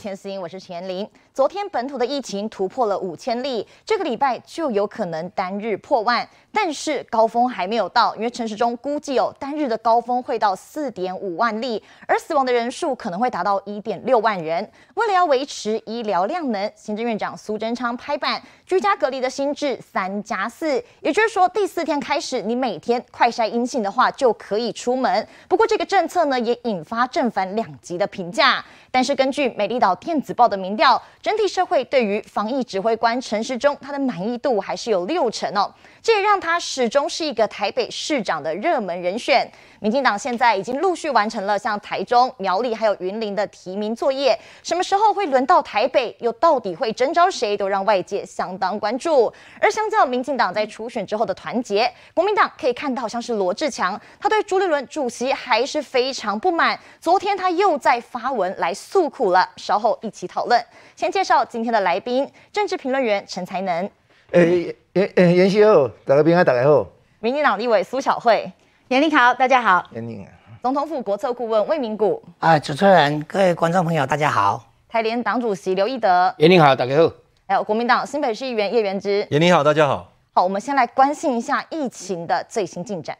[0.00, 1.06] 前行，我是陈琳。
[1.34, 14.66] 昨天本土的疫情突破了五千例，这个礼拜就有可能单日破万，但是高峰还没有到，因为陈时中估计有单日的高峰会到四点五万例，而死亡的人数可能会达到一点六万人。
[14.94, 25.28] 为了要维持医疗量能，行政院长苏贞昌拍板，居家隔离的新制三加四，也就是说第四天开始，你每天快筛阴性的话就可以出门。
[25.46, 28.64] 不过这个政策呢，也引发正反两极的评价。
[28.92, 35.72] 但是根据美丽岛电子报的民调，整体社会对于防疫指挥官陈时中他的满意度还是有六成哦，
[36.02, 39.48] 这也让他始终是一个台北市长的热门人选。
[39.78, 46.14] 民进党现在已经陆续完成了像台中、苗栗还有云林的提名作业，什么时候会轮到台北？
[46.20, 47.56] 又到底会征召谁？
[47.56, 49.32] 都让外界相当关注。
[49.60, 56.78] 而相较民进党在初选之后的团结，国民党可以看到像是罗志强，他对朱立伦主席还是非常不满。
[57.00, 58.74] 昨天他又在发文来。
[58.80, 60.64] 诉苦了，稍后一起讨论。
[60.96, 63.88] 先介绍今天的来宾，政治评论员陈才能。
[64.32, 66.86] 诶诶诶，妍希好，大家平安，大家好。
[67.18, 68.50] 民进党立委苏巧慧，
[68.86, 69.84] 妍玲好，大家好。
[69.92, 70.30] 妍玲啊。
[70.62, 72.22] 总统府国策顾问魏明谷。
[72.38, 74.72] 啊，主持人，各位观众朋友，大家好。
[74.88, 76.32] 台联党主席刘义德。
[76.38, 77.12] 妍玲好，大家好。
[77.48, 79.26] 还有国民党新北市议员叶元之。
[79.30, 80.12] 妍玲好，大家好。
[80.32, 83.18] 好，我们先来关心一下疫情的最新进展。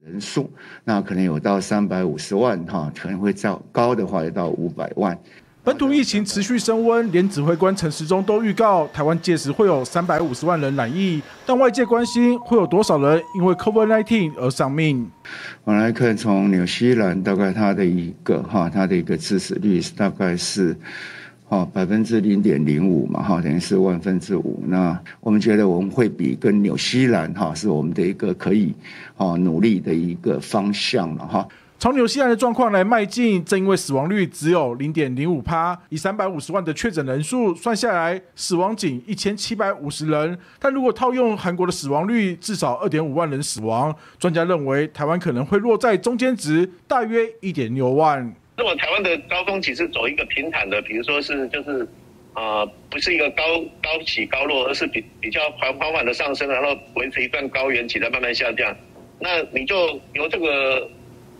[0.00, 0.50] 人数
[0.82, 5.16] 那可能有到三百五十万哈，可能会较高的话，有到五百万。
[5.62, 11.20] 本土疫情持续升温，连指挥官陈时中都预告，台湾届时会有三百五十万人染疫。
[11.44, 15.06] 但外界关心会有多少人因为 COVID-19 而丧命。
[15.64, 20.74] 我来看，从纽西兰大概它的一个哈，它的一个致死率大概是。
[21.50, 24.62] 哦，百分之零点零五嘛，哈，等于是万分之五。
[24.68, 28.72] 那我们觉得我们会比跟纽西兰哈，是我们的一个可以
[29.16, 31.48] 哦努力的一个方向了哈。
[31.80, 40.38] 从纽西兰的状况来迈进，正因为死亡率只有零点零五趴，以三百五十万的确诊人数算下来，死亡仅一千七百五十人。
[40.58, 43.96] 但如果套用韩国的死亡率，至少二点五万人死亡。
[44.18, 48.30] 专家认为，台湾可能会落在中间值，大约一点六万。
[48.58, 51.88] 那么台湾的高峰期是走一个平坦的，比如说是就是，
[52.34, 53.42] 呃，不是一个高
[53.82, 58.76] 高起高落，而是比比较缓缓缓的上升，然后维持一段高原期再慢慢下降，
[59.18, 60.86] 那你就由这个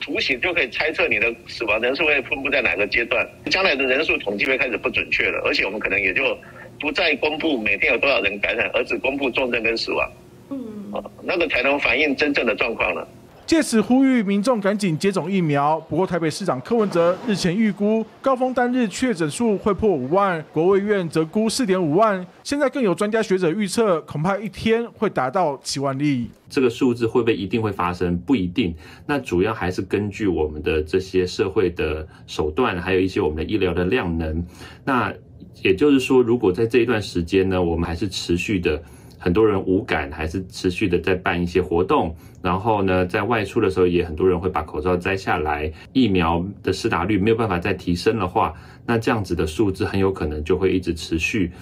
[0.00, 6.36] 图形就可以猜测你的死亡人数会分布在哪个阶段，将来的人数统计会开始不准确了，而且我们可能也就
[6.80, 10.10] 不再公布每天有多少人感染，而只公布重症跟死亡，
[10.50, 13.06] 嗯，啊，那个才能反映真正的状况了。
[13.50, 15.76] 借此呼吁民众赶紧接种疫苗。
[15.88, 22.24] 不过，台北市长柯文哲日前预估高峰单日确诊数会破五万，国卫院则估四点五万。
[22.44, 26.30] 现在更有专家学者预测，恐怕一天会达到七万例。
[26.48, 28.16] 这个数字会不会一定会发生？
[28.18, 28.72] 不一定。
[29.04, 34.46] 那主要还是根据我们的这些社会的手段，还有一些我们的医疗的量能。
[34.84, 35.12] 那
[35.60, 38.80] 也就是说，如果在这一段时间呢，我们还是持续的。
[39.22, 45.70] 很多人无感，还是持续的在办一些活动，然后呢，在外出的时候也很多人会把口罩摘下来。
[45.92, 48.54] 疫苗的施打率没有办法再提升的话，
[48.86, 51.52] 那这样子的数字很有可能就会一直持续。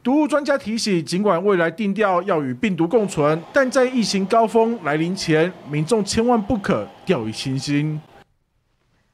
[0.00, 8.00] 毒物专家提醒，尽管未来定调要与病毒共存，但在疫情高峰来临前，民众千万不可掉以轻心。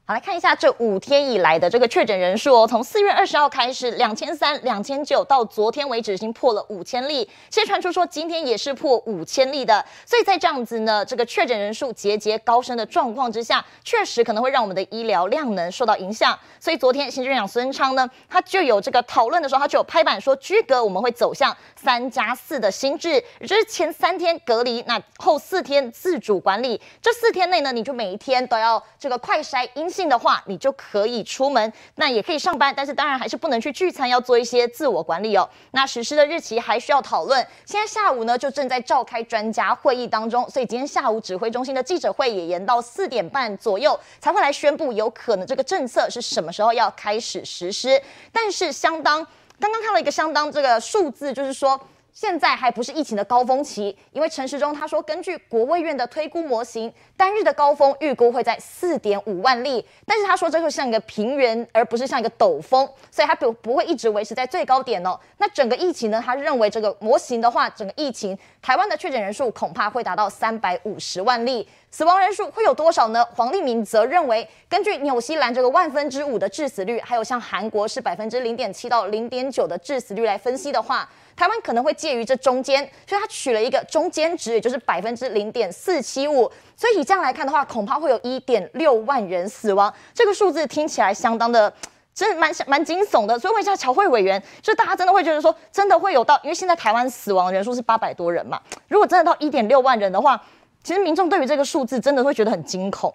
[0.07, 7.27] 好，来看一下这五天以来的这个确诊人数哦，从四月二十号开始，两千三、两千九，到昨天为止已经破了五千例。
[7.49, 16.37] 现在传出说今天也是破五千例的，所以在这样子呢，这个确诊人数节节高升的状况之下，确实可能会让我们的医疗量能受到影响。
[16.59, 26.79] 所以昨天行政院长孙昌呢，他就有这个讨论的时候，他就有拍板说，居隔我们会走向三加四的新制，也就是前三天隔离，那后四天自主管理。
[27.01, 35.49] 这四天内呢，你就每一天都要这个快筛阴性的话，你就可以出门，那也可以上班，但是当然还是不能去聚餐，要做一些自我管理哦。
[35.71, 37.39] 那实施的日期还需要讨论。
[37.65, 48.01] 现在下午呢，就正在召开专家会议当中，所以今天下午指挥中心的记者会也延到四点半左右才会来宣布，有可能这个政策是什么时候要开始实施。
[48.33, 49.25] 但是相当
[49.59, 51.79] 刚刚看了一个相当这个数字，就是说。
[52.15, 65.19] 现在还不是疫情的高峰期，因为陈时中他说，根据国卫院的推估模型，单日的高峰预估会在四点五万例，但是他说这会像一个平原，而不是像一个陡峰，所以他不不会一直维持在最高点哦。
[65.39, 71.67] 那整个疫情呢，他认为这个模型的话，整个疫情台湾的确诊人数恐怕会达到三百五十万例。
[71.91, 73.25] 死亡人数会有多少呢？
[73.35, 86.49] 黄立明则认为，根据纽西兰这个万分之五的致死率，还有像韩国是百分之零点七到零点九的致死率来分析的话，台湾可能会介于这中间，所以他取了一个中间值，也就是百分之零点四七五。
[86.77, 89.93] 所以以这样来看的话，恐怕会有一点六万人死亡。
[90.13, 91.71] 这个数字听起来相当的，
[92.13, 93.37] 真的蛮蛮惊悚的。
[93.37, 96.39] 所以问一下乔慧委员，就大家真的会觉得说，真的会有到？
[96.43, 100.41] 因为现在台湾死亡人数是八百多人嘛，如果真的到一点六万人的话，
[100.83, 103.13] 其实民众对于这个数字真的会觉得很惊恐。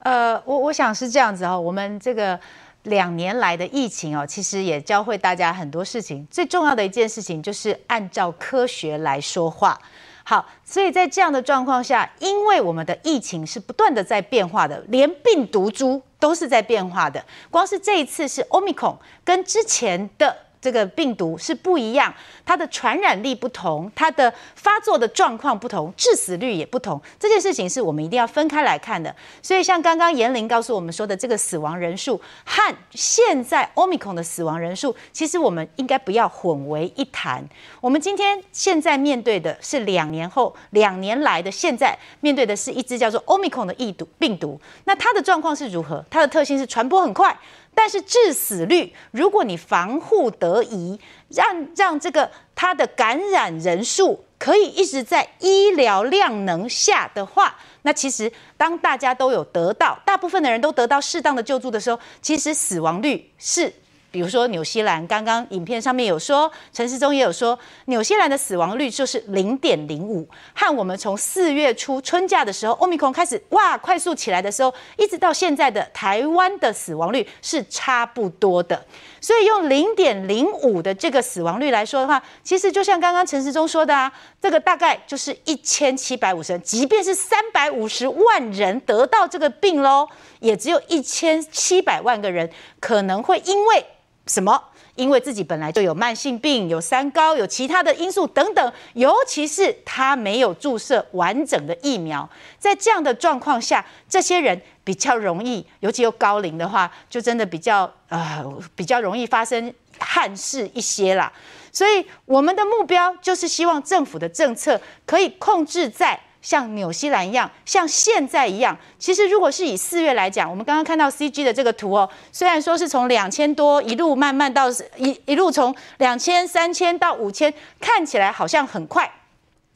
[0.00, 2.38] 呃，我我想是这样子哈，我们这个。
[2.84, 6.26] 两年来的疫情哦，其实也教会大家很多事情。
[6.30, 9.78] 最重要的一件事情就是按照科学来说话。
[10.24, 17.24] 好，所以在这样的状况下，因为我们的疫情是不断的在变化的，连病毒株都是在变化的。
[17.50, 20.36] 光是这一次是奥密克戎跟之前的。
[20.60, 22.12] 这个病毒是不一样，
[22.48, 26.98] 它的传染力不同，它的发作的状况不同，致死率也不同。
[27.20, 29.14] 这件事情是我们一定要分开来看的。
[29.42, 37.46] 所以，像刚刚严玲告诉我们说的，这个死亡人数和现在 Omicron 的死亡人数，其实我们应该不要混为一谈。
[37.82, 44.58] 我们今天现在面对的是两年后、两年来的现在面对的是一只叫做 Omicron 的疫毒病毒。
[44.84, 46.02] 那它的状况是如何？
[46.08, 47.38] 它的特性是传播很快。
[47.74, 50.98] 但是致死率，如果你防护得宜，
[51.28, 63.72] 让让这个它的感染人数可以一直在医疗量能下的话，那其实当大家都有得到，大部分的人都得到适当的救助的时候，其实死亡率是。
[64.18, 78.84] 比如说纽西兰，刚刚影片上面有说，陈时中也有说，纽西兰的死亡率就是零点零五，和我们从四月初春假的时候，Omicron 开始哇快速起来的时候，一直到现在的台湾的死亡率是差不多的。
[79.20, 84.12] 所以用零点零五的这个死亡率来说的话，其实就像刚刚陈时中说的啊，
[84.42, 90.08] 这个大概就是一千七百五十人，即便是三百五十万人得到这个病喽，
[90.40, 92.50] 也只有一千七百万个人
[92.80, 93.86] 可能会因为。
[94.28, 94.62] 什么？
[94.94, 102.28] 因为自己本来就有慢性病，有三高，有其他的因素等等，尤其是他没有注射完整的疫苗，
[102.58, 108.44] 在这样的状况下，这些人比较容易，尤其又高龄的话，就真的比较呃
[108.74, 111.32] 比较容易发生憾事一些啦。
[111.70, 116.18] 所以我们的目标就是希望政府的政策可以控制在。
[116.40, 129.10] 像纽西兰一样，像现在一样，其实如果是以四月来讲，我们刚刚看到 CG 的这个图哦，虽然说是从两千多一路慢慢到一一路从两千、三千到五千，看起来好像很快，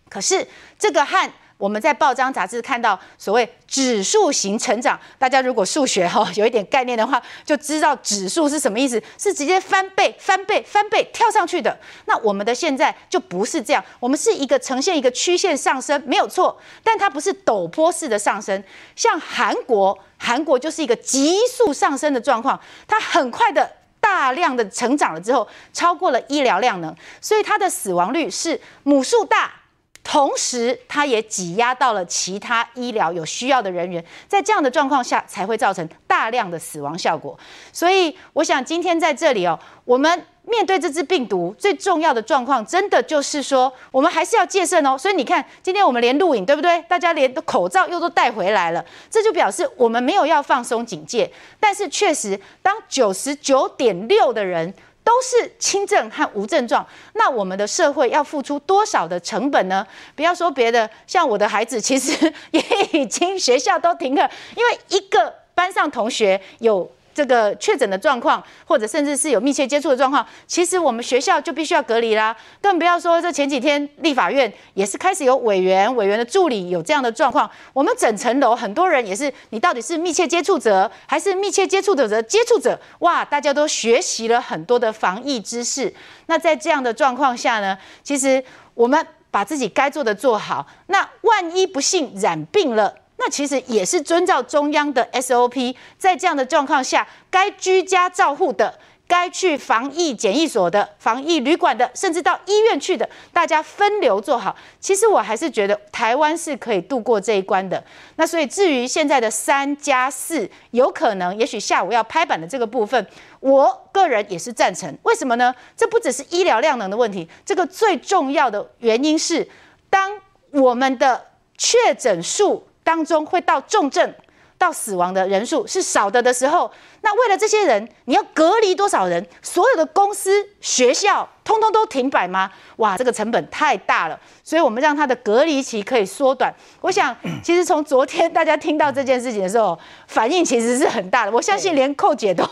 [0.09, 0.47] 可是
[0.79, 1.31] 这个和。
[1.63, 11.79] 我们在报章杂志看到所谓指数型成长，大家如果数学哈有一点概念的话，就知道指数是什么意思，是直接翻倍、 翻倍、翻倍跳上去的。
[12.07, 18.61] 那我们的现在就不是这样，我们是一个呈现一个曲线上升，没有错，但它不是陡坡式的上升。
[18.97, 23.71] 像韩国，韩国就是一个急速上升的状况，它很快的
[24.01, 29.62] 大量的成长了之后，超过了医疗量能，所以它的死亡率是母数大。
[30.05, 37.39] 同时，它也挤压到了其他医疗有需要的人员，在这样的状况下，才会造成大量的死亡效果。
[37.73, 44.99] 所以，我想今天在这里哦，我们面对这支病毒最重要的状况，真的就是说，我们还是要戒慎哦。
[44.99, 46.83] 所以你看，今天我们连录影，对不对？
[46.89, 51.33] 大家连口罩又都带回来了，这就表示我们没有要放松警戒。
[51.61, 54.75] 但是，确实，当九十九点六的人。
[55.13, 59.87] 都是轻症和无症状，那我们的社会要付出多少的成本呢？
[60.17, 62.63] 不要说别的，像我的孩子，其实 也
[62.93, 64.23] 已经学校都停课，
[64.57, 66.91] 因为一个班上同学有。
[67.15, 72.37] 这个确诊的状况，或者甚至是有密切接触的状况，其实我们学校就必须要隔离啦。
[72.61, 77.51] 更不要说这前几天立法院也是开始有委员、委员的助理有这样的状况。
[77.73, 82.79] 我们整层楼很多人也是，你到底是密切接触者还是密切接触者的接触者？
[83.01, 85.93] 哇，大家都学习了很多的防疫知识。
[86.27, 88.43] 那在这样的状况下呢，其实
[88.75, 90.67] 我们把自己该做的做好。
[90.87, 98.77] 那万一不幸染病了，那其实也是遵照中央的 SOP，在这样的状况下，该居家照护的，
[99.07, 104.57] 该去防疫检疫所的、防疫旅馆的，甚至到医院去的，大家分流做好。
[104.81, 107.81] 其实我还是觉得台湾是可以度过这一关的。
[108.17, 113.07] 那所以至于现在的三加四，有可能也许下午要拍板的这个部分，
[113.39, 114.93] 我个人也是赞成。
[115.05, 115.55] 为什么呢？
[115.77, 119.49] 这不只是医疗量能的问题，这个最重要的原因是，
[119.89, 120.11] 当
[120.51, 121.27] 我们的
[121.57, 122.67] 确诊数。
[122.85, 124.15] 当中会到重症、
[124.59, 126.71] 到死亡的人数是少的的时候，
[127.01, 129.27] 那为了这些人，你要隔离多少人？
[129.43, 132.51] 所有的公司、学校通通都停摆吗？
[132.77, 134.19] 哇，这个成本太大了。
[134.45, 136.53] 所以我们让他的隔离期可以缩短。
[136.81, 141.33] 我想， 其实从昨天大家听到这件事情的时候，反应其实是很大的。
[141.33, 142.45] 我相信连寇姐都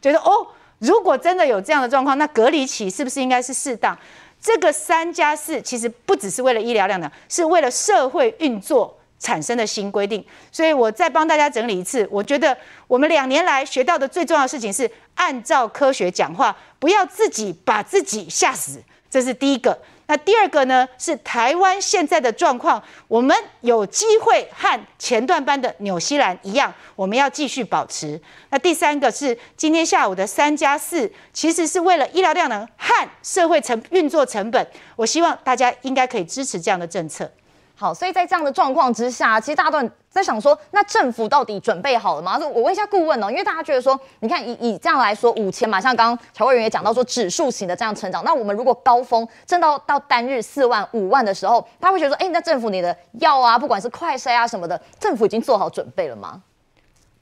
[0.00, 0.46] 觉得，哦，
[0.78, 3.96] 如果真的有这样的状况，那隔离期是不是应该是适当？
[4.40, 10.22] 这个三加四其实不只是为了医疗量能，是为了社会运作产生的新规定。
[10.50, 12.54] 所以我再帮大家整理一次，我觉得
[12.88, 19.78] 我们两年来学到的最重要的事情是按照科学讲话，不要自己把自己吓死，这是第一个。
[20.08, 28.20] 那第二个呢，是台湾现在的状况，我们有机会和前段班的纽西兰一样，我们要继续保持。
[28.50, 37.30] 那第三个是今天下午的三加四，其实是为了医疗量能和社会成运作成本，我希望大家应该可以支持这样的政策。
[37.74, 42.38] 好，所以在这样的状况之下，其实大家都在想说，那政府到底准备好了吗？
[42.38, 56.40] 我问一下顾问哦，因为大家觉得说，你看以以这样来说，五千嘛，像刚刚乔委员也讲到说，指数型的这样成长，那我们如果高峰挣到到单日四万五万的时候，他会觉得说，哎、欸，那政府你的药啊，不管是快筛啊什么的，政府已经做好准备了吗？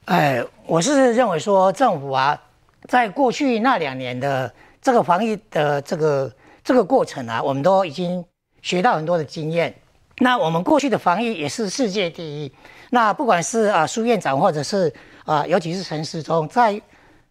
[0.05, 2.39] 哎，我是认为说，政府啊，
[2.87, 6.31] 在过去那两年的这个防疫的这个
[6.63, 8.23] 这个过程啊，我们都已经
[8.61, 9.73] 学到很多的经验。
[10.23, 12.51] 那我们过去的防疫也是世界第一。
[12.91, 14.93] 那不管是啊苏院长，或者是
[15.25, 16.79] 啊，尤其是陈时中，在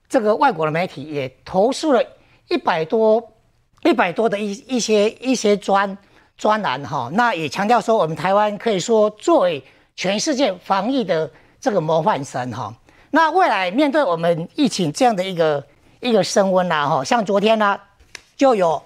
[0.08, 2.02] 这个外国的媒体也投诉了
[2.48, 3.24] 一百多、
[3.84, 5.96] 一百多的一一些一些专
[6.36, 7.08] 专栏哈。
[7.12, 9.62] 那也强调说，我们台湾可以说作为
[9.94, 11.30] 全世界防疫的
[11.60, 12.74] 这个模范生哈。
[13.12, 15.64] 那未来面对我们疫情这样的一个
[16.00, 17.78] 一个升温呐哈，像昨天呢
[18.36, 18.82] 就有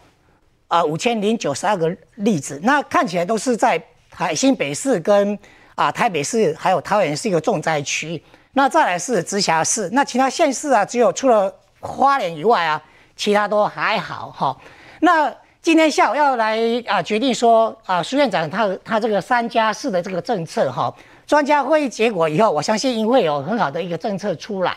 [0.68, 3.82] 啊五千零九十二个例子，那看起来都是在。
[4.16, 5.37] 台新北市跟
[5.75, 12.80] 啊台北市还有桃园是一个重灾区，那再来是直辖市，那其他县市啊，只有除了花莲以外啊，
[13.16, 14.56] 其他都还好哈。
[15.00, 16.56] 那今天下午要来
[16.87, 20.94] 啊决定说啊苏院长他他这个三加四的这个政策哈，
[21.26, 24.76] 专家会议结果以后，我相信会有很好的一个政策出来。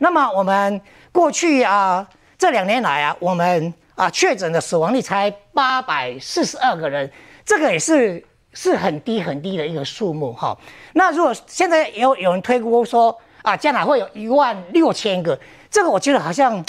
[0.00, 0.80] 那么我们
[1.12, 2.04] 过去啊
[2.36, 7.08] 这两年来啊，我们啊确诊的死亡率才八百四十二个人，
[7.44, 8.20] 这个也是。
[8.52, 10.56] 是很低很低的一个数目哈。
[10.94, 15.38] 那如果现在有有人推估说啊，将来会有一万六千个，
[15.70, 16.62] 这个我觉得好像，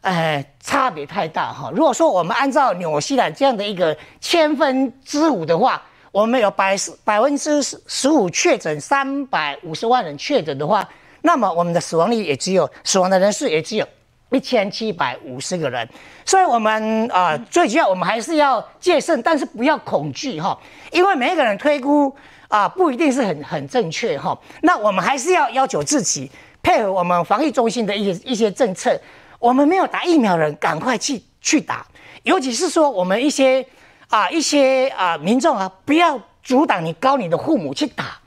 [0.00, 1.70] 呃，差别太大哈。
[1.72, 10.86] 如果说我们按照纽西兰这样的一个千分之五的话，我们有百百分之十五确诊，三百五十万人确诊的话，
[11.22, 13.86] 那么我们的死亡率也只有死亡的人数也只有。
[14.30, 15.88] 一千七百五十个人，
[16.24, 20.58] 所以我们啊、最主要我们还是要戒慎，但是不要恐惧哈，
[20.90, 22.14] 因为每一个人推估
[22.48, 24.36] 啊、不一定是很很正确哈。
[24.62, 26.30] 那我们还是要要求自己
[26.62, 29.00] 配合我们防疫中心的一些一些政策，
[29.38, 31.86] 我们没有打疫苗的人赶快去去打，
[32.24, 33.64] 尤其是说我们一些
[34.08, 38.18] 啊、一些啊、民众啊，不要阻挡你高龄的父母去打。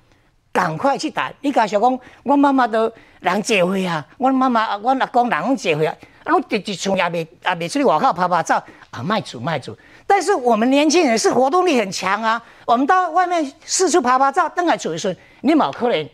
[0.51, 1.31] 赶快去打！
[1.41, 9.77] 你敢想讲，我妈妈都人结婚啊，我妈妈、我阿公人拢结婚啊，啊，我一从也未也未出去外口拍拍照啊，卖主卖主。
[10.07, 16.09] 但是我们年轻人是活动力很强啊，我们到外面四处拍拍照，等来出一顺，你冇可能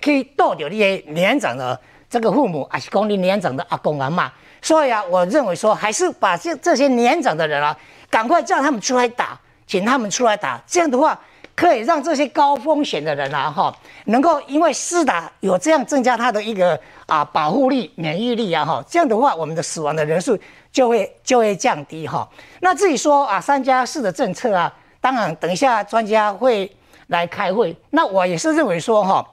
[0.00, 4.32] 可以逗掉你的年长的这个父母，还是讲你年长的阿公阿妈。
[4.62, 7.76] 所以啊，我认为说，还是把这这些年长的人啊，
[8.08, 11.20] 赶快叫他们出来打，请他们出来打，这样的话。
[11.56, 20.36] 可以让这些高风险的人啊，哈，能够因为施打有这样增加他的一个啊保护力、免疫力啊，哈，这样的话，我们的死亡的人数
[20.72, 22.28] 就会就会降低哈。
[22.60, 26.70] 那至于说啊三加四的政策啊，当然等一下专家会
[27.06, 27.76] 来开会。
[27.90, 29.24] 那我也是认为说哈，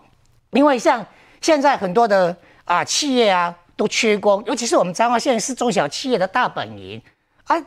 [0.51, 1.04] 因为像
[1.42, 2.36] 现在很多的
[2.66, 7.01] 啊企业啊都缺工，尤其是我们彰化县是中小企业的大本营
[7.46, 7.58] 啊，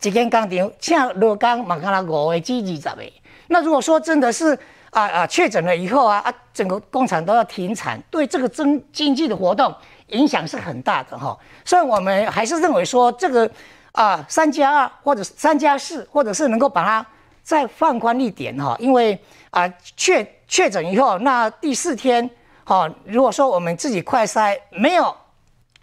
[0.00, 3.12] 一间工厂像罗岗、马卡拉五个、几二十个。
[3.52, 4.58] 那如果说真的是
[4.90, 9.72] 啊啊确诊了以后啊啊整个工厂都要停产，对这个经经济的活动
[10.08, 11.38] 影响是很大的哈。
[11.62, 13.48] 所以我们还是认为说这个
[13.92, 17.06] 啊三加二或者三加四，或者是能够把它
[17.42, 18.74] 再放宽一点哈。
[18.78, 19.18] 因为
[19.50, 22.28] 啊确确诊以后，那第四天
[22.64, 25.14] 哈，如果说我们自己快筛没有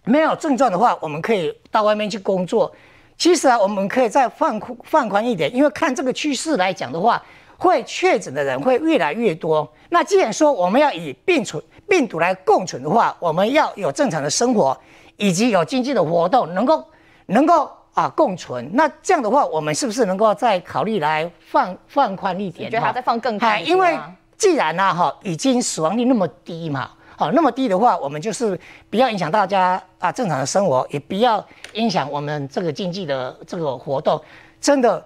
[0.06, 2.72] 没有症状的话，我们可以到外面去工作。
[3.16, 7.22] 其实啊，我们可以再放宽放宽一点，因为看这个趋势来讲的话。
[7.60, 9.70] 会确诊的人会越来越多。
[9.89, 14.75] 那既然说我们要以病存病毒来共存的话，我们要有正常的生活，
[15.18, 16.84] 以及有经济的活动，能够
[17.25, 18.70] 能够啊共存。
[18.74, 22.68] 那这样的话，我们是不是能够再考虑来放放宽一点？
[22.68, 23.63] 你觉得还要再放更宽？
[23.66, 23.98] 因为
[24.38, 28.58] 既然呢、啊、哈已经死亡率那么低嘛，好那么低的话，我们就是
[28.89, 34.22] 不要影响大家啊正常的生活，也不要影响我们这个经济的这个活动。
[34.62, 35.04] 真的，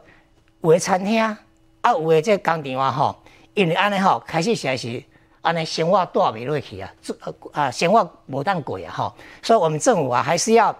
[0.62, 1.40] 为餐厅啊。
[1.84, 3.16] 啊，有诶，这工厂啊，吼，
[3.54, 5.04] 因为安尼吼，开始实是
[5.42, 6.90] 安尼生活带袂落去啊，
[7.52, 10.74] 啊，生活无当过啊，吼，所以我们政府啊，还是要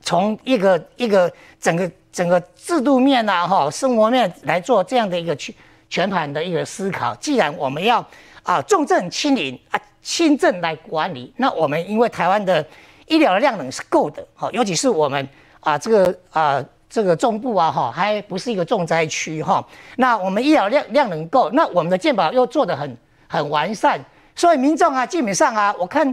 [0.00, 5.54] 从一个一个整个整个制度面啊，哈，生活面来做这样的一个全
[5.88, 7.14] 全盘的一个思考。
[7.14, 8.04] 既然我们要
[8.42, 12.66] 啊重症清零啊，轻症来管理，那我们因为台湾的
[13.06, 15.28] 医疗的量能是够的，哈，尤其是我们
[15.60, 19.64] 啊这个啊这个中部啊哈，还不是一个重灾区哈，
[19.96, 22.96] 那我们医疗量量能够，那我们的健保又做得很
[23.28, 24.04] 很完善，
[24.34, 26.12] 所以民众啊基本上啊，我看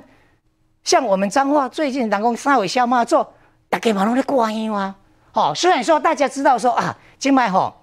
[0.84, 3.34] 像我们彰化最近人工三尾消嘛做，
[3.70, 4.96] 大家嘛拢在关心啊。
[5.34, 7.74] 哦，虽然说大家知道说啊，今麦吼，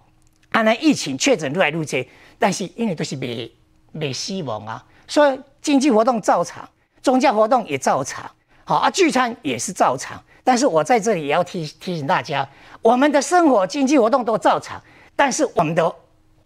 [0.50, 2.06] 啊那疫情确诊越来越多，
[2.38, 3.50] 但是因为都是没
[3.90, 6.68] 没死亡啊，所以经济活动照常，
[7.02, 8.24] 宗教活动也照常，
[8.64, 10.22] 好啊，聚餐也是照常。
[10.44, 12.48] 但是我在这里也要提提醒大家，
[12.82, 14.80] 我们的生活经济活动都照常，
[15.16, 15.92] 但是我们的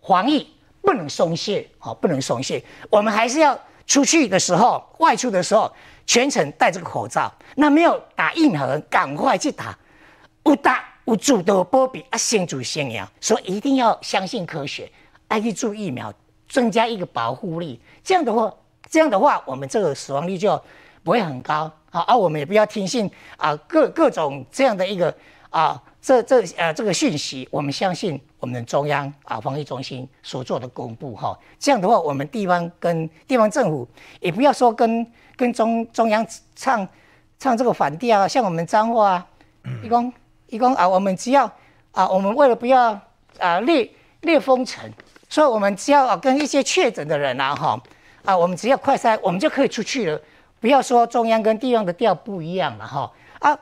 [0.00, 0.49] 防疫
[0.81, 5.71] 不能松懈，好，不能松懈，我们还是要出去的时候，外出的时候
[6.07, 7.31] 全程戴这个口罩。
[7.57, 9.76] 那没有打疫苗的，赶快去打，
[10.43, 10.85] 不打。
[11.07, 14.93] 有主的波比啊，先祖先赢，所以一定要相信科学，
[15.26, 16.12] 爱去注疫苗，
[16.50, 17.81] 增加一个保护力。
[18.05, 18.52] 这样的话，
[18.90, 20.62] 这样的话，我们这个死亡率就
[21.02, 22.00] 不会很高啊。
[22.07, 25.14] 而我们也不要听信啊各各种这样的一个
[25.50, 31.38] 啊这这呃这个讯息，我们相信我们的中央啊防疫中心所做的公布哈。
[31.59, 33.87] 这样的话，我们地方跟地方政府
[34.21, 36.87] 也不要说跟跟中中央唱
[37.38, 39.26] 唱这个反调啊，像我们彰化啊，
[39.83, 40.12] 一共。
[40.50, 41.45] 一共啊，我们只要
[41.92, 42.99] 啊，我们为了不要
[43.38, 43.87] 啊列
[44.23, 44.90] 列封城，
[45.28, 47.78] 所以我们只要啊跟一些确诊的人啊哈
[48.25, 50.18] 啊，我们只要快筛，我们就可以出去了。
[50.60, 53.58] 不要说中央跟地方的调不一样了哈啊，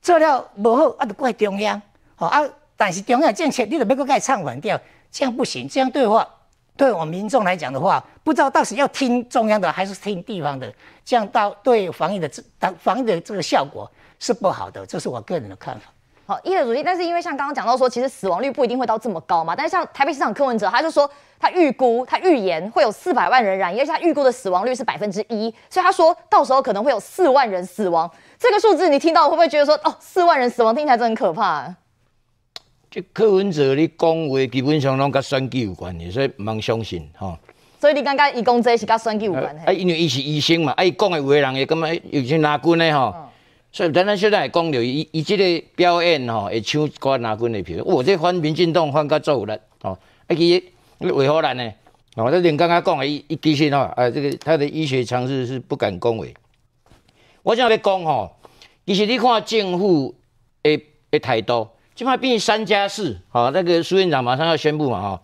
[0.00, 1.80] 这料不好啊，就怪中央
[2.16, 2.40] 好啊，
[2.76, 4.80] 但是中央政策你都没个盖唱反调，
[5.10, 5.68] 这样不行。
[5.68, 6.26] 这样对话
[6.76, 10.72] 对我们民众来讲的话，不知道到时要听中央的还是听地方的，
[11.04, 12.42] 这样到对防疫的这
[12.78, 15.90] 防疫的这个效果是不好的，这是我个人的看法。
[16.30, 19.56] 好，一的主席，但是因为像刚刚讲到说，其实死亡率不一定会到这么高嘛。
[19.56, 21.10] 但是像台北市长柯文哲，他就说
[21.40, 28.08] 他预估，他预言会有四百万人染疫，而且他预估的死亡率是百分之一，所以他说到时候可能会有四万人死亡。
[28.38, 31.76] 这个数字你听到会不会觉得说，哦，四万人死亡听起来真的很可怕啊？
[32.88, 37.36] 这柯文哲你讲话基本上拢跟选举有关系，所以唔通相信哈。
[37.80, 39.64] 所以你刚刚一讲这是跟选举有关系？
[39.66, 43.12] 啊，因为伊是医生嘛，啊，伊讲的话人会感觉有些拿军的哈。
[43.16, 43.26] 嗯
[43.72, 47.82] 所以，咱咱现在来讲着，伊伊即个表演吼，会抢国安军的票。
[47.84, 50.62] 我这反民进党反甲做有力吼，啊，其实
[50.98, 51.72] 为何咱呢？
[52.16, 56.34] 哦，这连刚刚讲的，伊伊其实吼，啊，这个他的医学常识是不敢恭维。
[57.44, 58.34] 我想要讲吼，
[58.84, 60.12] 其实你看政府
[60.64, 60.76] 的
[61.12, 65.20] 的态度，即摆变三加四，吼，那个苏院长马上要宣布嘛，吼，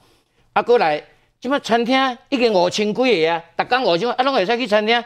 [0.52, 1.02] 啊，过来，
[1.40, 5.02] 即摆餐厅已经五千几个啊，逐工五千，啊，拢会使去餐厅。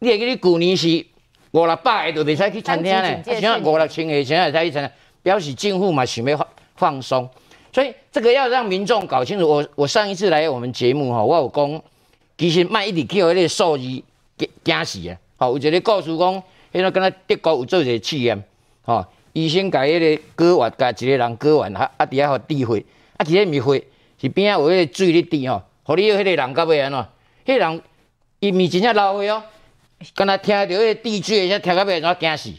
[0.00, 1.06] 你会记你旧年是？
[1.52, 7.28] 五六百个都袂使去餐厅呢，现在五六千个现在才去餐厅，表示政府嘛想要放放松，
[7.72, 9.48] 所以这个要让民众搞清楚。
[9.48, 11.82] 我我上一次来我们节目吼，我有讲，
[12.36, 13.82] 其实卖一直叫迄个数字
[14.36, 15.16] 惊惊死啊！
[15.38, 18.42] 好，有一个故事讲，迄个敢若德国有做一个试验，
[18.82, 22.84] 吼，医生甲迄个割腕，甲一个人割腕，啊啊，底下互滴血，
[23.16, 23.84] 啊，其实毋是血，
[24.20, 27.00] 是边仔有迄个水咧滴吼，互你迄个人到尾安怎？
[27.46, 27.82] 迄个人
[28.40, 29.42] 伊毋是真正流血哦。
[30.14, 32.52] 刚才听到迄个地水，才听到要怎惊死，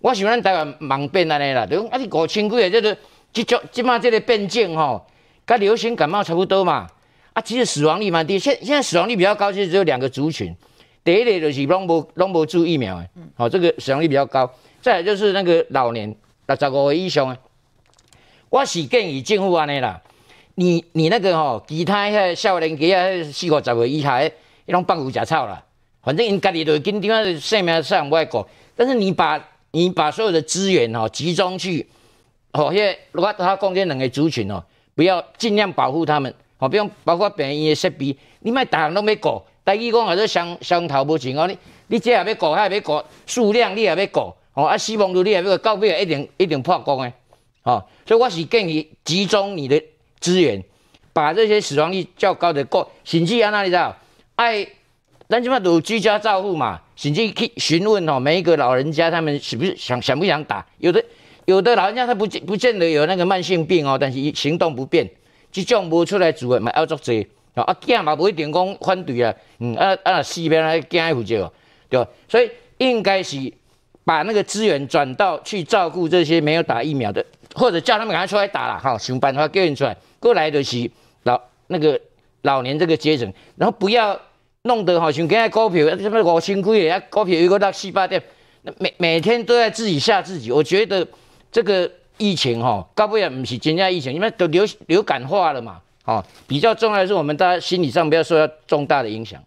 [0.00, 2.96] 我想咱台湾盲变安尼啦，就讲啊，你五千几个这个
[3.32, 5.06] 即种即马这个变种吼，
[5.46, 6.86] 甲流行感冒差不多嘛。
[7.32, 10.56] 啊，其实死亡率蛮低，现现在死亡率比较高，其实只有两个族群。
[11.04, 14.50] 第一类就是拢无拢无注疫苗诶，好，这个死亡率比较高。
[14.80, 16.14] 再来就是那个老年
[16.46, 17.38] 六十五岁以上诶，
[18.50, 20.00] 我是建议政府安尼啦，
[20.54, 24.32] 你你那个吼，其他遐少年家啊，四五十岁以下诶，
[24.66, 25.64] 伊拢放牛食草啦。
[26.08, 28.42] 反正因家里头跟地方的生命上不爱管，
[28.74, 29.38] 但是你把
[29.72, 31.86] 你把所有的资源哦集中去，
[32.52, 47.12] 哦，因为如果他贡献两个族群哦，不要尽量保护他们，哦，比如包括病院的设备，你卖大人都没顾，大医讲还是相相头不紧哦，你你这也要顾，还要顾数量，你也要顾，哦，啊死亡率你也要到尾一定一定破功诶，
[47.64, 49.78] 哦，所以我是建议集中你的
[50.20, 50.64] 资源，
[51.12, 53.94] 把这些死亡率较高的过，甚至啊哪里知道
[54.36, 54.66] 爱。
[55.28, 60.64] 咱即马都有居家照护嘛，甚至去询问哦，每一个老人家他们是不是想想不想打？
[60.78, 61.04] 有的
[61.44, 65.06] 有的老人家他不见不见得有那个慢性病哦，但是伊行动不便，
[65.52, 71.52] 即种无出来住的嘛要做侪啊，啊囝嘛不一定讲反对啊，嗯啊啊死边来惊负责，
[71.90, 72.08] 对吧？
[72.26, 73.52] 所以应该是
[74.04, 77.22] 把那个资源转到去照顾这些没有打疫苗的，
[77.54, 80.90] 或者叫他们赶快出来打了，好想办法叫人出来，过来的是
[81.24, 82.00] 老那个
[82.40, 84.18] 老年这个阶层，然后不要。
[84.68, 88.22] 弄得好像今天股票什么五千块股票一个到七八点，
[88.78, 90.52] 每每天都在自己吓自己。
[90.52, 91.04] 我觉得
[91.50, 99.42] 这个疫情哈，搞不也不是真正疫情，因为都流流感化了嘛，哦，比较重要的是我们大家心理上不要受到重大的影响。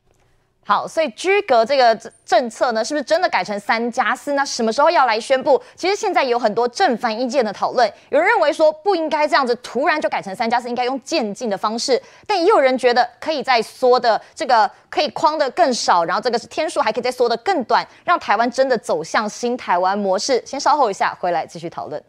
[0.64, 1.94] 好，所以居隔这个
[2.24, 4.34] 政策呢，是不是真的改成三加四？
[4.34, 5.62] 那什么时候要来宣布？
[5.76, 20.42] 其实现在有很多正反意见的讨论，有人认为说不应该这样子突然就改成三加四，应该用渐进的方式，但也有人觉得可以再缩的这个可以框得更少，然后这个天数还可以再缩得更短，让台湾真的走向新台湾模式。
[20.46, 22.02] 先稍后一下回来继续讨论。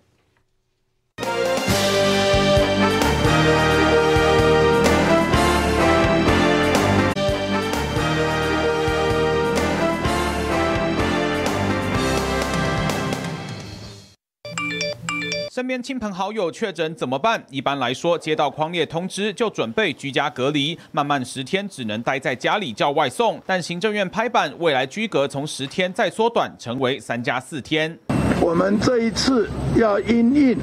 [15.54, 17.44] 身边亲朋好友确诊怎么办？
[17.50, 23.38] 一般来说，接到框列通知就准备居家隔离，慢慢十天只能待在家里叫外送。
[23.44, 27.98] 但行政院拍板，未来居隔从十天再缩短，成为三加四天。
[28.40, 30.58] 我们这一次要因应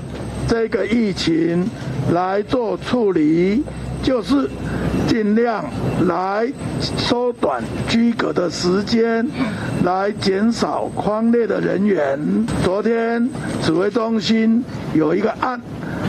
[0.47, 1.69] 这个疫情
[2.12, 3.63] 来做处理，
[4.03, 4.49] 就是。
[5.07, 5.65] 尽量
[6.07, 9.27] 来缩短居隔的时间，
[9.83, 12.19] 来减少框列的人员。
[12.63, 13.27] 昨天
[13.63, 15.59] 指挥中心有一个案，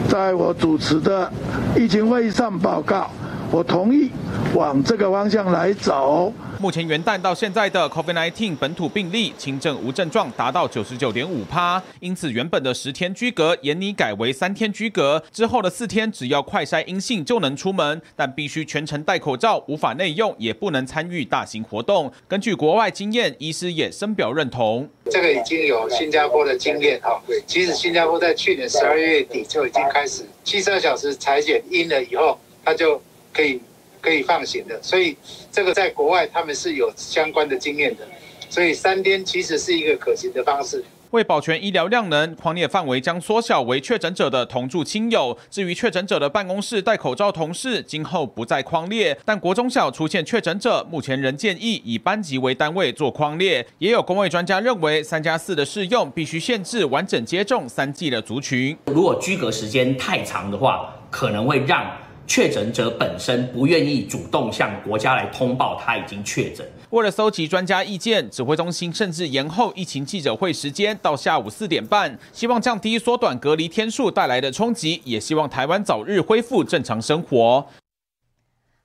[0.07, 1.33] 在我主持的
[1.75, 3.11] 疫情会议上报告，
[3.51, 4.11] 我同意
[4.55, 6.31] 往这个方向来走。
[6.61, 22.13] 目前元旦到现在的 COVID-19 本土病例轻症无症状达到九十九点五趴，因此原本的十天居隔延拟改为三天居隔，之后的四天只要快筛阴性就能出门，但必须全程戴口罩，无法内用，也不能参与大型活动。
[22.29, 24.87] 根据国外经验，医师也深表认同。
[25.11, 33.01] 这个已经有新加坡的经验哈，其实新加坡在去年十二月底就已经开始七十二小时采检阴了以后，他就
[33.33, 33.59] 可以。
[34.01, 35.17] 可以放行的，所以
[35.53, 38.07] 这个在国外他们是有相关的经验的，
[38.49, 40.85] 所以三天其实是一个可行的方式。
[41.11, 45.37] 为保全医疗量能，匡列范围将缩小为确诊者的同住亲友。
[45.51, 49.19] 至于确诊者的办公室戴口罩同事，今后不再框列。
[49.25, 53.67] 但国中小出现确诊者，目前仍建议以班级为单位做框列。
[53.79, 58.79] 也有工位专家认为，三加四的适用必须限制完整接种三剂的族群。
[58.87, 61.91] 如果居隔时间太长的话，可能会让。
[62.31, 66.65] 确诊者本身不愿意主动向国家来通报他已经确诊。
[66.91, 77.67] 为了搜集专家意见，指挥中心甚至延后疫情记者会时间到下午四点半，希望降低缩短隔离天数带来的冲击，也希望台湾早日恢复正常生活。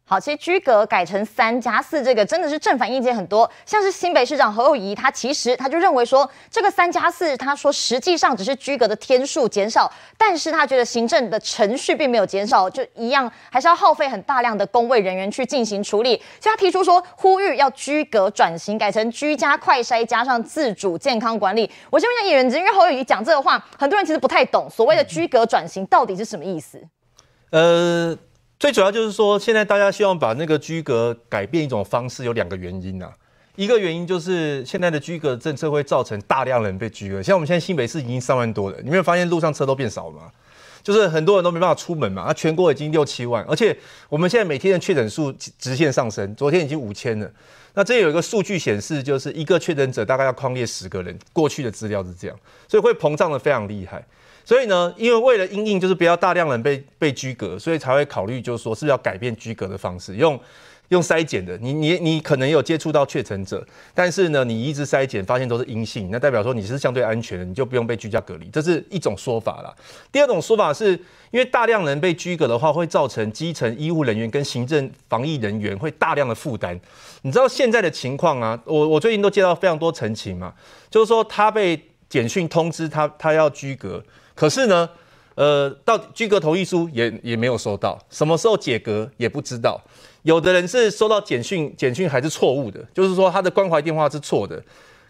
[0.08, 3.50] 好，其实居隔改成三加四，这个真的是正反意见很多。
[3.66, 16.22] 像是新北市长侯友宜，他其实他就认为说，这个三加四，他说实际上只是居隔的天数减少，但是他觉得行政的程序并没有减少，就一样还是要耗费很大量的公卫人员去进行处理。
[16.40, 21.68] 所以他提出说，呼吁要居隔转型，改成居家快筛加上自主健康管理。
[21.90, 26.80] 我先问一下叶元之，因为侯友宜讲这个话，很多人其实不太懂所谓的居隔转型到底是什么意思。
[27.50, 28.16] 呃。
[28.66, 33.14] 最主要就是说，现在大家希望把那个居隔改变一种方式，有两个原因啊。
[33.56, 40.32] 一个原因就是现在的居隔政策会造成大量人被居隔，像我们现在新北市已经三万多人，你没有发现路上车都变少了吗？
[40.82, 42.24] 就是很多人都没办法出门嘛。
[42.26, 43.78] 那全国已经六七万，而且
[44.10, 47.32] 我们现在每天的确诊数直线上升，昨天已经五千了。
[47.76, 52.36] 那这有一个数据显示，就是一个确诊者大概要匡列十个人，过去的资料是这样，
[52.68, 54.04] 所以会膨胀得非常厉害。
[54.46, 60.40] 所以呢，因为为了因应，就是不要大量人被被居隔，所以才会考虑，就是说是要改变居隔的方式，用
[60.90, 61.58] 用筛检的。
[61.58, 69.74] 你你你可能有接触到确诊者，但是呢，你一直筛检发现都是阴性，那代表说你是相对安全的，你就不用被居家隔离，这是一种说法啦。
[70.12, 70.92] 第二种说法是
[71.32, 76.80] 因为大量人被居隔的话，会造成基层医护人员跟行政防疫人员会大量的负担。
[77.24, 80.54] 你知道现在的情况啊，我我最近都接到非常多陈情嘛，
[80.92, 84.04] 就是说他被简讯通知他他要居隔。
[84.36, 84.88] 可是呢，
[85.36, 89.82] 呃，到居隔同意书也也没有收到，什么时候解隔也不知道。
[90.24, 94.62] 有的人是收到简讯，简讯还是错误的，就是说他的关怀电话是错的，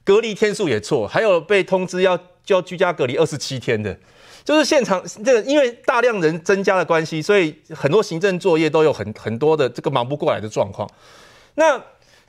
[0.04, 3.98] 隔离天数也错，还有被通知要就要居家隔离二十七天的，
[4.44, 10.90] 就是现场这个因为大量人增加的关系，所以很多行政作业都有很很多的这个忙不过来的状况。
[11.56, 11.82] 那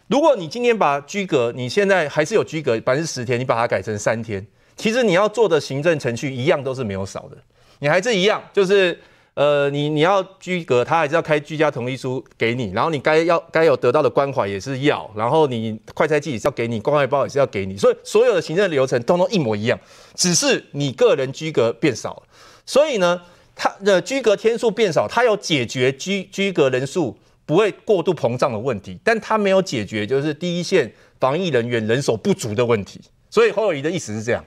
[0.06, 4.46] 如果你今天把居隔，你现在还是有居隔，百分之十天，你把它改成三天。
[4.76, 7.36] 其实你要做的行政程序一样都是没有少的，
[7.78, 8.98] 你还是一样，就是
[9.34, 19.78] 呃，你你要居隔，他还是要开居家同意书给你，然后你该要该有得到的关怀也是要，然后你快筛剂也是要给你，关怀包也是要给你，所以所有的行政流程通通一模一样，
[20.14, 22.22] 只是你个人居隔变少了。
[22.64, 23.20] 所以呢，
[23.54, 33.00] 他的居隔天数变少，他有解决居居隔人数不会过度膨胀的问题，但他没有解决就是第一线防疫人员人手不足的问题。
[33.30, 34.42] 所以侯友宜的意思是这样。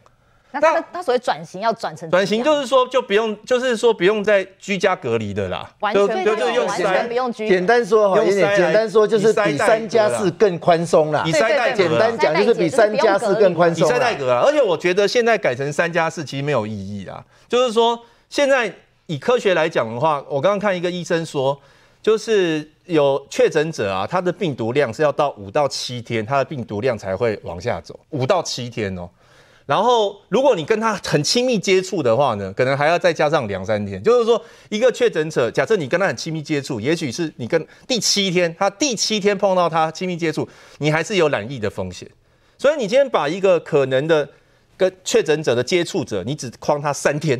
[0.51, 7.47] 那他他所谓转型要转成转型，就是说就不用，就是说不用再居家隔离的啦，完全就就用完全不用居。
[7.47, 11.23] 简单说哈，有点简单说就是比三加四更宽松啦。
[11.23, 13.87] 以三代，简单讲就是比三加四更宽松。
[13.87, 18.73] 以三代隔啊，而且我觉得现在改成三加四其实没有意义啊，就是说现在
[19.05, 21.55] 以科学来讲的话，我刚刚看一个医生说，
[22.01, 29.07] 就是有确诊者啊，他的病毒量是要到五到七天，他的病毒量才会往下走，五到七天哦。
[29.69, 34.01] 然后，如果你跟他很亲密接触的话呢，可能还要再加上两三天。
[34.01, 42.09] 就是说，一个确诊者，假设你跟他很亲密接触，也许是你跟第七天，他第七天碰到他亲密接触，你还是有染疫的风险。
[42.57, 44.27] 所以，你今天把一个可能的
[44.75, 47.39] 跟确诊者的接触者，你只框他三天，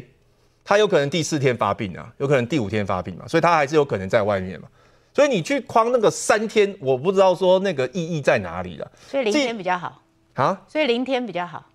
[0.63, 4.67] 他有可能第四天发病啊，有可能第五天发病嘛，所以他还是有可能在外面嘛。
[5.15, 8.91] 所以你去框那个三天，我不知道说那个意义在哪里了。
[9.07, 10.03] 所以零天比较好
[10.35, 10.61] 啊？
[10.67, 11.65] 所以零天比较好。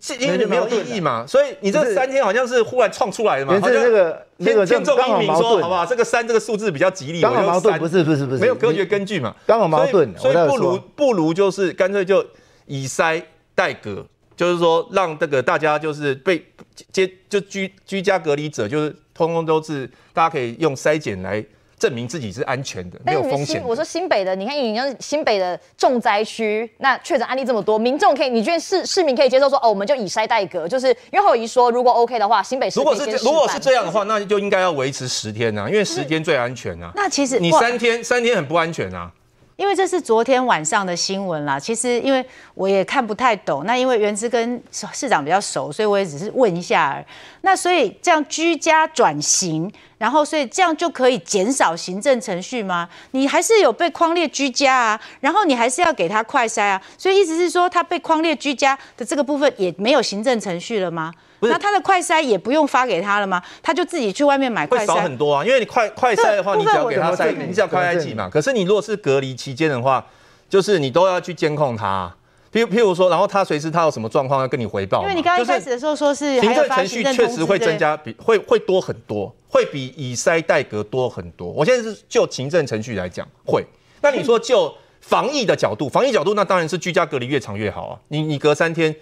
[0.00, 5.86] 这因为没有意义嘛，所以你这三天好像是忽然创出来的嘛，好像那个那个天纵英明说，好不好？
[5.86, 12.22] 这个三这个数字比较吉利，刚好矛盾，不是不是不是，没有科学根据嘛，刚好矛盾，所以不如不如就是干脆就
[12.66, 13.22] 以筛
[13.54, 16.44] 代隔，就是说让这个大家就是被
[16.92, 21.44] 接就居居家隔离者，就是通通都是大家可以用筛检来。
[21.78, 23.62] 证明自己是安全的，没有风险。
[23.64, 36.90] 我说新北的，你看，你像新北的重灾区，那确诊案例这么多，民众可以，你觉得市市民可以接受说，哦，我们就以筛代隔，就是因为侯友宜说，如果 OK 的话，新北市如果是如果是这样的话，那就应该要维持十天啊，因为十天最安全啊。
[36.94, 39.10] 那其实你三天三天很不安全啊。
[39.58, 47.04] 因为这是昨天晚上的新闻啦，其实因为我也看不太懂，那因为元之跟市长比较熟，所以我也只是问一下而。
[47.40, 49.68] 那所以这样居家转型，
[49.98, 52.88] 然后所以这样就可以减少行政程序吗？
[53.10, 61.12] 你还是有被框列居家啊，然后你还是要给他快筛啊，所以意思是说他被框列居家的这个部分也没有行政程序了吗？
[61.40, 63.40] 那他的快筛也不用发给他了吗？
[63.62, 64.80] 他就自己去外面买快筛。
[64.80, 68.28] 会少很多啊，因为你快快筛的话，你只要给他筛，你只要快筛剂嘛。
[68.28, 70.04] 可是你如果是隔离期间的话，
[70.48, 72.12] 就是你都要去监控他。
[72.52, 75.02] 譬如譬如说，然后他随时他有什么状况要跟你回报。
[75.02, 81.48] 因为你刚刚一开始的时候说是行政程序确实会增加，比会会多很多，会比以筛代隔多很多。
[81.50, 83.64] 我现在是就行政程序来讲会。
[84.00, 87.98] 那你说就防疫的角度，防疫角度那当然是居家隔离越长越好啊。
[88.08, 88.94] 你你隔三天。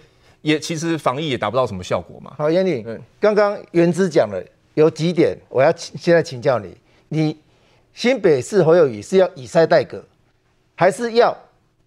[0.47, 2.33] 也其实防疫也达不到什么效果嘛。
[2.37, 4.41] 好，燕俐，刚刚原之讲了
[4.75, 6.73] 有几点，我要现在请教你，
[7.09, 7.37] 你
[7.93, 10.01] 新北市侯友宜是要以筛代隔，
[10.73, 11.35] 还是要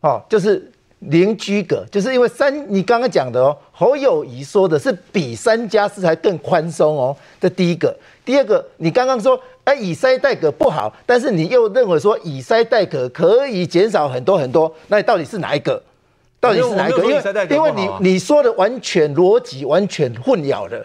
[0.03, 1.87] 哦，就是零居隔？
[1.91, 7.17] 就是因为三，你刚刚讲的哦，侯友宜说的是比三加四还更宽松哦。
[7.41, 7.97] 这第一个，
[8.27, 15.83] 第二个，你刚刚说哎，以筛代隔不好，但是你又认为说以筛代隔可以减少很多很多，那你到底是哪一个？
[16.41, 17.05] 到底是哪一个？
[17.05, 20.85] 因为因为你你说的完全逻辑完全混淆了。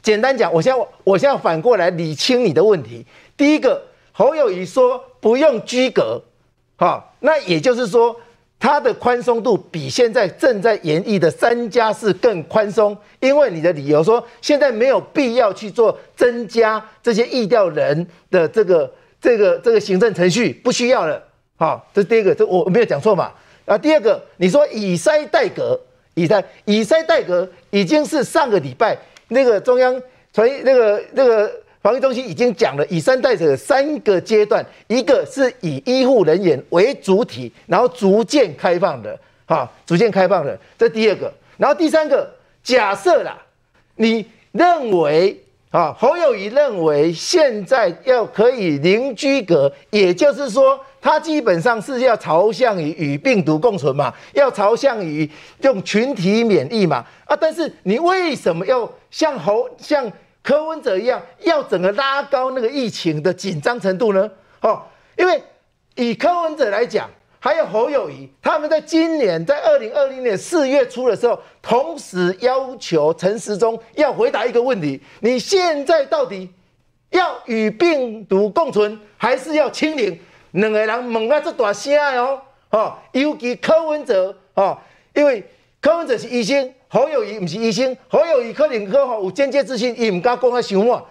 [0.00, 3.04] 简单讲，我现在我现在反过来理清你的问题。
[3.36, 6.22] 第一个，侯友谊说不用居隔，
[6.76, 8.14] 好，那也就是说
[8.60, 18.88] 他的宽松度比现在正在研议的三加四更宽松，因为你的理由说现在没有必要去做增加这些意调人的这个
[19.20, 21.20] 这个这个行政程序，不需要了。
[21.56, 23.32] 好，这是第一个，这我没有讲错嘛？
[23.66, 25.78] 啊，第二个，你说以塞代隔，
[26.14, 28.96] 以塞以塞代隔已经是上个礼拜
[29.28, 30.00] 那个中央
[30.32, 31.52] 传那个那个
[31.82, 43.36] 防疫中心已经讲了，以塞代隔三个阶段，一个是以医护人员为主体，然后逐渐开放的，哈，逐渐开放的，这第二个，然后第三个，假设啦，
[43.96, 45.36] 你认为
[45.70, 50.78] 啊，侯友宜认为现在要可以零居隔，也就是说。
[51.06, 57.36] 他基本上是要朝向于与病毒共存嘛，要朝向于用群体免疫嘛啊！
[57.40, 60.10] 但是你为什么要像侯像
[60.42, 64.28] 柯文哲一样，要整个拉高那个疫情的紧张程度呢？
[64.62, 64.82] 哦，
[65.16, 65.40] 因为
[65.94, 76.50] 以柯文哲来讲，还有侯友宜，他们在今年在二零二零年四月初的时候，同时要求陈时中要回答一个问题：你现在到底
[77.10, 80.18] 要与病毒共存，还是要清零？
[80.56, 84.82] 两个人问啊，这大声的哦，尤其柯文哲，哈，
[85.14, 85.44] 因为
[85.80, 91.02] 柯文哲是医生，侯友谊不是医生，侯友谊可能可吼有间接自信，伊唔敢讲啊伤满。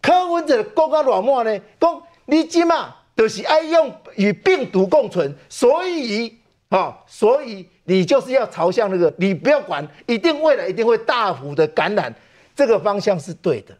[0.00, 1.62] 柯文哲讲啊偌满呢？
[1.78, 6.34] 讲你即嘛就是爱用与病毒共存，所以，
[6.70, 12.14] 哈，所以你就是要朝向那个，你不要管，一定未来一定会大幅的感染，
[12.54, 13.76] 这个方向是对的，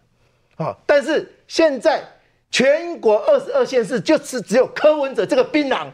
[0.62, 2.04] 啊，但是现在。
[2.56, 5.88] 全国二十二县市就是只有柯文哲这个槟榔，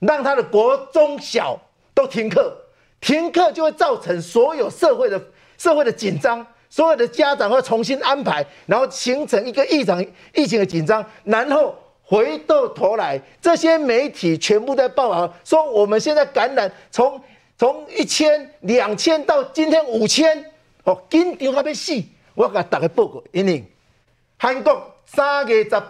[0.00, 1.58] 让他的国中小
[1.94, 2.54] 都停课，
[3.00, 5.18] 停课就会造成所有社会的
[5.56, 17.18] 社会的紧张，所有的家长会重新安排，然后形成一个疫情疫情的紧张，然后回过头来，这些媒体全部在报道说我们现在感染从
[17.56, 20.52] 从一千、两千到今天五千，
[20.84, 21.94] 哦，紧张到要死！
[22.34, 23.64] 我给大家报告，因为
[24.42, 25.86] 韩国三月十八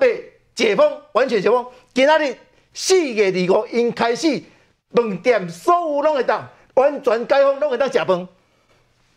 [0.55, 2.37] 解封，完全解封，今仔日
[2.75, 4.43] 四月二五因开始
[4.95, 8.29] 饭店所有拢会当完全解封，拢会当食饭。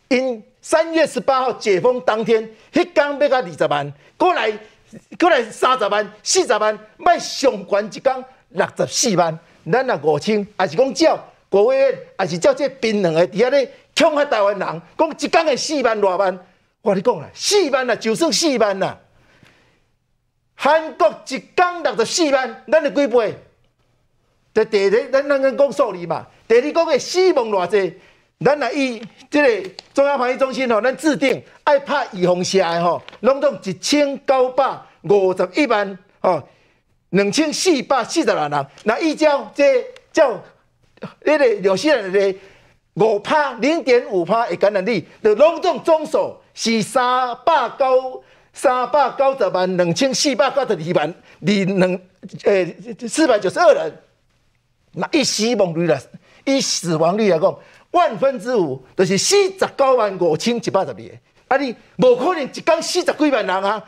[0.08, 4.50] 因三月十八号解封当天，迄天要到二十万，过来
[5.18, 9.38] 过来三十万、四十万，卖上悬一天六十四万，
[9.70, 16.38] 咱若五千，还是讲照国务院，还是照这槟榔的，底下咧恐吓台湾人，讲一天的四万多万，
[16.80, 18.98] 我跟你讲啦，四万啦，就算四万啦，
[20.56, 23.34] 韩国一天六十四万，咱的几倍？
[24.52, 28.00] 第第二，咱咱咱讲数字嘛，第二讲的死亡偌济。
[28.44, 36.42] 咱来以即个中央防疫中心吼，咱制定爱拍预防针的吼，拢总一千九百五十一万吼，
[37.10, 38.66] 两千四百四十六人。
[38.84, 40.38] 那依照这照
[41.24, 42.34] 迄个纽西兰的
[42.94, 48.22] 五拍零点五拍的感染率，就拢总总数是三百九
[48.56, 52.00] 三百九十万两千四百九十二万二两
[52.44, 52.74] 诶
[53.06, 54.02] 四百九十二人。
[54.92, 56.00] 那以死亡率来，
[56.46, 57.58] 以死亡率来讲。
[57.90, 61.10] 万分之五就是四十九万五千一百十二个，
[61.48, 63.82] 啊你无可能一天四十几万人啊，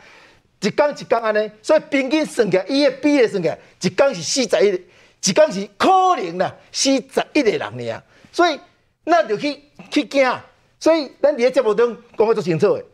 [0.61, 8.59] 一天一天安尼，所以平均算起来，伊个比例算起来，一天是四十一，一天是可能啦，四十一个人尔，所以
[9.05, 9.59] 咱就去
[9.91, 10.31] 去惊，
[10.79, 12.85] 所以咱伫个节目中讲个足清楚的，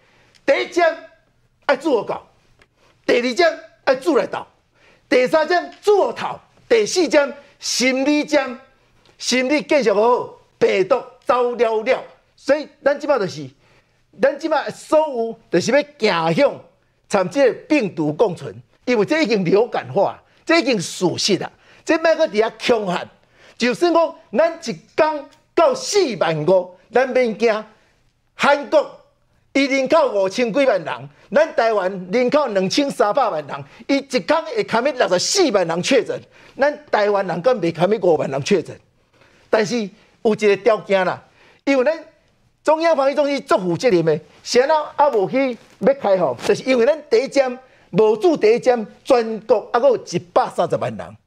[0.45, 0.97] 第一针
[1.65, 2.25] 爱自我搞，
[3.05, 4.47] 第二针爱自来倒，
[5.09, 8.59] 第三针自我逃，第四针心理针，
[9.17, 10.33] 心理继续好。
[10.57, 12.03] 病毒走了了，
[12.37, 13.45] 所以咱即摆就是，
[14.21, 16.61] 咱即摆所有就是要行向
[17.09, 21.51] 参这个病毒共存，因为这已经流感化，这已经属实啦，
[21.83, 23.07] 这卖搁伫遐强悍，
[23.57, 27.65] 就算讲咱一天到四万五，咱免惊。
[28.33, 28.99] 韩国
[29.55, 36.21] 伊人口五千几万人，咱台湾人口两千三百万人，伊一天会堪米六十四万人确诊，
[36.59, 38.79] 咱台湾人更袂堪米五万人确诊，
[39.49, 39.89] 但是。
[40.25, 41.23] 有一个条件啦，
[41.65, 42.03] 因为咱
[42.63, 47.59] 中央防疫中心做负责任的，谁人啊无去要开放，就是因为咱第一针
[47.91, 51.17] 无做第一针，全国啊，还有一百三十万人，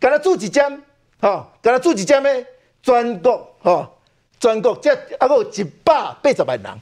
[0.00, 0.82] 敢若做一针，
[1.20, 2.46] 吼，敢若做一针的，
[2.82, 3.94] 全国吼，
[4.40, 6.72] 全国这啊，还有一百八十万人，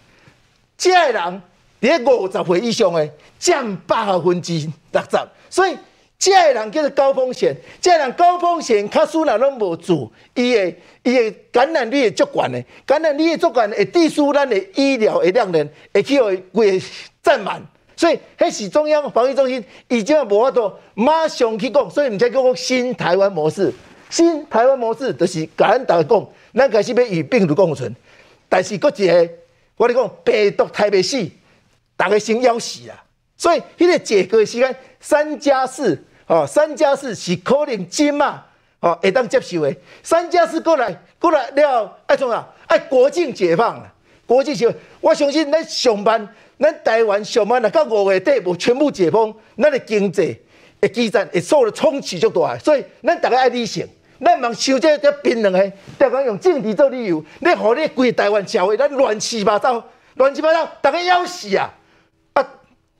[0.82, 1.42] 这个人
[1.80, 4.52] 伫五十岁以上的占百分之
[4.90, 5.16] 六十，
[5.48, 5.76] 所以。
[6.18, 16.80] 这个人叫做高风险，这个人高风险，卡输人拢无做，伊的伊的感染率会足悬的，感染率足悬会低输咱的医疗的量能，会去互会
[17.24, 17.60] 占满，
[17.96, 23.74] 所以迄是中央防疫中心已经无法度马上去讲，所以毋才叫我新台湾模式，
[24.08, 27.92] 新台湾模式就是甲咱大家讲，咱开始要与病毒共存，
[28.48, 29.28] 但是搁一个，
[29.82, 31.28] 我咧讲病毒太袂死，
[31.96, 33.02] 大家先要死啊，
[33.36, 36.00] 所以迄个解隔时间三加四。
[36.28, 38.44] 哦，三加四是可能金嘛？
[38.78, 39.74] 哦，会当接受的。
[40.04, 43.92] 三加四过来，过来了，爱创啊，爱国境解放了。
[44.24, 46.26] 国境解放，我相信咱上班，
[46.60, 50.40] 咱台湾上班啊，到五月底无全部解封，咱的经济
[50.80, 52.56] 会基站会受了冲击就大。
[52.56, 53.84] 所以咱大家爱理性，
[54.24, 61.72] 咱茫想这这槟榔的，大家用政治做理由，你互你规台湾社会咱乱七八糟，乱七八糟，大家要死啊！
[62.34, 62.42] 啊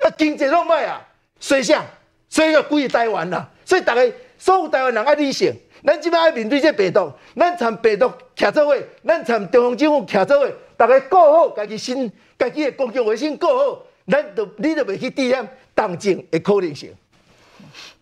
[0.01, 1.01] 啊，经济拢歹啊，
[1.39, 1.85] 所以啥？
[2.29, 4.01] 所以要归台湾啦，所以大家
[4.39, 5.55] 所有台湾人爱理性，
[5.85, 16.93] 咱即摆爱面对这病毒，咱参病毒徛做伙，咱参中央政府徛做伙，大家顾好家己身，家己的公共卫生顾好，咱就你就袂去感染重症的可能性。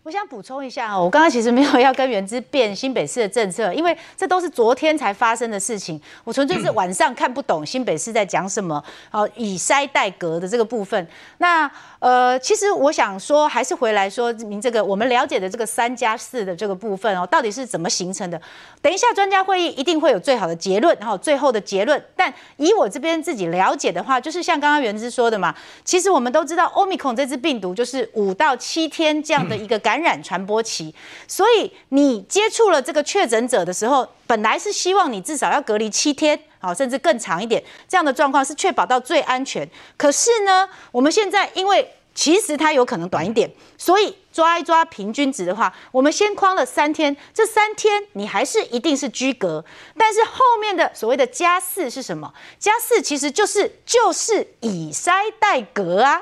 [0.03, 6.01] 我想补充一下哦，我刚刚其实没有 要跟元之辩新北市的政策，因为这都是昨天才发生的事情。
[6.23, 11.07] 我纯粹是晚上看不懂新北市在讲什么，好以筛代隔的这个部分。
[11.37, 18.41] 那呃，其实我想说，还是回来说您这个我们了解的这个三加四的这个部分哦，到底是怎么形成的？
[18.81, 22.03] 等一下专家会议一定会有最好的结论，然后最后的结论。
[22.15, 25.53] 但以我这边自己了解的话，就是像刚刚元之说的嘛，
[25.85, 29.90] 其实我们都知道欧米孔这只病毒就是五到七天这样的一个感。
[29.91, 30.95] 感染传播期，
[31.27, 39.69] 所以你接触了这个确诊者的时候，本来是希望你至少要隔离七天，好，甚至更长一点，这样的状况是确保到最安全。
[39.97, 49.65] 可是呢，我们现在因为其实它有可能短一点，所以抓一抓平均值的话，我们先框了三天，这三天你还是一定是居隔，
[49.97, 52.33] 但是后面的所谓的加四是什么？
[52.57, 56.21] 加四其实就是就是以筛代隔啊，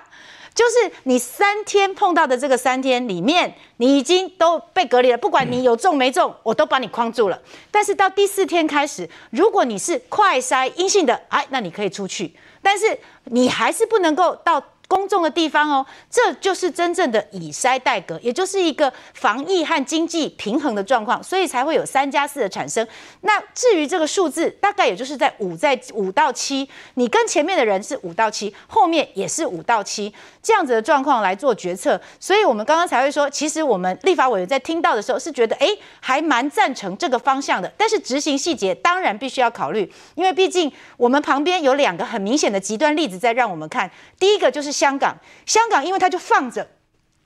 [0.60, 7.42] 就是你三天碰到的这个三天里面，你已经都被隔离了，不管你有中没中，我都把你框住了。
[7.72, 14.62] 但是到第四天开始，如果你是快筛阴性的，哎，那你可以出去，但是你还是不能够到。
[14.90, 22.86] 公众的地方哦，这就是真正的以筛代隔，也就是一个防疫和经济平衡的状况，所以才会有三加四的产生。
[23.22, 30.12] 那至于这个数字，大概也就是在五在五到七，你跟前面的人是五到七，后面也是五到七
[30.42, 32.02] 这样子的状况来做决策。
[32.20, 35.68] 所以我们刚刚才会说，其实我们立法委员在听到的时候是觉得，哎，
[36.00, 37.72] 还蛮赞成这个方向的。
[37.78, 43.88] 但是执行细节当然必须要考虑，因为毕竟我们旁边有两个很明显的极端例子在让我们看，
[44.18, 44.79] 第一个就是。
[44.80, 46.66] 香港，香港，因为他就放着，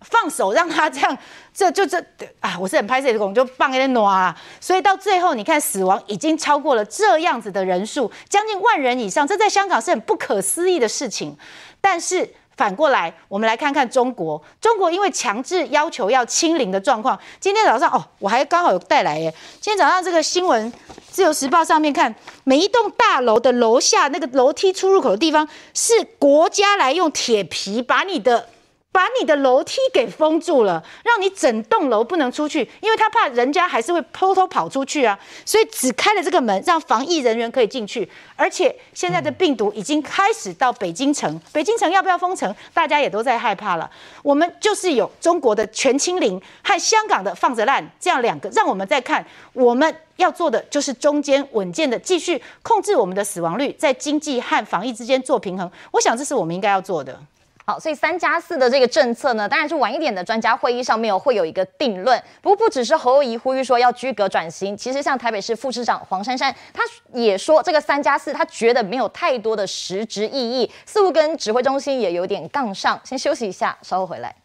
[0.01, 1.16] 放手让他这样，
[1.54, 2.04] 这就这
[2.39, 11.38] 啊，我是很拍摄的，我就放给他挪啊，所以到最后，你看死亡已经超过了这样子的人数，将近万人以上，这在香港是很不可思议的事情。
[11.80, 20.72] 但是反过来，我们来看看中国，中国因为强制要求要清零的状况，今天早上哦，我还刚好有带来耶，今天早上这个新闻。
[21.10, 28.49] 自由时报上面看，每一栋大楼的楼下那个楼梯出入口的地方，是国家来用铁皮把你的。
[28.94, 38.08] 把你的楼梯给封住了，让你整栋楼不能出去，因为他怕人家还是会偷偷跑出去啊，所以只开了这个门，让防疫人员可以进去。
[38.36, 43.89] 而且现在的病毒已经开始到北京城，北京城要不要封城，大家也都在害怕了。
[44.22, 55.70] 我们就是有中国的全清零和香港的放着烂这样两个，让我们再看，我们要做的就是中间稳健的继续控制我们的死亡率，在经济和防疫之间做平衡。
[55.89, 57.20] 我想这是我们应该要做的。
[57.66, 62.22] 好，所以三加四的这个政策呢，当然是晚一点的专家会议上面会有一个定论。
[62.41, 66.84] 不过不只是侯友宜呼吁说要居格转型，其实像台北市副市长黄珊珊，他
[67.14, 72.99] 也说这个三加四他觉得没有太多的实质意义，似乎跟指挥中心也有点杠上。
[73.05, 74.36] 先休息一下，稍后回来。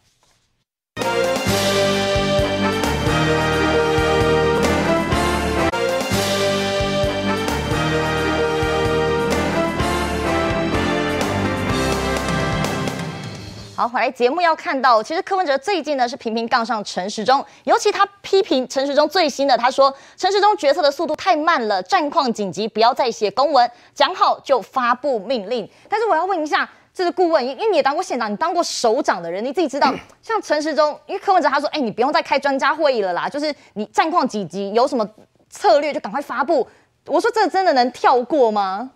[13.78, 25.70] 好，回来节目要看到，其实柯文哲最近呢是频频杠上陈时中，尤其他批评陈时中最新的，他说陈时中决策的速度太慢了，战况紧急，不要再写公文，讲好就发布命令。
[25.88, 35.08] 但是我要问一下，这是顾问，因为你也当过县长，你当过首长的人，你自己知道， 像陈时中，因为柯文哲他说，哎，你不用再开专家会议了啦，就是你战况紧急，有什么
[35.48, 36.66] 策略就赶快发布。
[37.06, 38.90] 我说这真的能跳过吗？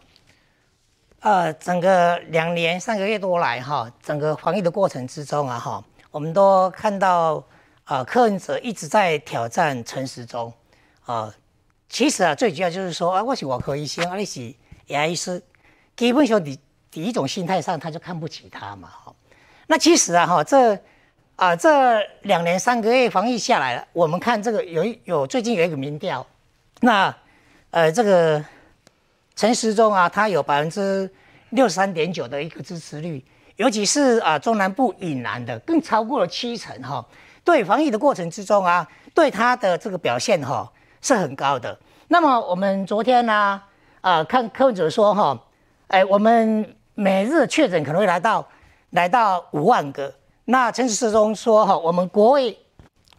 [1.23, 7.37] 呃，整个两年三个月多来哈，整个防疫的过程之中啊哈，我们都看到
[7.85, 10.53] 啊、呃，柯文哲一直在挑战陈时中
[11.05, 11.33] 啊、
[11.89, 14.53] 其实啊，最主要就是说啊，我是外科医生，啊，你是
[14.89, 15.41] 牙医师，
[15.95, 16.59] 基本上第
[16.91, 19.15] 第一种心态上他就看不起他嘛哈。
[19.69, 20.75] 那其实啊哈，这
[21.37, 26.27] 啊、呃、这两年三个月防疫下来了，我们看这个有有最近有一个民调，
[26.81, 27.15] 那
[27.71, 28.45] 呃这个。
[29.43, 31.11] 陈时中啊，他有百分之
[31.51, 33.21] 六十三点九的一个支持率，
[33.57, 37.05] 尤其是啊中南部以南的，更超过了七成哈。
[37.43, 41.77] 对防疫的过程之中啊，对他的这个表现哈是很高的。
[42.07, 43.61] 那么我们昨天呢
[44.01, 45.37] 啊，看柯文哲说哈，
[45.89, 48.49] 哎我们每日确诊可能会来到
[48.91, 50.15] 来到五万个。
[50.45, 52.57] 那陈时中说哈，我们国卫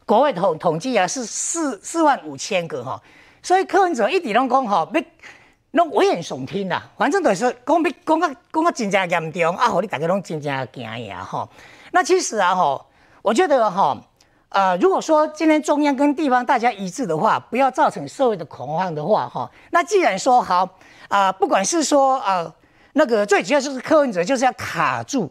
[0.05, 2.97] 国卫统统计啊是四四万五千个哈，
[3.41, 5.05] 所以柯文哲一点都讲哈没。
[5.74, 9.67] 拢危言耸听啦，反正就是讲比讲啊讲啊真正严重啊！
[9.67, 11.49] 吼，你大家拢真正惊呀吼。
[11.91, 12.86] 那其实啊吼，
[13.24, 13.97] 我觉得哈，
[14.49, 20.63] 呃，如果说今天中央跟地方大家一致的话，不要造成社会的恐慌的话哈，那既然说好
[21.07, 22.53] 啊、呃，不管是说、呃，
[22.93, 25.28] 那个最主要就是柯文哲就是要卡住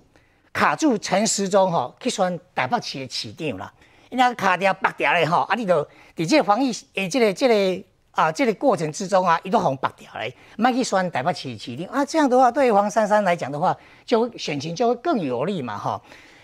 [0.52, 3.72] 卡住陈时中哈，去选台北市的市长啦，
[4.10, 5.86] 人家卡掉拔掉嘞哈，啊，你就
[6.16, 7.84] 伫这个防疫诶，这个这个。
[8.12, 16.00] 啊，这个过程之中啊，一个红白掉嘞，麦去选台北市市长啊，这样的话，对于黄珊珊来讲的话，就会选情就会更有利嘛，哈。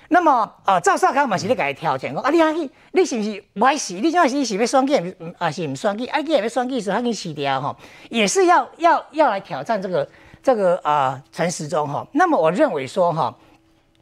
[0.08, 3.92] 那么啊，赵少康嘛是咧给他挑战，讲啊，你啊去，你是不是不爱死？
[3.92, 6.06] 你这样是是要选举，啊是唔选举？
[6.06, 7.76] 啊，你要选举时，他给你死掉哈，
[8.08, 10.08] 也是要要要来挑战这个
[10.42, 12.06] 这个啊陈时中哈。
[12.12, 13.36] 那么我认为说哈，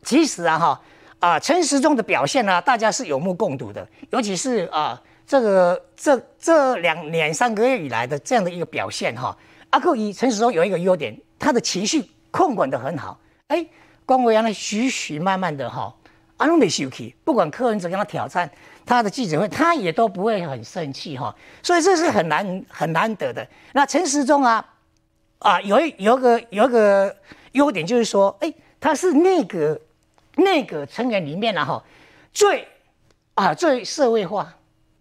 [0.05, 0.81] 其实啊哈
[1.19, 5.03] 啊陈时中的表现呢，大家是有目共睹的，尤其是啊。
[5.27, 9.37] 这个这这两年三个月以来的这样的一个表现哈，
[9.71, 13.19] 阿克伊陈时中有一个优点，他的情绪控管得很好，
[13.49, 13.67] 哎，
[14.05, 15.93] 光维扬呢徐徐慢慢的哈
[16.37, 18.49] 阿龙没生气，不管柯文哲跟他挑战，
[18.85, 23.47] 他的记者会他也都不会很生气哈，所以这是很难很难得的。
[23.73, 24.65] 那陈时中啊，
[25.39, 27.17] 啊有一有一个有一个
[27.53, 29.81] 优点就是说，哎，他是内阁
[30.37, 31.83] 内阁成员里面然后
[32.35, 32.69] 最
[33.35, 34.55] 啊最社会化，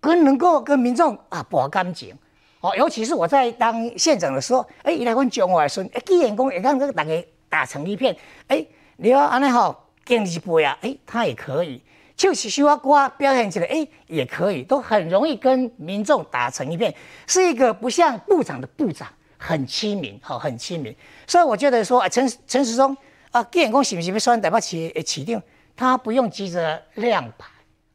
[0.06, 2.16] 跟能够跟民众啊博感情
[2.62, 8.16] 哦，尤其是我在当县长的时候，哎，一来问蒋外孙，哎，既然讲会让这个大家打成一片，
[8.47, 8.66] 哎，
[8.97, 9.82] 你要安尼好。
[10.06, 11.82] 建立不呀，哎，他也可以，
[12.16, 16.93] 就是需要瓜表现起来，哎，也可以，都很容易跟民众打成一片，
[17.26, 19.08] 是一个不像部长的部长，
[19.39, 20.95] 很亲民，好，很亲民。
[21.26, 22.95] 所以我觉得说，啊，陈陈时中
[23.32, 25.41] 啊，既然讲是不是要选台北市的市长，
[25.76, 27.47] 他不用急着亮牌，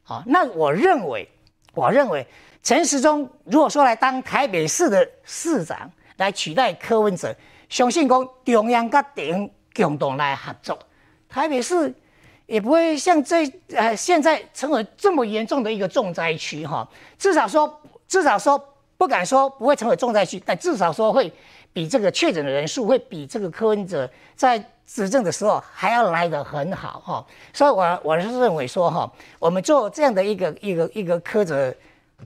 [0.03, 1.25] 好，那我认为，
[1.73, 2.25] 我认为
[2.63, 7.35] 陈时中如果说来当台北市的市长，来取代柯文哲，
[7.69, 10.77] 相信讲中央跟地方共同来合作，
[11.29, 11.93] 台北市。
[12.47, 16.85] 也不会像这呃现在成为这么严重的一个重灾区哈，
[17.17, 18.61] 至少说至少说
[18.97, 21.31] 不敢说不会成为重灾区，但至少说会
[21.71, 24.61] 比这个确诊的人数会比这个柯文哲在
[24.93, 31.73] 执政的时候还要来得很好哈，所以我我是认为说哈，我们做这样的一个一个一个苛责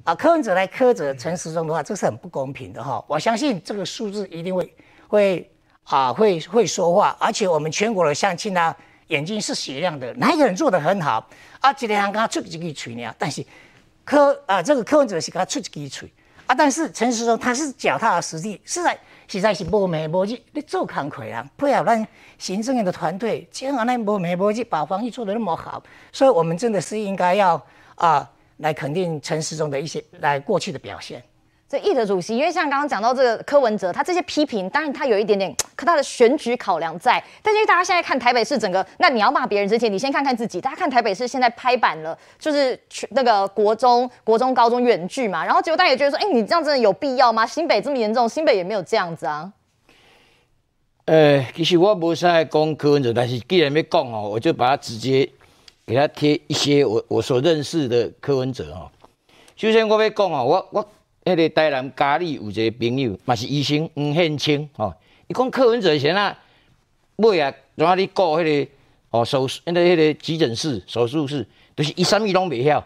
[0.03, 4.75] 啊柯文哲来苛责陈时中的话，这是很不公平的哈，我相信这个数字一定会
[5.07, 5.51] 会
[5.83, 8.75] 啊会会说话，而且我们全国的乡亲呢。
[9.09, 11.23] 眼睛是雪亮的，哪一个人做得很好
[11.59, 11.71] 啊？
[11.71, 13.13] 今天还跟他出几个锤呢？
[13.19, 13.45] 但是
[14.03, 16.11] 柯啊，这个柯文哲是给他出几个锤
[16.47, 16.55] 啊？
[16.55, 22.07] 但是陈时中他是脚踏实地，是在实在是无眉无日，你做康亏啊，配合咱
[22.37, 27.61] 行政院的团队，这样那无眉无日，把防疫做得那么好，所以我们真的是应该要
[27.95, 31.21] 啊来肯定陈时中的一些来过去的表现。
[31.75, 37.21] 这议的主席，因为像刚刚讲到这个柯文哲，他这些批评，当然他有一点点 可他的选举考量在。
[37.43, 40.61] 但是因为大家现在看台北市整个，那你要骂别人之前，你先看看自己。
[40.61, 47.45] 大家看台北市现在拍板了，就是那个国中、国中、高中远距嘛，然后结果大家也觉得说，哎，你这样真的有必要吗？
[47.45, 49.51] 新北这么严重，新北也没有这样子啊。
[51.03, 55.29] 呃，其实我不是在讲柯文哲，但是既然没讲哦，我就把他直接
[55.85, 58.89] 给他贴一些我我所认识的柯文哲哦。
[59.57, 60.89] 首先我要讲哦，我我。
[61.25, 64.93] 迄个台南嘉里有一个朋友，嘛是医生黄献清吼，
[65.25, 66.37] 伊讲柯文哲先啊，
[67.15, 68.71] 尾啊，怎啊哩顾迄个
[69.09, 71.43] 哦手术，那个迄个急诊室、手术室，
[71.75, 72.85] 就是伊啥物拢袂晓，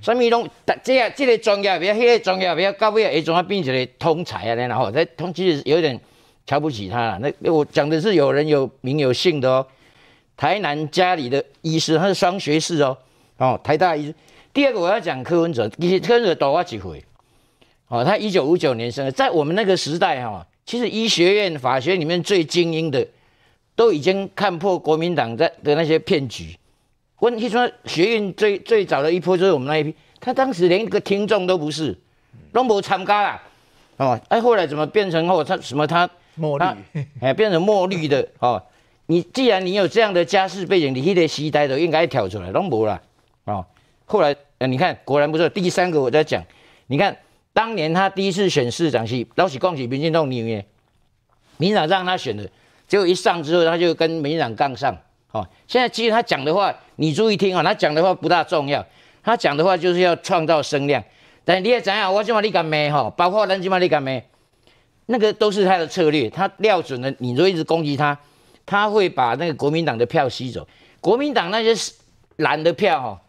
[0.00, 0.48] 啥物拢，
[0.84, 4.54] 这啊这个专业袂晓，迄个专业袂晓，到尾啊，伊怎啊变一个通才啊？
[4.54, 6.00] 然后在通其实有点
[6.46, 7.20] 瞧不起他啦。
[7.40, 9.66] 那我讲的是有人有名有姓的哦，
[10.36, 12.96] 台南嘉里的医师，他是双学士哦，
[13.38, 14.14] 哦，台大医师。
[14.52, 17.04] 第二个我要讲柯文哲，其实柯文哲大我一回。
[17.88, 23.06] 哦，他一九五九年生的，在我们那个时代哈，其实医学院法学里面最精英的，
[23.76, 26.56] 都已经看破国民党在的那些骗局。
[27.20, 31.96] 问题说学院最最早的一波就是我们那一批，他当时连一个听众都不是，
[32.52, 33.42] 都没参加啦。
[33.98, 36.64] 哦，哎，后来怎么变成后他什么他墨绿，
[37.20, 38.60] 哎，变成墨绿的哦？
[39.06, 43.00] 你既然你有这样的家世背景，你那个时代都应该挑出来，都没啦。
[43.44, 43.64] 哦，
[44.06, 45.46] 后来呃，你看果然不错。
[45.50, 46.42] 第三个我在讲，
[46.86, 47.14] 你看。
[47.54, 50.66] 当年他第一次选市长是老是恭喜民进党里面，
[51.56, 52.46] 民进党让他选的，
[52.88, 54.94] 结果一上之后他就跟民进党杠上。
[55.30, 58.84] 哦，现在其实他讲的话，你注意听啊，他讲的话不大重要，
[59.22, 61.02] 他讲的话就是要创造声量。
[61.44, 63.08] 但你也怎样，我今嘛你敢没哈？
[63.16, 64.22] 包括咱今嘛你敢没？
[65.06, 68.18] 那个都是他的策略，他料准了，你如果一直攻击他，
[68.66, 70.66] 他会把那个国民党的票吸走。
[71.00, 71.92] 国民党那些
[72.36, 73.22] 蓝的票哈，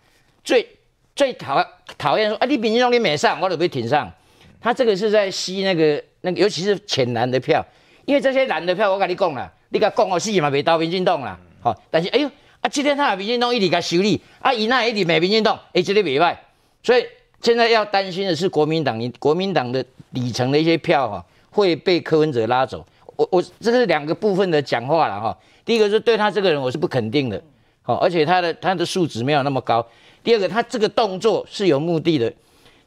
[0.44, 0.68] 最。
[1.16, 1.66] 最讨
[1.98, 4.12] 讨厌说啊，你民进党你没上，我就被挺上。
[4.60, 7.66] 他这个是在吸那个那个，尤其是浅蓝的票，
[8.06, 11.40] 因为这些蓝的票，我跟你讲了，你甲讲哦，死嘛，未到民进党啦。
[11.62, 16.36] 好，但是哎呦啊，今天他的民进党一直甲修理，啊，伊那一直没民进党，哎，这里袂歹。
[16.84, 17.06] 所以
[17.42, 22.86] 现在要担心的是国民党，你国民党的底层的一些票哈，会被柯文哲拉走。
[23.16, 25.38] 我我这是两个部分的讲话了哈。
[25.64, 27.42] 第一个是对他这个人我是不肯定的，
[27.84, 29.86] 好，而且他的他的素质没有那么高。
[30.26, 32.34] 第二个，他这个动作是有目的的，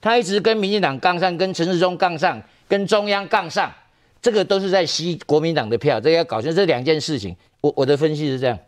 [0.01, 3.72] 他一直跟民进党杠上，跟陈世忠杠上，跟中央杠上，
[4.20, 7.34] 这个都是在吸国民党的票，这个要搞清这两件事情。
[7.61, 8.59] 我我的分析是这样。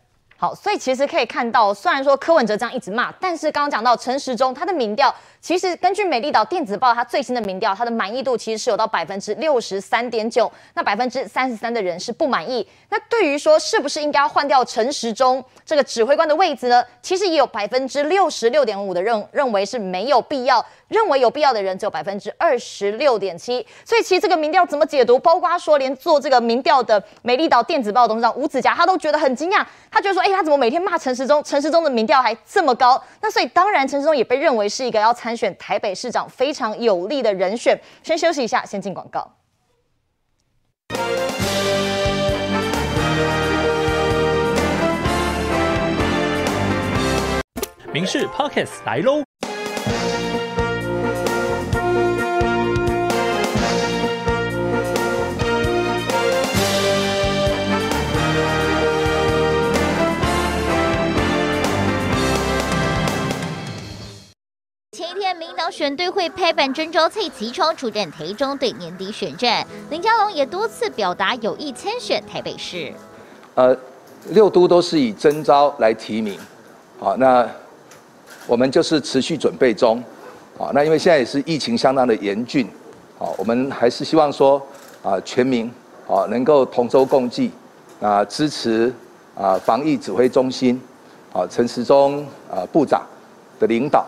[0.41, 5.13] 好，所以其实可以看到，虽然说柯文哲这样一直骂，但是刚刚讲到陈时中他的民调。
[5.39, 12.67] 其实根据美丽岛电子报，他最新的民调，他的满意度其实是有到百分之六十三点九，那百分之三十三的人是不满意。
[12.89, 16.83] 那对于说是不是应该要换掉陈时中这个指挥官的位置呢？
[17.03, 23.65] 其实也有百分之六十六点五的认认为是没有必要，认为有必要的人只有百分之二十六点七。
[23.85, 25.17] 所以其实这个民调怎么解读？
[25.17, 31.41] 包括说连做这个民调的美丽岛电子报董事长吴子嘉他都觉得很惊讶，他觉得说，哎，他怎么每天骂陈时中？
[31.43, 33.01] 陈时中的民调还这么高？
[33.21, 37.79] 那所以当然陈时中也被认为是一个要参选台北市长非常有利的人选。
[38.03, 39.31] 先休息一下，先进广告。
[47.93, 49.30] 民视 Podcast 来喽！
[65.01, 72.93] 前一天，民党选队会拍板征召蔡其昌出战台中队年底选战，林佳龙也多次表达有意参选台北市。
[73.55, 73.75] 呃，
[74.29, 76.39] 六都都是以征召来提名，
[76.99, 77.49] 好，那。
[78.45, 80.03] 我们就是持续准备中，
[80.57, 82.67] 啊，那因为现在也是疫情相当的严峻，
[83.17, 84.61] 啊，我们还是希望说，
[85.01, 85.71] 啊，全民
[86.07, 87.51] 啊能够同舟共济，
[88.01, 88.93] 啊，支持
[89.35, 90.79] 啊防疫指挥中心，
[91.33, 93.03] 啊陈时中啊部长
[93.59, 94.05] 的领导，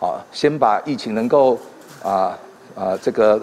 [0.00, 1.58] 啊，先把疫情能够
[2.02, 2.38] 啊
[2.74, 3.40] 啊这个。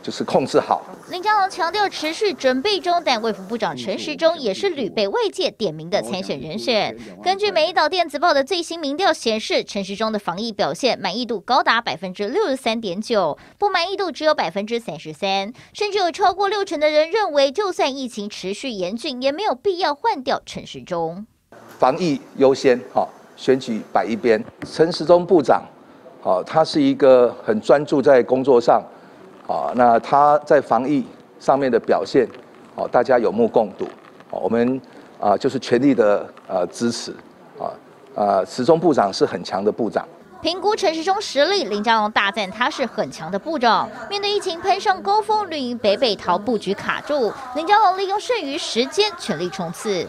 [0.00, 0.80] 就是控制好。
[1.10, 6.96] 林佳龙强调持续准备中，但卫福部长陈时中也是屡被外界点名的参选人选。
[7.22, 21.26] 根据美岛电子报的最新民调显示，陈时中的防疫表现满意度高达百分之六十三点九，不满意度只有百分之三十三，甚至有超过六成的人认为，就算疫情持续严峻，也没有必要换掉陈时中。
[21.78, 24.42] 防疫优先，好，选举摆一边。
[24.64, 25.62] 陈时中部长，
[26.46, 28.82] 他是一个很专注在工作上。
[29.48, 31.02] 啊，那他在防疫
[31.40, 32.28] 上面的表现，
[32.74, 33.88] 哦，大家有目共睹，
[34.30, 34.78] 我们
[35.18, 37.12] 啊就是全力的呃支持，
[37.58, 37.72] 啊
[38.14, 40.06] 啊，时中部长是很强的部长。
[40.42, 43.88] 评估陈时中实力，林佳龙大赞他是很强的部长。
[44.10, 50.06] 面对疫情攀上高峰，绿营北北桃布局卡住，林佳龙利用剩余时间全力冲刺。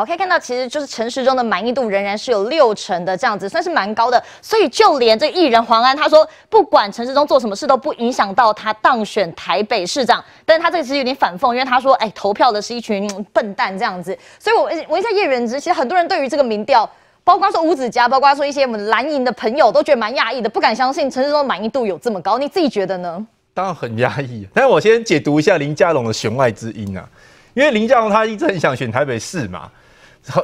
[0.00, 4.22] 好，可以看到，其实就是陈时中的满意度仍然是有六成的这样子，算是蛮高的。
[4.40, 10.24] 所以就连这艺人黄安他说，不管陈时中做什么事都不影响到他当选台北市长。
[10.46, 14.16] 但是他这个其实有点反讽，因为他说，哎，投票的是一群笨蛋这样子。
[14.38, 16.88] 所以我问一下叶元之，其实很多人对于这个民调，
[17.22, 22.38] 包括说吴子嘉，包括说一些我们蓝营的朋友，都觉得蛮讶异的，不敢相信陈时中的满意度有这么高。
[22.38, 23.26] 你自己觉得呢？
[23.52, 24.48] 当然很讶异。
[24.54, 27.06] 但是我先解读一下林佳龙的弦外之音啊，
[27.52, 29.70] 因为林佳龙他一直很想选台北市嘛。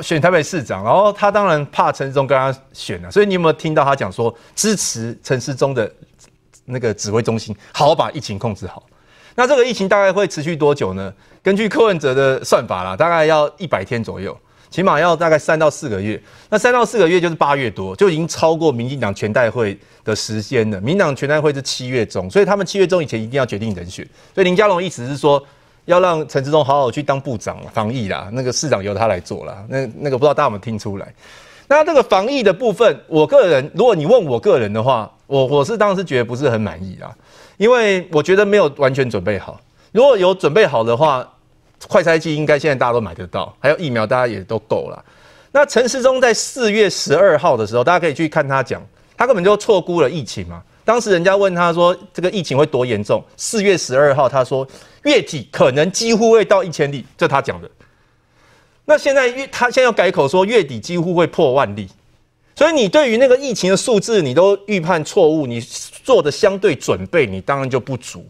[0.01, 5.91] 选台北市长，然后他当然怕陈世忠跟他选了，所以你有没有听到他讲说支持陈世忠的
[6.65, 8.83] 那个指挥中心，好好把疫情控制好？
[9.35, 11.13] 那这个疫情大概会持续多久呢？
[11.43, 14.37] 根据柯文哲的算法啦，大概要一百天左右，
[14.71, 16.21] 起码要大概三到四个月。
[16.49, 20.81] 那三到四个月就是八月多，就已经超过民进党全代会的时间了。
[20.81, 24.09] 民进党全代会是七月中，所以他们七月中以前一定要决定人选。
[24.35, 25.41] 所以林佳龙意思是说。
[25.87, 29.65] 要让陈时中好好去当部长防疫啦，那个市长由他来做啦。
[29.69, 31.13] 那那个不知道大家有没有听出来？
[31.69, 37.13] 那这个防疫的部分，我个人，如果你问我个人的话，我我是当时觉得不是很满意啦，
[37.57, 39.61] 因为我觉得没有完全准备好。
[39.93, 41.29] 如果有准备好的话，
[41.89, 45.05] 快筛剂应该现在大家都买得到，还有疫苗大家也都够了。
[45.53, 48.81] 那陈时中在四月十二号的时候，大家可以去看他讲，
[49.17, 50.63] 他根本就错估了疫情嘛。
[50.87, 54.65] 当时人家问他说：“这个疫情会多严重？”四月十二号，他说
[55.03, 57.69] 月底可能几乎会到一千例，这他讲的。
[58.85, 61.89] 那现在月他现在要改口说月底几乎会破万例，
[62.55, 68.25] 所以你对于那个疫情的数字，你都预判错误，你做的相对准备，你当然就不足。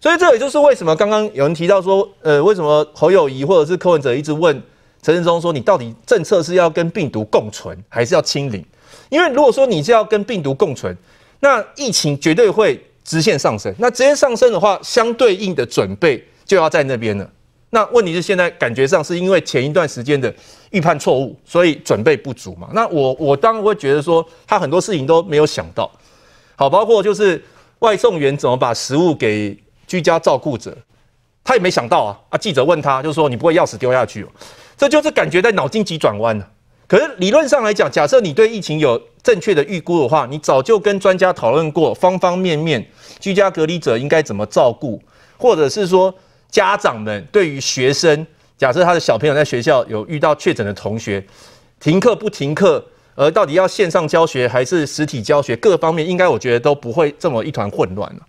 [0.00, 4.60] 所以这也就是为什么刚刚有人提到说，呃，为什么侯友谊或者是柯文哲一直问
[5.00, 8.64] 陈时中说，你到底政策是要跟病毒共存，还是要清零？
[9.10, 10.96] 因为如果说你是要跟病毒共存，
[11.44, 17.30] 那疫情绝对会直线上升，那直线上升的话，相对应的准备就要在那边了。
[17.68, 20.34] 那问题是现在感觉上是因为前一段时间的
[20.70, 22.70] 预判错误，所以准备不足嘛。
[22.72, 25.90] 那我我当然会觉得说，他很多事情都没有想到，
[26.56, 27.44] 好，包括就是
[27.80, 29.54] 外送员怎么把食物给
[29.86, 30.74] 居家照顾者，
[31.44, 32.16] 他也没想到啊。
[32.30, 34.28] 啊，记者问他，就是说你不会钥匙丢下去哦，
[34.78, 36.50] 这就是感觉在脑筋急转弯了。
[36.86, 42.86] 可是理论上来讲，假设你对疫情有正确的预估的话，你早就跟专家讨论过方方面面，
[43.18, 45.00] 居家隔离者应该怎么照顾，
[45.38, 46.14] 或者是说
[46.50, 48.26] 家长们对于学生，
[48.58, 51.24] 假设他的小朋友在学校有遇到确诊的同学，
[51.80, 58.20] 停课不停课，而到底要线上教学还是实体教学，各方面应该我觉得都不会这么一团混乱了。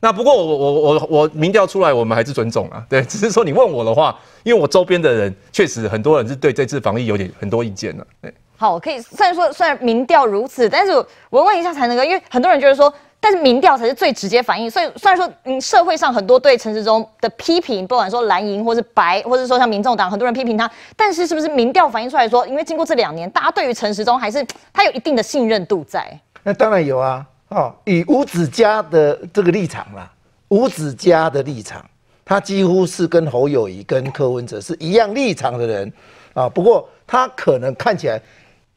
[0.00, 8.32] 那不过我我我我民调出来，我们还是尊重啊， 对，只是说你问我的话，因为我周边的人确实很多人是对这次防疫有点很多意见了，对。
[8.56, 10.92] 好，可以虽然说虽然民调如此，但是
[11.30, 14.70] 我问一下才能够，因为很多人觉得说但是民调才是最直接反映。
[14.70, 26.20] 所以虽然说，嗯，社会上很多对陈时中的批评，不管说蓝营或是白，或者说像民众党很多人批评他，但是是不是民调反映出来说，因为经过这两年，大家对于陈时中还是他有一定的信任度在？
[26.42, 30.10] 那当然有啊，哦，以吴子嘉的这个立场啦，
[30.48, 31.84] 吴子嘉的立场，
[32.24, 35.92] 他几乎是跟侯友宜、跟柯文哲是一样立场的人
[36.32, 36.48] 啊。
[36.48, 38.20] 不过他可能看起来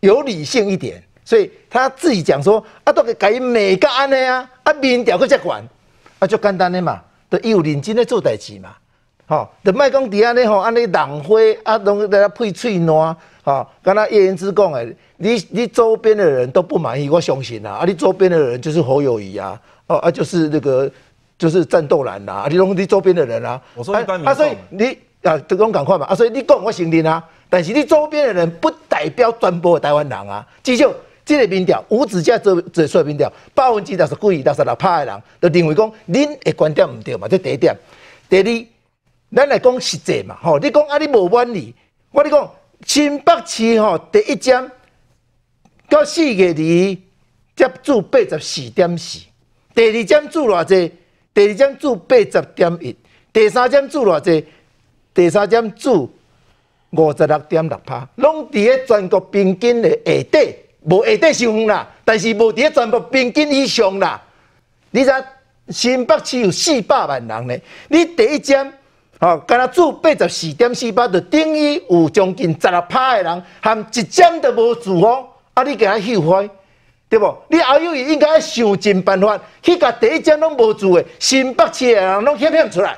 [0.02, 1.02] 有理性一点。
[1.26, 5.66] 所以他自己讲说啊，都给改每个案的呀，啊民调阁再管，
[6.20, 8.76] 啊就简单的嘛，都有认真的做代志嘛，
[9.26, 20.90] 吼，都卖讲底下呢吼，安尼浪花啊，拢在那配喙烂，吼，刚才叶言之讲诶，你你周边的人都不满意，我相信啊，啊你周边的人就是侯友谊啊，哦啊就是那个
[21.38, 30.92] 就是战斗蓝啦，啊你拢你周边的人啊，我说一般民众啊，所以你啊都讲赶快嘛，啊所以你讲我承认啊，但是你周边的人不代表全部的台湾人啊，至少。
[31.26, 37.74] 这个民调，吴子嘉做做出民调，百分之六十几、六十六趴的人，就认为讲，恁的观点唔对嘛，这第一点。
[38.28, 41.74] 第二，咱来讲实际嘛，吼，你讲啊，你无满意，
[42.12, 42.52] 我跟你讲，
[42.86, 44.72] 新北市吼第一针
[45.90, 46.56] 到四月二
[47.56, 49.20] 接住八十四点四，
[49.76, 50.92] 第二针住偌济？
[51.34, 52.96] 第二针住八十点一，
[53.32, 54.46] 第三针住偌济？
[55.14, 56.12] 第三针住
[56.92, 60.56] 五十六点六趴，拢伫咧全国平均的下底。
[60.86, 64.22] 无下底上远啦，但是无伫全国平均以上啦。
[64.92, 65.12] 你知
[65.70, 67.58] 新北市有四百万人呢，
[67.88, 68.74] 你第一针
[69.24, 75.26] 吼，敢若住八十四点四八，就等于有将近十六趴的人，含一针都无住哦。
[75.54, 76.50] 啊，你给他后悔，
[77.08, 77.34] 对不？
[77.48, 82.98] 你后友宜应该想尽办法去甲第一针拢无住的新北市的人拢险险出来。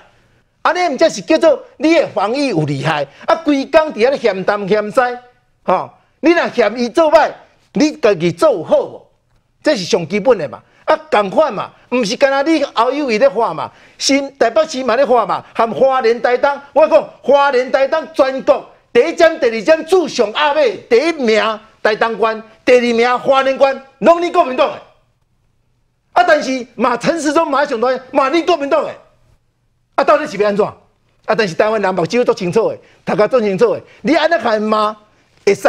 [0.63, 4.99] 啊，你毋则是叫做你的防疫有厉害，啊，规工伫遐咧嫌东嫌西，
[5.61, 7.29] 吼，你若嫌伊做歹。
[7.73, 9.07] 你家己做好无？
[9.61, 10.59] 这是上基本的嘛。
[10.85, 24.79] 啊，共款嘛，毋是干那你侯友宜咧话嘛，新台北市嘛咧话嘛，含花莲台东，我讲花莲台东全国第一站、第二站住上阿尾，第一名台东县，第二名花莲县，拢你国民党诶。
[26.13, 28.95] 啊，但是嘛陈时中马上台，嘛你国民党诶。
[29.95, 30.65] 啊，到底是要安怎？
[30.65, 34.95] 啊，但是台湾人目睭都清楚诶，大家都清楚诶，你安尼看骂
[35.43, 35.67] 会使。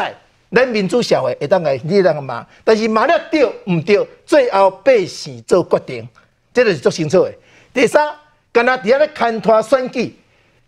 [0.54, 6.08] 咱民主社会会当来你当骂，但是骂了对唔对，最后百姓做决定，
[6.54, 7.34] 这个是足清楚的。
[7.74, 8.14] 第三，
[8.52, 10.14] 干那伫遐咧牵拖选举，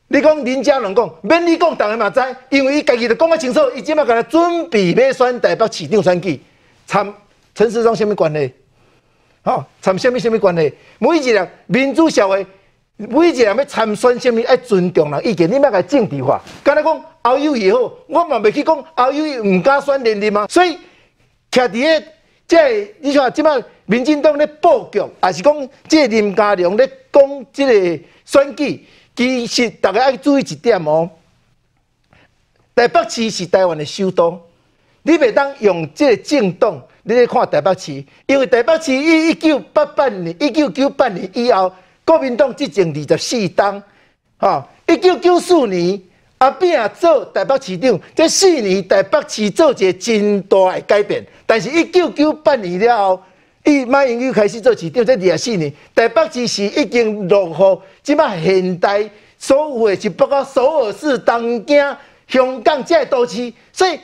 [0.08, 2.20] 你讲林佳龙讲，免你讲，大家嘛知，
[2.50, 6.40] 因为伊家己就讲啊清楚，伊即马干那准备要选台北市长选举，
[6.86, 7.14] 参
[7.54, 8.52] 陈时中什么关系？
[9.44, 10.74] 哦，参什么什么关系？
[10.98, 12.46] 每一个民主社会。
[13.00, 16.42] 每一个人要参选，什么爱尊重人意见，你莫甲政治化。
[16.64, 20.48] 刚才讲后友也好，我嘛未去讲后友宜唔敢选连任嘛。
[20.48, 20.76] 所以，
[21.52, 22.06] 徛伫个
[22.48, 27.72] 即个，你像即摆民进党咧布局，还是讲即个林佳龙咧讲即个
[28.24, 28.84] 选举，
[29.14, 31.08] 其实大家爱注意一点哦。
[32.74, 34.40] 台北市是台湾的首都，
[35.02, 41.72] 你袂当用即个政党，你来看台北市，因为台北市以一九八八年、一九九八年以后。
[42.08, 43.82] 国民党执政二十四冬，
[44.38, 44.66] 哈！
[44.86, 46.00] 一九九四年
[46.38, 51.22] 阿扁做台北市长，这四年台北市做一个真大的改变。
[51.44, 53.22] 但是，一九九八年了后，
[53.62, 61.96] 伊马英九开始做市长，这二十四年台北市是已经落后，即马现代所有的是包括首尔市、东京、
[62.26, 64.00] 香港这些都市，所以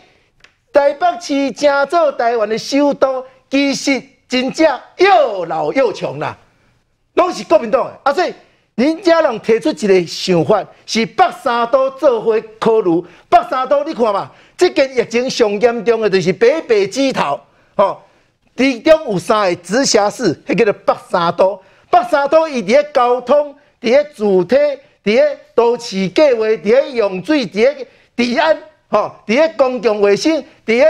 [0.71, 6.37] 台北市正做台湾的首都，其实真正又老又穷啦。
[7.15, 8.35] 拢是国民党的，啊，所以
[8.77, 13.03] 林佳龙提出一个想法，是北三岛做伙考虑。
[13.29, 17.41] 北三岛你看嘛，这个疫情上严重的就是北北基头，
[17.77, 18.03] 吼，
[18.57, 21.63] 其中有三个直辖市，迄叫做北三岛。
[21.89, 27.87] 北三岛伊伫咧交通、伫咧主体、伫咧都市计划、伫咧用水、伫咧
[28.17, 28.59] 治安，
[28.89, 30.33] 吼，伫咧公共卫生、
[30.67, 30.87] 伫咧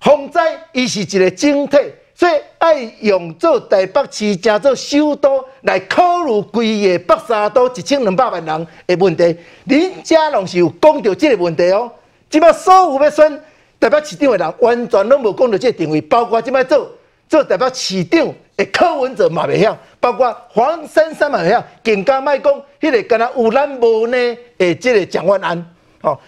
[0.00, 1.76] 防灾，伊是一个整体。
[2.18, 11.92] 所以爱用做台北市正做首都来考虑规个北沙都一千两百万人的问题，林佳龙是有讲到即个问题哦。
[12.30, 13.30] 即摆所有要选
[13.78, 16.90] 台北市长的人，完全拢无讲到即个定位，包括即摆做
[17.28, 24.16] 做台北市长的柯文哲嘛袂晓，包括黄珊珊嘛袂晓，更加莫讲迄个敢若有咱无呢
[24.56, 25.75] 的即个蒋万安。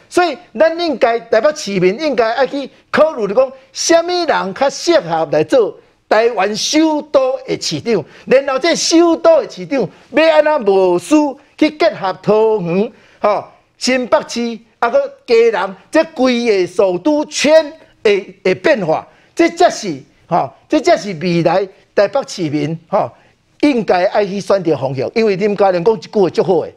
[0.08, 5.76] 所以咱应该台北市民应该爱去考虑，你讲什么人较适合来做
[6.08, 11.14] 台湾首都的市长，然后这首都的市长要安怎无私
[11.56, 13.44] 去结合桃园、吼
[13.76, 17.72] 新北市，啊个基隆，这规个首都圈
[18.02, 23.12] 的的变化，这才是吼，这才是未来台北市民哈，
[23.60, 26.74] 应该爱去选择方向，因为林佳龙讲一句话足好诶，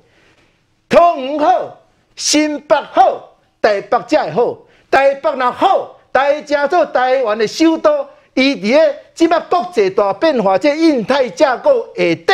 [0.90, 1.81] 桃园好，
[2.16, 4.58] 新北好，台北才会好。
[4.90, 12.26] 台北若好，台正做台湾的首都，伊伫个即摆国际大变化，这印太架构下底，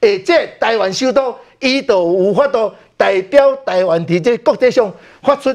[0.00, 5.54] 下这台湾首都，伊就有法度代表台湾伫这国际上发出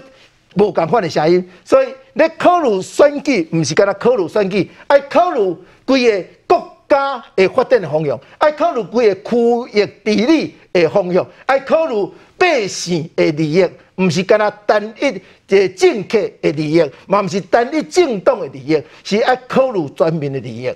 [0.56, 1.48] 无共款的声音。
[1.64, 5.56] 所以，你考虑选举，毋是干那考虑选举，爱考虑
[5.86, 9.38] 规个国家的发展的方向，爱考虑规个区
[9.74, 13.68] 域地理的方向，爱考虑百姓的利益。
[13.96, 20.72] 不是干那单一的政客的利益，嘛不是单一政党的利益，是要考虑全民的利益。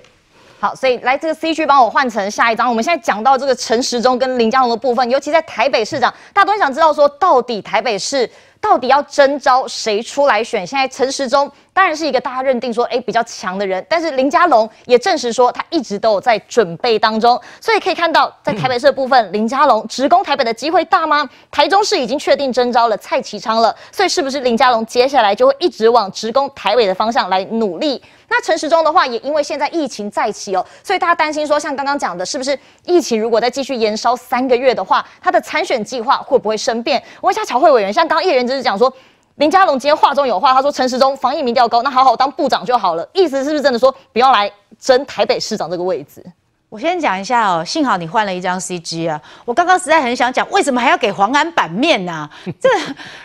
[0.58, 2.68] 好，所以来这个 C 区帮我换成下一张。
[2.68, 8.28] 我们现在讲到这个陈时中跟林佳龙的部分，尤其在台北市长，大家都想知道说，到底台北市
[8.60, 10.66] 到底要征召谁出来选？
[10.66, 11.48] 现在陈时中。
[11.74, 21.26] 当然是一个大家认定说，哎，比较强的人，但是林佳龙也证实说，他一直都有在准备当中，所以可以看到，在台北市的部分，林佳龙直攻台北的机会大吗？
[21.50, 28.02] 台中市已经确定征召了蔡其昌了，所以是不是林佳龙接下来就会一直往直攻台北的方向来努力？
[28.28, 37.02] 那陈时中的话，也因为现在疫情再起哦，所以大家担心说，像刚刚讲的，是不是疫情如果再继续延烧三个月的话，他的参选计划会不会生变？
[37.22, 38.92] 问一下巧慧委员，像刚刚叶元之是讲说。
[39.36, 43.08] 林佳龙今天话中有话，他说陈时中防疫民调高，那好好当部长就好了。
[43.12, 46.24] 意思是不是真的说不要来争台北市长这个位置？
[46.72, 49.20] 我先讲一下哦，幸好你换了一张 CG 啊！
[49.44, 52.30] 我刚刚实在很想讲，为什么还要给黄安版面呢、啊？
[52.58, 52.70] 这、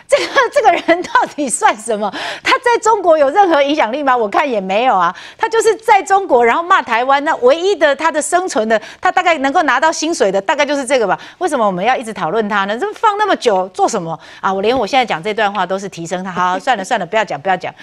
[0.06, 2.12] 这个、 这个人到底算什么？
[2.44, 4.14] 他在中国有任何影响力吗？
[4.14, 5.16] 我看也没有啊。
[5.38, 11.18] 他就是在中国，然后骂台湾，那唯一的他的生存的，他大概能够拿到薪水的，大概就是这个吧？
[11.38, 12.78] 为什么我们要一直讨论他呢？
[12.78, 14.52] 这放那么久做什么啊？
[14.52, 16.30] 我连我现在讲这段话都是提升他。
[16.30, 17.74] 好，算了算了，不要讲不要讲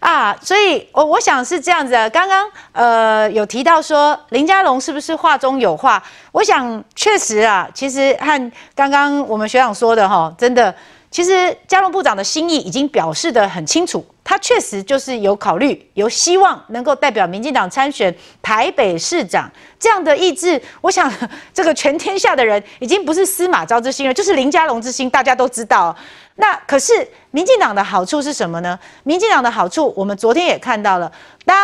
[0.00, 0.36] 啊！
[0.42, 2.08] 所以，我我想是这样子啊。
[2.08, 4.95] 刚刚呃有提到说林佳龙是。
[4.96, 10.74] 不是话中有话，我想确实啊，其实和刚刚我们学长说的哈，真的，
[11.10, 20.58] 其实佳龙部长的心意已经表示得很清楚，他确实就是有考虑，有希望能够代表民进党参选台北市长这样的意志。
[20.80, 21.12] 我想
[21.52, 25.94] 这个全天下的人已经不是司马昭之心了，就是林佳龙之心，大家都知道。
[26.36, 28.78] 那可是民进党的好处是什么呢？
[29.02, 31.12] 民进党的好处，我们昨天也看到了，
[31.44, 31.54] 当。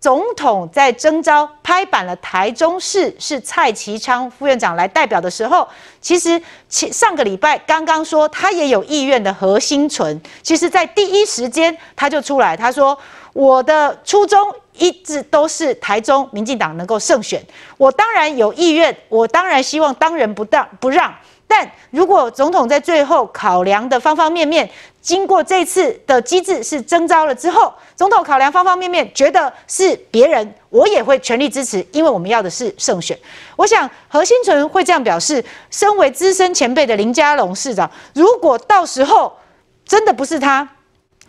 [0.00, 5.68] 总统在征召拍板了台中市是蔡其昌副院长来代表的时候，
[6.00, 6.40] 其实
[6.70, 12.98] 上个礼拜刚刚说他也有意愿的何新存，其实在第一时间他就出来，他说
[13.34, 14.38] 我的初衷
[14.72, 17.44] 一直都是台中民进党能够胜选，
[17.76, 21.14] 我当然有意愿，我当然希望当仁不当不让。
[21.50, 24.70] 但如果总统在最后考量的方方面面，
[25.02, 33.18] 经过这次的机制是征召了之后，总统考量方方面面，觉得是别人，我也会全力支持，因为我们要的是胜选。
[33.56, 35.44] 我想何新存会这样表示。
[35.70, 39.36] 身为资深前辈的林佳龙市长，如果到时候
[39.84, 40.68] 真的不是他，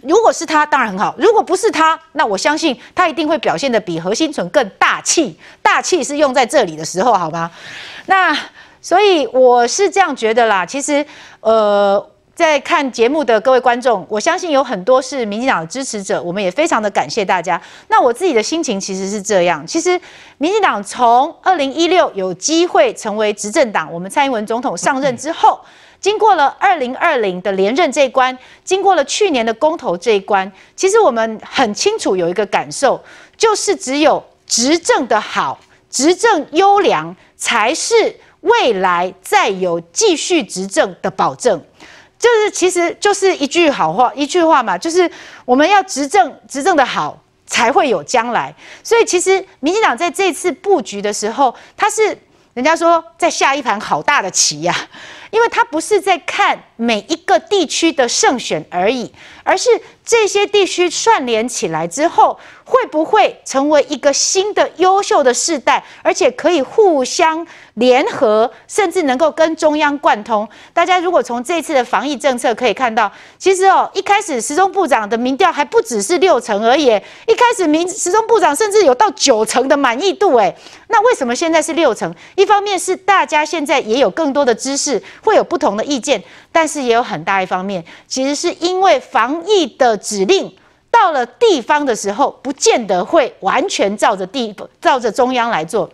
[0.03, 5.39] 如果是他，当然很好；如果不是他，那我相信他一定会表现得比何新存更大气。
[5.63, 7.49] 大气是用在这里的时候，好吗？
[8.05, 8.37] 那。
[8.81, 11.05] 所以我是这样觉得啦，其实，
[11.41, 12.03] 呃，
[12.33, 17.61] 在看节目的各位观众，我相信有很多是民进党的支持者，我们也非常的感谢大家。
[17.89, 20.01] 那我自己的心情其实是这样，其实
[20.39, 25.59] 民进党从二零一六有机会成为执政党，我们蔡英文总统上任之后，
[25.99, 32.99] 经过了二零二零的连任这一关，经过了去年的公投这一关，其实我们很清楚有一个感受，
[33.37, 35.59] 就是只有执政的好，
[35.91, 38.15] 执政优良才是。
[38.41, 41.63] 未来再有继续执政的保证，
[42.19, 45.09] 就是其实就是一句好话，一句话嘛，就是
[45.45, 48.53] 我们要执政，执政的好，才会有将来。
[48.83, 52.17] 所以其实民进党在这次布局的时候，他是
[52.53, 54.75] 人家说在下一盘好大的棋呀，
[55.29, 59.13] 因为他不是在看每一个地区的胜选而已，
[59.43, 59.69] 而是
[60.03, 62.37] 这些地区串联起来之后，
[62.71, 67.45] 会不会成为一个新的优秀的世代，而且可以互相。
[67.75, 70.47] 联合甚至能够跟中央贯通。
[70.73, 73.09] 大家如果从这次的防疫政策可以看到，
[73.39, 76.87] 其实哦，一开始时中部长的民调还不只是六成而已。
[77.27, 80.53] 一开始民时中部长甚至有到九成的满意度诶。
[80.89, 82.13] 那为什么现在是六成？
[82.35, 90.53] 一方面是大家现在也有更多的知识，会有不同的意见，但是也有很大一方面，其实是因为防疫的指令
[90.91, 95.89] 到了地方的时候，不见得会完全照着地照着中央来做。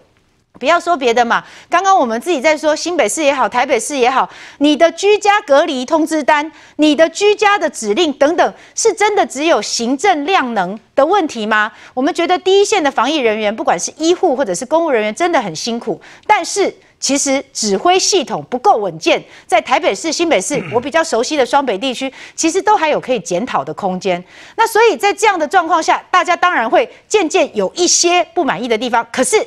[0.58, 4.30] 不要说别的嘛，刚刚我们自己在说新北市也好，台北市也好，
[4.60, 11.72] 你的居家隔离通知单、你的居家的指令等等，是真的只有行政量能的问题吗？
[11.94, 16.74] 我们觉得第一线的防疫人员，不管是医护或者是公务人员，真的很辛苦，但是。
[17.00, 24.22] 其实指挥系统不够稳健，在台北市、新北市，我比较熟悉的双北地区，其实都还有可以检讨的空间。
[24.56, 29.06] 那所以在这样的状况下，大家当然会渐渐有一些不满意的地方。
[29.12, 29.38] 可是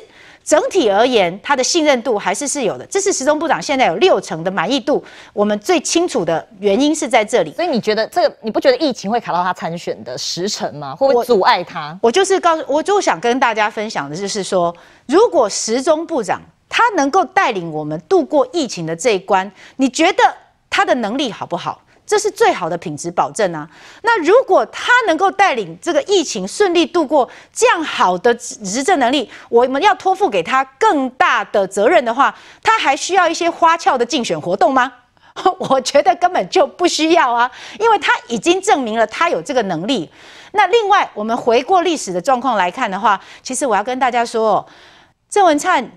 [0.43, 2.85] 整体而言，他的信任度还是是有的。
[2.87, 7.53] 这是时钟部长现在有六成的满意度，我们最清楚的原因是在这里。
[7.53, 10.95] 所以你觉得这个，你不觉得疫情会卡到他参选的时辰吗？
[10.95, 11.97] 会不会阻碍他？
[12.01, 14.75] 我，我就是告诉，我就想跟大家分享的就是说，
[15.05, 16.41] 如果时钟部长。
[16.73, 20.23] 他能够带领我们度过疫情的这一关，你觉得
[20.69, 21.81] 他的能力好不好？
[22.11, 23.65] 这是最好的品质保证啊。
[24.01, 34.91] 那如果他能够带领这个疫情顺利度过，这样好的执政能力，我们要托付给他更大的责任的话，他还需要一些花俏的竞选活动吗？
[35.57, 37.49] 我觉得根本就不需要啊，
[37.79, 40.11] 因为他已经证明了他有这个能力。
[40.51, 44.67] 那另外，我们回过历史的状况来看的话，其实我要跟大家说，
[45.29, 45.89] 郑文灿。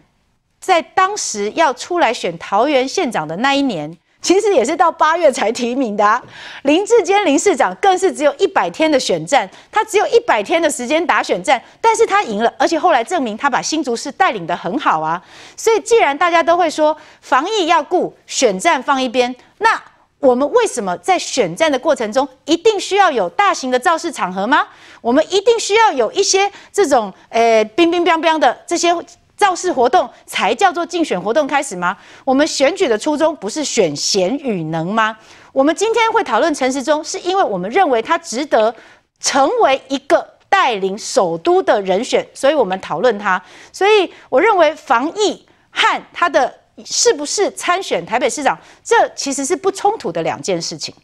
[0.61, 3.95] 在当时要出来选桃园县长的那一年，
[4.25, 6.21] 其实也是到八月才提名的啊。
[6.63, 15.23] 林志坚林市长更是只有一百天的选战，他只有一百天的时间打选战，但是他赢了，而且后来证明他把新竹市带领得很好啊。
[15.59, 19.79] 所以既然大家都会说防疫要顾，选战放一边，那
[20.21, 24.67] 我们为什么在选战的过程中一定需要有大型的造势场合吗？
[25.03, 28.97] 我们一定需要有一些这种呃冰冰冰冰的这些。
[29.37, 31.97] 造势活动才叫做竞选活动开始吗？
[32.25, 35.17] 我们选举的初衷不是选贤与能吗？
[35.53, 38.75] 我们今天会讨论陈时中，是因为我们认为他值得
[39.21, 43.43] 成为一个带领首都的人选，所以我们讨论他。
[43.73, 46.53] 所以我认为防疫和他的
[46.85, 50.95] 是不是参选台北市长，这其实是不冲突的两件事情。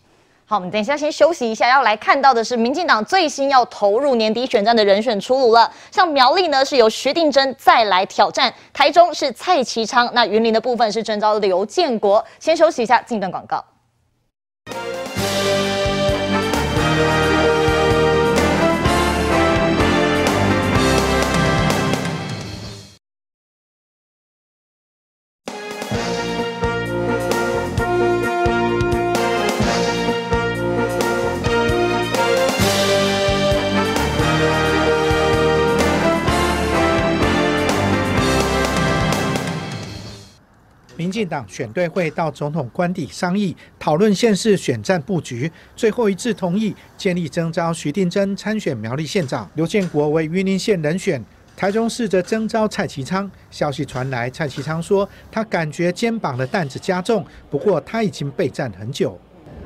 [0.51, 5.71] 好，我们等一下先休息一下，要来看到的是民进党最新要投入年底选战的人选出炉了。
[5.93, 12.25] 像苗栗呢，是由徐定真再来挑战；台中是蔡其昌，那云林的部分是征召刘建国。
[12.41, 13.65] 先休息一下，进一段广告。
[41.01, 51.25] 民进党选对会到总统官邸商议讨论县市选战布局，最后一致同意建立征召徐定珍参选苗栗县长，刘建国为云林县人选。
[51.57, 53.31] 台中市则征召蔡其昌。
[53.51, 59.19] 消息传来，蔡其昌说他感觉肩膀的担子加重，不过他已经备战很久。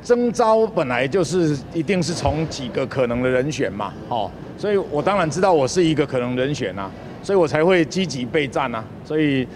[0.04, 6.88] 征召本来就是一定是从几个可能的人选嘛，哦，所以我当然知道我是一个可能人选啊，
[7.24, 9.48] 所以我才会积极备战啊，所以。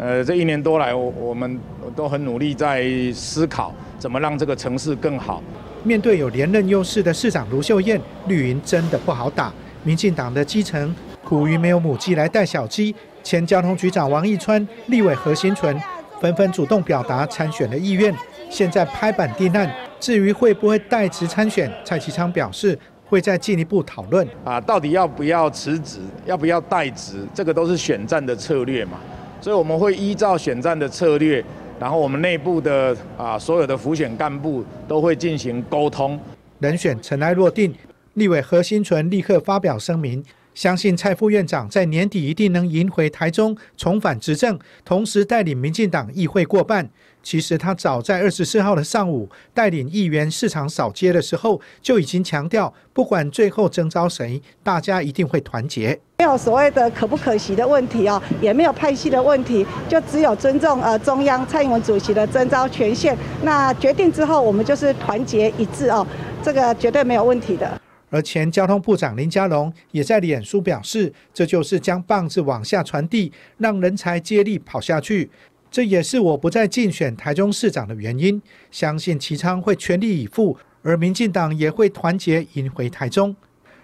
[0.00, 1.60] 呃，这一年多来，我我们
[1.94, 5.42] 都很努力在思考怎么让这个城市更好。
[5.84, 9.52] 面对有连任优势的市长卢秀燕，绿营真的不好打。
[9.82, 15.78] 民进党的基层苦于没有母鸡来带小鸡，前交通局长王义川、立委何新纯
[16.18, 18.14] 纷纷主动表达参选的意愿，
[18.48, 19.70] 现在拍板定案。
[19.98, 24.26] 至于会不会代职参选，蔡其昌表示会再进一步讨论。
[24.46, 28.92] 啊，到底要不要辞职，要不要代职，这个都是选战的策略嘛。
[29.40, 31.42] 所以我们会依照选战的策略，
[31.78, 36.18] 然后我们内部的啊所有的浮选干部都会进行沟通。
[36.58, 37.74] 人选尘埃落定，
[38.14, 40.22] 立委何新纯立刻发表声明，
[40.54, 46.90] 相信蔡副院长在年底一定能赢回台中，重返执政，同时带领民进党议会过半。
[47.22, 55.98] 其实他早在二十四号的上午带领议员市场扫街的时候，就已经强调，不管最后征召谁，大家一定会团结。
[56.18, 63.16] 没有所谓的可不可惜的问题哦，也没有派系的问题，就只有尊重呃中央蔡英文主席的征召权限。
[63.42, 66.06] 那决定之后，我们就是团结一致哦，
[66.42, 67.80] 这个绝对没有问题的。
[68.12, 75.30] 而前交通部长林佳龙也在脸书表示，这就是将棒子往下传递，让人才接力跑下去。
[75.70, 78.42] 这也是我不再竞选台中市长的原因。
[78.70, 83.34] 相信其昌会全力以赴，而民进党也会团结赢回台中。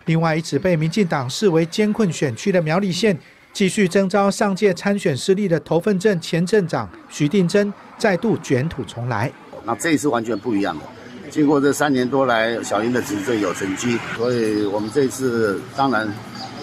[0.07, 3.19] 另外，一直被民进党视为艰困选区的苗栗县，
[3.53, 9.31] 继续征召上届参选失利的头份镇前镇长徐定珍，再度卷土重来。
[9.65, 10.85] 那这一次完全不一样的，
[11.31, 16.13] 经过这三年多来小英的执政有成绩，所以我们这次当然。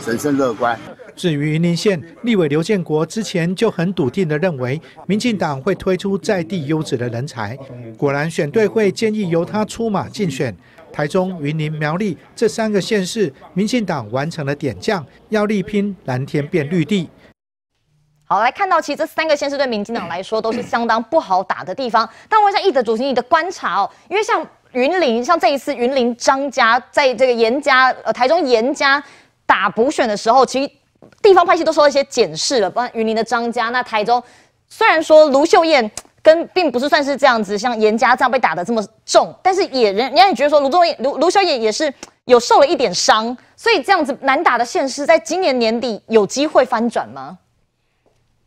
[0.04, 0.78] 神圣乐观。
[1.16, 7.58] 至于云林县立委刘建国之前就很笃定地认为，民进党会推出在地优质的人才，
[7.98, 10.56] 果然选队会建议由他出马竞选。
[10.92, 17.10] 台中、云林、苗栗这三个县市，民进党完成了点将，要力拼蓝天变绿地。
[18.26, 22.08] 好，来看到其实这三个县市对民进党来说都是相当不好打的地方。
[22.30, 29.04] 但我想一德主席你的观察哦，因为像云林，像这一次云林张家在这个严家呃台中严家
[29.48, 30.72] 打补选的时候，其实
[31.22, 34.22] 地方派系都受到一些检视了，不然云林的张家，那台中
[34.68, 35.92] 虽然说卢秀燕。
[36.24, 41.94] 跟并不是算是这样子，像严家这样被打得这么重，但是也人人家也觉得说卢秀燕卢卢秀燕也是
[42.24, 47.38] 有受了一点伤，所以这样子难打的县市，在今年年底有机会翻转吗？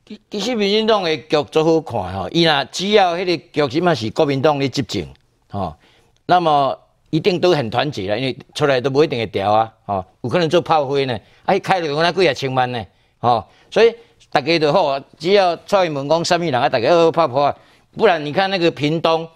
[0.06, 5.06] 其其实民进党的局做好看哈，伊若只要迄个局起码是国民党的执政，
[5.50, 5.76] 哈，
[6.24, 6.74] 那么
[7.16, 12.84] 一定都很团结啦，因为出来都不一定会调啊，哈，有可能做炮灰呢，哎，开了那几啊千万呢，
[13.18, 13.90] 哈，所以
[14.30, 17.54] 大家就好，只要蔡英文讲什么人啊，大家好拍破。
[17.96, 19.26] 不然你看那个屏东，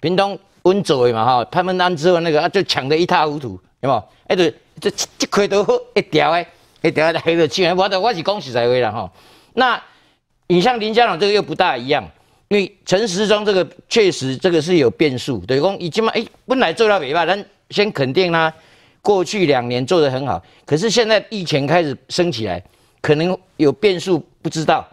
[0.00, 4.04] 屏东温州的嘛哈，他们那之后那个啊就抢得一塌糊涂，有没有？
[4.26, 5.64] 哎，对，这这块都
[5.94, 6.46] 一条哎，
[6.82, 9.10] 一条黑的去，我的我是讲实在话啦哈。
[9.54, 9.82] 那
[10.48, 12.04] 你像林佳龙这个又不大一样，
[12.50, 18.52] 因为陈时中这个确实这个是有变数，对公已经嘛哎本来做到尾巴，咱先肯定他
[19.00, 22.60] 过去两年做得很好，可是现在疫情开始升起来，
[23.00, 24.84] 可能有变数，不知道。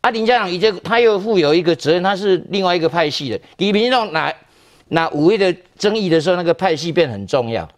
[0.00, 3.38] 啊，林佳龙已经他又负有一个责任，他是另外一个派系的。
[3.58, 4.32] 李明东拿
[4.88, 7.68] 拿五位的争议的时候，那个派系变很重要。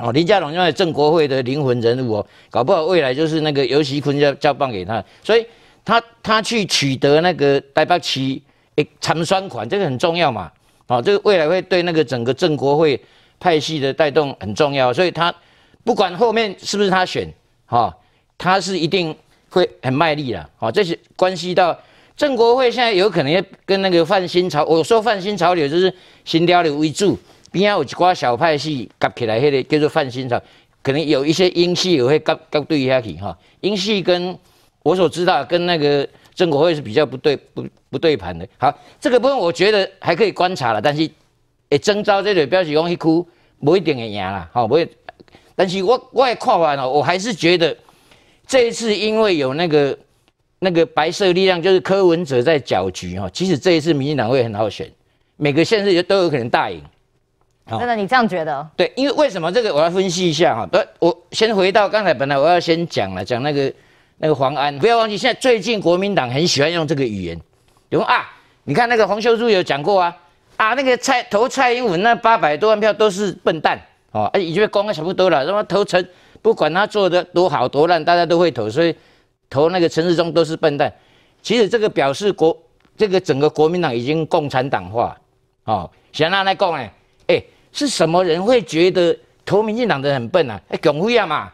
[0.00, 5.46] 哦，林佳龙因为正国会的灵魂人物哦，搞不好未来就是那个游锡堃要交棒给他，所以
[5.84, 8.40] 他他去取得那个台北市
[8.76, 10.50] 诶参选权，这个很重要嘛。
[10.86, 13.00] 哦，这个未来会对那个整个郑国会
[13.38, 15.34] 派系的带动很重要，所以他
[15.84, 17.32] 不管后面是不是他选，
[17.66, 17.94] 哈、哦，
[18.38, 19.16] 他是一定。
[19.50, 21.78] 会很卖力了，好，这是关系到
[22.16, 25.94] 郑国会现在有可能要跟那个泛新潮，我说泛新潮流就是
[26.24, 27.16] 新潮流为主，
[27.52, 30.42] 边上有一挂小派系夹起来，那个叫做泛新潮，
[30.82, 34.36] 可能有一些英系也会夹夹对下去哈，英系跟
[34.82, 36.04] 我所知道跟那个
[36.34, 41.08] 正国会是比较不对不不对盘的，好，这个部分我觉得还可以观察了，但是
[41.70, 43.26] 诶征召这个表示讲一哭
[43.60, 44.88] 不一定会赢啦，好，不会，
[45.54, 47.76] 但是我我也看完了，我还是觉得。
[48.46, 49.98] 这一次因为有那个
[50.58, 53.26] 那个白色力量，就是柯文哲在搅局哈。
[53.32, 54.86] 其实这一次民进党会很好选，
[55.38, 56.78] 每个县市都有可能大赢。
[57.66, 58.68] 真的，你这样觉得？
[58.76, 60.66] 对，因为为什么这个我要分析一下哈。
[60.66, 63.72] 不，我先回到刚才，本来我要先讲了，讲那个
[64.18, 67.38] 那个黄安，不要忘记，现在最近国民党很喜欢用这个语言，
[67.88, 68.30] 比如啊，
[68.64, 70.16] 你看那个洪秀柱有讲过啊，
[70.56, 73.80] 啊那个蔡投蔡英文那八百多万票都是笨蛋
[74.12, 76.06] 哦，哎，已经被公开差不多了，什么投陈。
[76.42, 78.94] 不管他做的多好多烂，大家都会投，所以
[79.48, 80.92] 投那个陈时中都是笨蛋。
[81.40, 82.54] 其实这个表示国
[82.98, 85.16] 这个整个国民党已经共产党化，
[85.64, 86.92] 哦，想让他讲哎，
[87.28, 87.42] 哎，
[87.72, 90.60] 是什么人会觉得投民进党的很笨啊？
[90.68, 91.50] 哎，共匪啊嘛，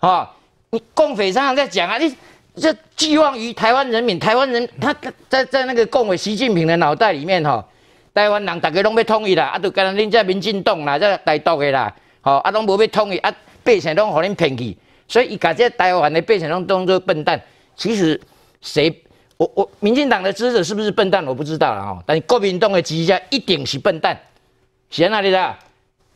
[0.00, 0.28] 哦，
[0.70, 2.14] 你共匪常常在讲啊，你
[2.56, 4.94] 这寄望于台湾人民，台湾人他
[5.28, 7.64] 在在那个共匪习近平的脑袋里面哈、
[8.12, 13.34] 台湾人大家拢要统一啦，啊，就跟人恁这民进党啦，这台独的啦，好、哦，啊，拢无要统一啊。
[13.64, 14.74] 百姓拢互恁骗去，
[15.06, 17.38] 所以伊把这台湾的百姓拢当做笨蛋。
[17.76, 18.18] 其实
[18.62, 18.90] 谁，
[19.36, 22.02] 我我民进党的支持者是不是笨蛋，我不知道啦吼。
[22.06, 24.18] 但是国民党的支持者一定是笨蛋。
[24.88, 25.58] 是在哪里啦？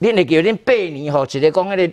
[0.00, 1.92] 恁会叫恁八年吼，直接讲那个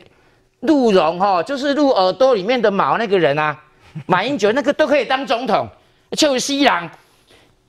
[0.62, 3.58] 鹿茸哈，就是鹿耳朵里面的毛那个人啊，
[4.06, 5.68] 马英九那个都可以当总统，
[6.14, 6.90] 笑死人。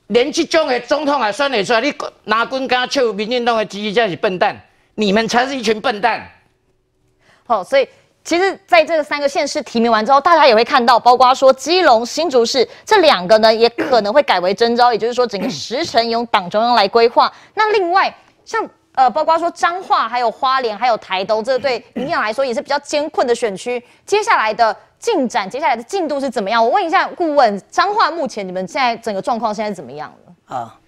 [0.07, 1.93] 连这种的总统也选得出来，你
[2.25, 4.61] 哪军敢笑民进党的支持者是笨蛋？
[4.95, 6.29] 你们才是一群笨蛋。
[7.47, 7.87] 哦，所以
[8.21, 17.31] 其实在这个三个县市提名完之后，大家也会看到，包括说基隆、新竹市这两个呢，也可能会改为征召，也就是说整个时程由党中央来规划。
[17.53, 18.13] 那另外
[18.43, 18.69] 像
[19.01, 23.83] 呃，包括说彰化、还有花莲、还有台东，这对民进党来说也是比较艰困的选区。
[24.05, 26.63] 接下来的进展，接下来的进度是怎么样？
[26.63, 30.55] 我问一下顾问，彰化目前你们现在整个状况现在怎么样了？
[30.55, 30.79] 啊，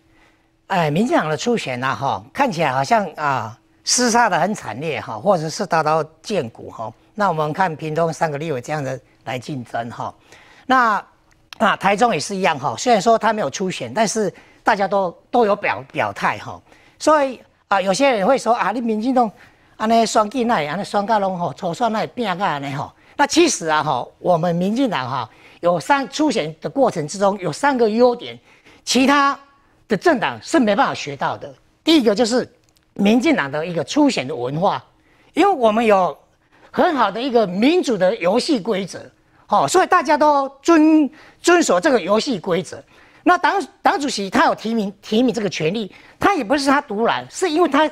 [0.68, 3.58] 哎，民进党的初选呐，哈，看起来好像啊。
[3.86, 6.90] 厮杀的很惨烈哈，或者是刀刀见骨哈。
[7.16, 10.16] 那我们看屏东三个立委这样的来竞争哈。
[10.66, 11.06] 那
[11.58, 14.34] 啊台中也是一样哈，虽然说他没有初选，但是
[14.64, 16.58] 大家都都有表表态哈。
[16.98, 17.42] 所以
[17.74, 19.30] 啊，有些人会说啊，你民进党
[19.78, 22.92] 安尼选举那安尼选举拢吼，初选那变个安尼吼。
[23.18, 25.30] 那其实啊吼，我们民进党哈
[25.62, 28.38] 有三初选的过程之中有三个优点，
[28.84, 29.40] 其他
[29.88, 31.54] 的政党是没办法学到的。
[31.84, 32.48] 第一个就是。
[32.96, 34.80] 民进党的一个初选的文化，
[35.34, 36.16] 因为我们有
[36.70, 39.00] 很好的一个民主的游戏规则，
[39.48, 41.10] 好，所以大家都遵
[41.42, 42.78] 遵守这个游戏规则。
[43.26, 45.90] 那党党主席他有提名提名这个权利，
[46.20, 47.90] 他也不是他独揽，是因为他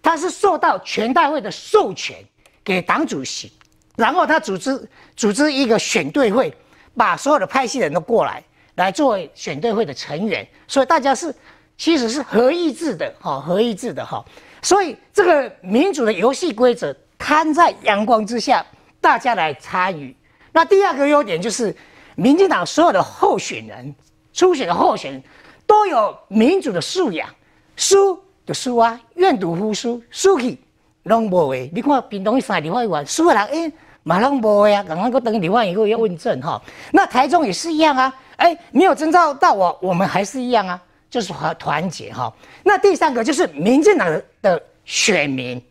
[0.00, 2.16] 他是受到全代会的授权
[2.64, 3.52] 给党主席，
[3.96, 6.52] 然后他组织组织一个选对会，
[6.96, 8.42] 把所有的派系人都过来
[8.76, 11.34] 来作为选对会的成员，所以大家是
[11.76, 14.24] 其实是合意制的哈，合意制的哈，
[14.62, 18.64] 所以这个民主的游戏规则摊在阳光之下，
[19.02, 20.16] 大家来参与。
[20.50, 21.76] 那第二个优点就是
[22.14, 23.94] 民进党所有的候选人。
[24.32, 25.22] 初选的候选人
[25.66, 27.28] 都有民主的素养，
[27.76, 30.58] 输就输啊，愿赌服输，输去
[31.04, 31.54] 拢无话。
[31.72, 33.72] 你看屏东三立法院输的人，哎，
[34.02, 36.60] 马上无话啊，刚刚等立法院以后要问政哈。
[36.92, 42.32] 那台中也是一样啊，哎，没有征召到我，我们还是一样啊，就是和团结哈。
[42.64, 44.08] 那第三个就是民进党
[44.40, 45.62] 的选民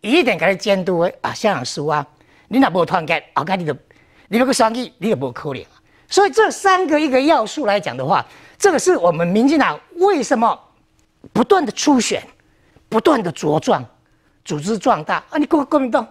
[0.00, 2.06] 一定给他监督啊，像人输啊，
[2.48, 3.72] 你若无团结，后盖你就
[4.28, 5.62] 你那个选举你就无可能。
[6.14, 8.24] 所以这三个一个要素来讲的话，
[8.56, 10.56] 这个是我们民进党为什么
[11.32, 12.22] 不断的初选，
[12.88, 13.84] 不断的茁壮，
[14.44, 15.38] 组织壮大啊！
[15.38, 16.06] 你国国民党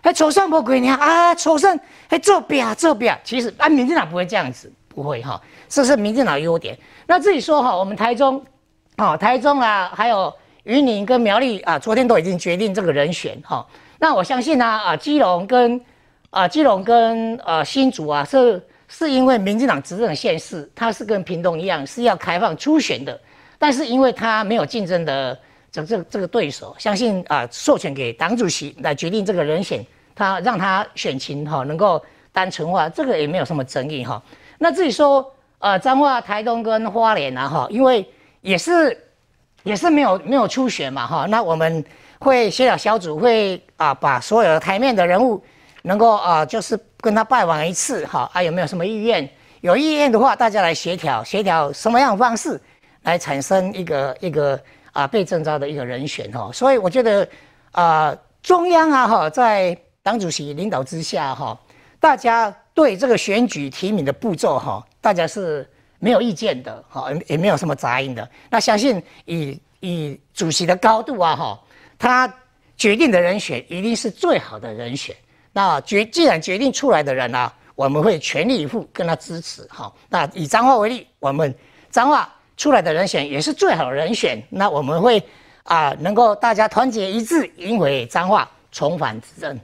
[0.00, 1.34] 还抽上不归你啊？
[1.34, 1.76] 抽上
[2.08, 6.78] 还做表啊做表，其实啊，民进党不会这样子，不会哈，这是民进党优点。
[7.08, 8.40] 那自己说哈，我们台中
[8.94, 10.32] 啊，台中啊，还有
[10.62, 13.66] 云林跟苗栗啊，昨天都已经决定这个人选哈。
[13.98, 15.80] 那我相信呢啊，基隆跟
[16.30, 18.64] 啊基隆跟呃新竹啊是。
[18.88, 23.20] 是因为民进党执政的县市，它是跟屏东一样是要开放初选的，
[23.58, 25.38] 但是因为它没有竞争的
[25.70, 29.84] 这这这个对手，相信啊、授权给党主席来决定这个人选，
[30.14, 32.02] 他让他选情哈能够
[32.32, 34.20] 单纯化，这个也没有什么争议哈。
[34.58, 38.04] 那至于说呃彰化、台东跟花莲啊哈，因为
[38.40, 38.96] 也是
[39.62, 41.84] 也是没有没有初选嘛哈，那我们
[42.18, 45.40] 会协调小组会啊把所有的台面的人物
[45.82, 46.78] 能够啊就是。
[47.00, 49.30] 跟他拜访一次，哈啊，有没有什么意愿？
[49.60, 52.60] 有意愿的话，大家来协调，协调什么样的方式
[53.02, 54.60] 来产生一个一个
[54.92, 56.50] 啊被征召的一个人选哈。
[56.52, 57.26] 所以我觉得
[57.70, 61.56] 啊，中央啊哈，在党主席领导之下哈，
[62.00, 65.64] 大家对这个选举提名的步骤哈，大家是
[66.00, 68.28] 没有意见的哈，也没有什么杂音的。
[68.50, 71.60] 那相信以以主席的高度啊哈，
[71.96, 72.34] 他
[72.76, 75.14] 决定的人选一定是最好的人选。
[75.52, 79.66] 那决既然决定出来的人呢、啊，我们会全力以赴跟他支持。
[79.70, 81.54] 好，那以彰化为例，我们
[81.90, 84.42] 彰化出来的人选也是最好的人选。
[84.50, 85.22] 那我们会
[85.64, 89.58] 啊，能够大家团结一致，赢回彰化，重返执政。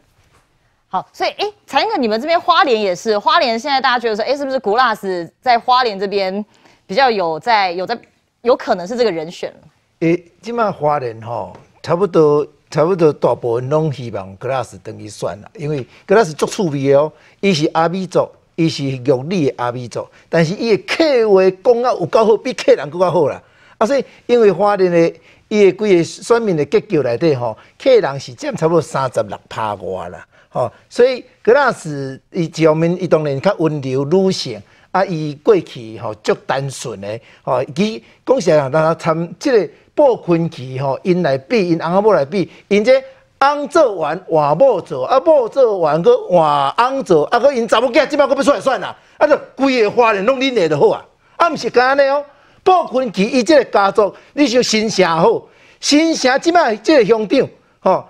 [0.89, 6.45] 好，所以哎，财经哥，你们这边花莲也是，花莲现在大家觉得说，哎，是不是古拉斯在花莲这边
[6.87, 7.99] 比较有在有在
[8.43, 9.53] 有可能是这个人选？
[10.01, 11.53] 诶，今麦花莲哈，
[11.83, 12.47] 差不多。
[12.75, 23.41] 差不多大部分拢希望格拉斯登去选啦，因为格拉斯足趣味哦，伊是阿美族，伊是玉里的阿美族，但是伊的客话讲啊有够好，比客人更较好啦。
[23.79, 25.15] 啊，所以因为花莲的
[25.47, 34.61] 伊的规个选民的结构内底吼，客人是占差不多三十六趴外啦，吼，所以格拉斯伊一方面伊当然较温柔女性，
[34.91, 39.71] 啊，伊过去吼足单纯的，吼，伊讲实话，咱参即个。
[39.95, 43.03] 不分期吼，因来比，因翁仔某来比，因这
[43.41, 51.05] 翁做完换某做，啊某做完搁换翁做，啊佫因查某囝即摆佫要出来算啦，啊就规个花莲拢恁的就好啊，
[51.37, 52.25] 啊毋是干安尼哦，
[52.63, 55.43] 不分期伊即个家族，你像新城好，
[55.81, 57.49] 新城即摆即个乡长
[57.81, 58.05] 吼，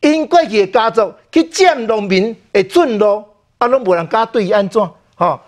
[0.00, 3.22] 因过去的家族去占农民的准路，
[3.58, 4.82] 啊拢无人敢对伊安怎
[5.14, 5.38] 吼。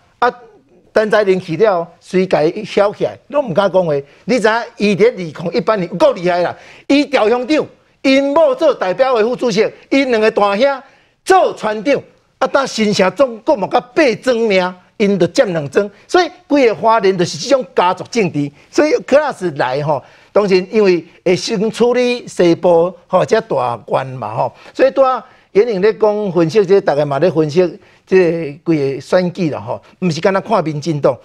[1.00, 3.94] 等在人去了，谁家晓起来，拢毋敢讲话。
[4.26, 6.54] 你知影伊伫二零一八年有够厉害啦！
[6.88, 7.66] 伊调乡长，
[8.02, 10.82] 因某做代表会副主席，因两个大兄
[11.24, 12.02] 做船长，
[12.38, 18.52] 啊，当新城总共嘛甲八庄命，因着占两庄，所以规个花莲就是这种家族政治。
[18.70, 20.02] 所以柯老师来吼，
[20.32, 25.22] 当然因为会先处理西部吼遮大官嘛吼，所以拄仔
[25.52, 27.78] 颜宁咧讲分析，这大概嘛咧分析。
[28.06, 31.16] 这个规个选举了吼，毋是干那看民进党，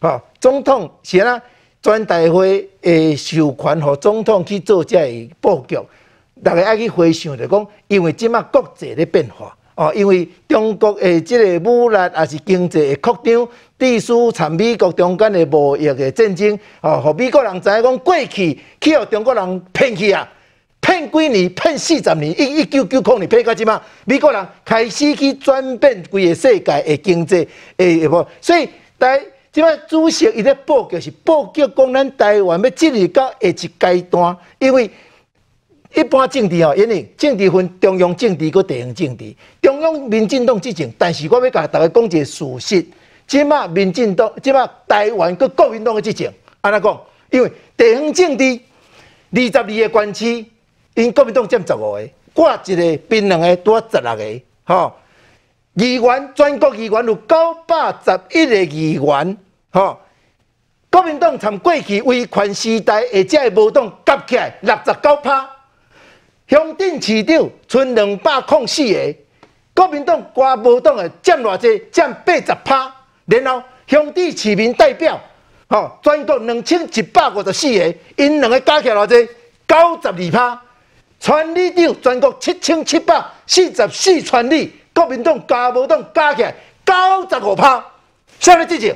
[0.00, 1.42] 吼总统是安那
[1.82, 5.78] 全大会诶授权，互总统去做这个布局。
[6.44, 13.48] 大家爱去回想着讲，因为即马国际咧变化，哦，因为中国诶即个武力也是经济诶扩张，
[13.78, 20.28] 地区参美国中间诶贸易诶战争，哦，互美国人知影讲过去去互中国人骗去啊。
[20.86, 23.82] 骗几年，骗四十年，一一九九零年骗到即嘛？
[24.04, 27.48] 美国人开始去转变规个世界的经济，
[27.78, 33.68] 诶，无，所以台即摆主席伊咧布局是布局讲咱台湾要进入到下一阶
[34.08, 34.88] 段，因为
[35.92, 39.34] 一般政治哦，因为政治分中央政治跟地方政治。
[39.60, 42.86] 中央民进党执政，但是我要甲大家讲一个事实，
[43.26, 47.00] 即马民进党，即马台湾跟国民党执政，安怎讲？
[47.30, 48.60] 因为地方政治
[49.32, 50.44] 二十二个县市，
[50.96, 54.92] 因国民党占十五个，挂一个槟榔的多十六个，吼。
[55.74, 59.36] 议员全国议员有九百十一个议员，
[59.70, 60.00] 吼。
[60.90, 65.46] 国民党从过去威权时代，或者的无党夹起来六十九趴。
[66.48, 69.14] 乡镇市长剩两百零四个，
[69.74, 71.78] 国民党挂无党的占偌济？
[71.92, 72.90] 占八十趴。
[73.26, 75.20] 然后乡镇市民代表，
[75.68, 79.28] 吼，全国两千一百五十四个，因两个加起来偌济？
[79.68, 80.62] 九十二趴。
[81.18, 86.94] 村里长全国七千七百四十四村里，国民党加无党加起来九
[87.28, 87.84] 十五趴。
[88.38, 88.94] 啥物执政？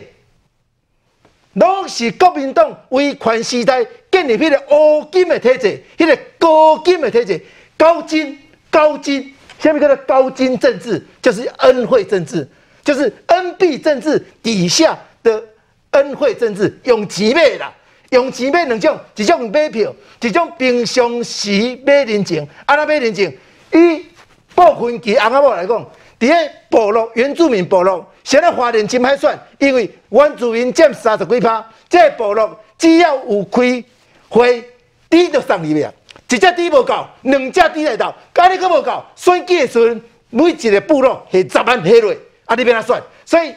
[1.55, 7.44] 拢是国民党威权时代建立迄个乌金的体制，迄、个高金的体制，
[7.76, 8.38] 高金
[8.70, 12.48] 高金，下面叫做高金政治，就是恩惠政治，
[12.84, 15.42] 就是恩庇政治底下的
[15.90, 17.72] 恩惠政治，用钱买啦，
[18.10, 23.36] 用钱买两种，一种买票，一种平常时买人情，安怎买人情？
[23.72, 24.06] 以
[24.54, 25.86] 部分其翁仔某来讲，
[26.18, 28.04] 伫个部落原住民部落。
[28.24, 33.82] 现在华人真歹选，因为原住民占三十几趴，这个部落只要有开
[34.28, 34.60] 会，
[35.08, 35.92] 猪就送你了，
[36.28, 42.14] 一只猪无够，两只猪来到，家里佫无够，选举的时阵，每一个部落系十万下落，
[42.44, 43.02] 啊，你要怎选？
[43.24, 43.54] 所以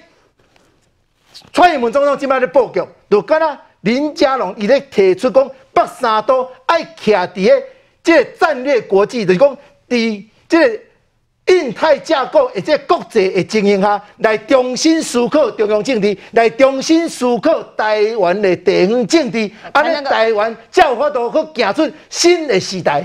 [1.51, 7.63] 蔡英文总统今摆咧布局，就敢若林佳龙伊咧提出讲，北三都爱徛伫个
[8.03, 9.57] 即个战略国际，就是讲
[9.87, 10.79] 伫即个。
[11.47, 23.03] 印太架构，或者国际的经营下来重新思考中央政治，来重新思考台湾的地方政治，安尼台湾才有法度去行出新的时代。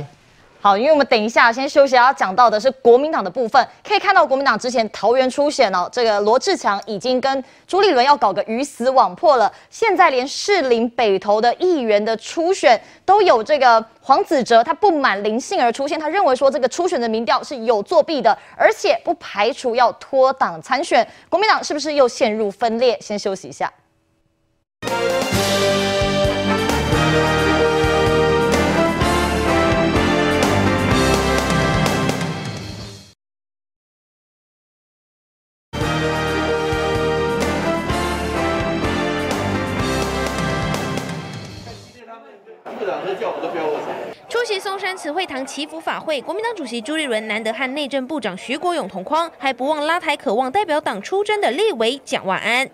[0.60, 3.64] 好，因为我们等一下先休息，要讲到的是国民党的部分。
[3.86, 9.50] 可以看到国民党之前桃园初选哦，这个罗志强已经跟朱立伦要搞个鱼死网破了。
[9.70, 21.06] 现在连士林北投的议员的初选都有这个黄子哲，他不满林杏儿出现，他认为说这个初选的民调是有作弊的，而且不排除要脱党参选。
[21.28, 22.98] 国民党是不是又陷入分裂？
[23.00, 23.72] 先休息一下。
[44.48, 52.66] 席松山慈惠堂祈福法会，国民党主席朱立伦难得和内政部长徐国勇同框，还不忘拉抬渴望代表党出征的立委蒋万安。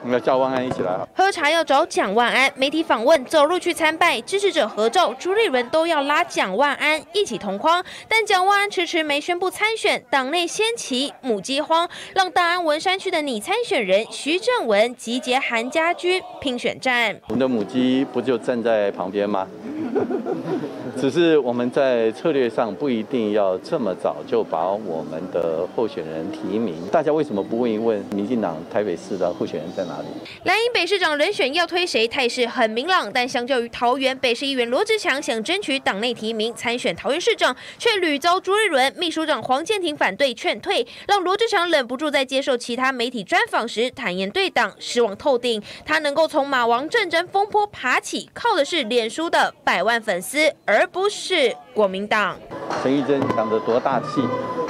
[0.00, 0.98] 我们要叫万安一起来。
[1.14, 17.14] 喝茶要找蒋万安，媒体访问走路去参拜，支持者合照，朱立伦都要拉蒋万安一起同框，但蒋万安迟迟没宣布参选，党内掀起母鸡荒，让大安文山区的拟参选人徐正文集结韩家军拼选战。
[17.28, 19.46] 我们的母鸡不就站在旁边吗？
[21.02, 26.76] 只是我们在策略上不一定要这么早就把我们的候选人提名。
[26.92, 30.06] 大家为什么不问一问民进党台北市的候选人在哪里？
[30.44, 33.10] 蓝营北市长人选要推谁，态势很明朗。
[33.12, 45.60] 但相较于桃园北市议员罗志强想争取党内提名参选桃园市长，却屡遭朱立伦秘书长黄健庭反对劝退，让罗志强忍不住在接受其他媒体专访时坦言对党失望透顶。
[45.84, 51.56] 他能够从马王战争风波爬起，靠的是脸书的百万粉丝，而不是。
[51.74, 52.38] 国民党。
[52.82, 54.22] 陈玉珍讲的多大气，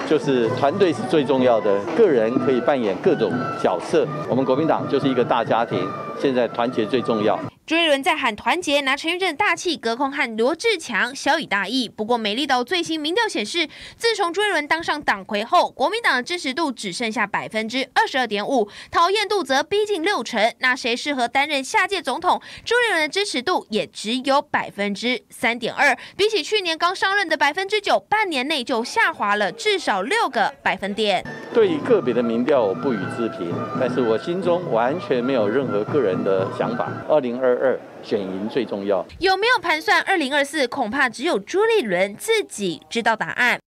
[0.08, 4.06] 就是团队是最重要的，个人可以扮演各种角色。
[4.28, 5.88] 我们国民党就是一个大家庭，
[6.20, 7.38] 现在团结最重要。
[7.64, 11.88] 朱立伦在喊团结，拿陈玉珍大气隔空和罗志强小以大义。
[11.88, 20.52] 不过，美丽岛最新民调显示，自从朱立伦当上党魁后，国民党的支持度只剩下百分之二十二点五，讨厌度则逼近六成。
[20.58, 22.42] 那谁适合担任下届总统？
[22.64, 31.24] 朱立伦的支持度也只有百分之三点二，比起去年刚上任的百分之九，半年内就下滑了至少六个百分点。
[31.52, 36.92] 对于个别的民调，我不予置评，但是我心中完全没有任何个人的想法。
[37.08, 39.04] 二零二二选赢最重要。
[39.18, 40.66] 有没有盘算二零二四？
[40.66, 43.58] 恐怕只有朱立伦自己知道答案。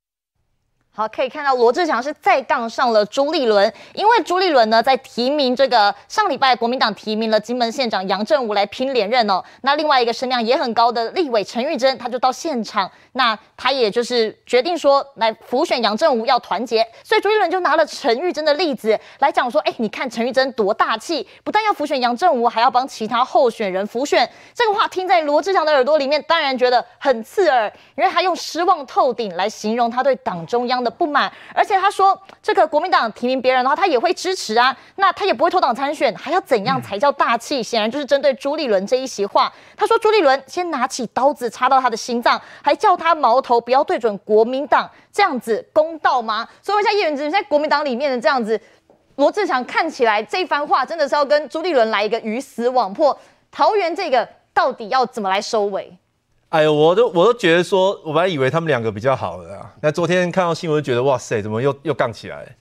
[0.98, 9.44] 好，可以看到罗志祥是再杠上了朱立伦，因为朱立伦呢在提名这个上礼拜国民党提名了金门县长杨振武来拼连任哦。
[9.60, 24.30] 那另外一个声量也很高的立委陈玉珍，他就到现场，那他也就是决定说来辅选杨振武要团结，所以朱立伦就拿了陈玉珍的例子来讲说，哎，你看陈玉珍多大气，不但要辅选杨振武，还要帮其他候选人辅选。
[24.54, 37.64] 这个话听在罗志祥的耳朵里面，当然觉得很刺耳，因为他用失望透顶来形容他对党中央的不满，而且他说这个国民党提名别人的话，他也会支持啊，那他也不会脱党参选，还要怎样才叫大气？
[37.64, 39.52] 显然就是针对朱立伦这一席话。
[39.76, 46.48] 他说朱立伦先拿起刀子插到他的心脏，还叫他矛头不要对准国民党，这样子公道吗？
[46.62, 48.62] 所以问一下叶元之，在国民党里面的这样子，
[49.16, 53.18] 罗志祥看起来这番话真的是要跟朱立伦来一个鱼死网破，
[53.52, 55.98] 桃园这个到底要怎么来收尾？
[56.56, 59.69] 哎呦，我都我都觉得说，我本来以为他们两个比较好的啊。
[59.82, 62.56] 那昨天看到新闻，觉得哇塞，怎么又又杠起来？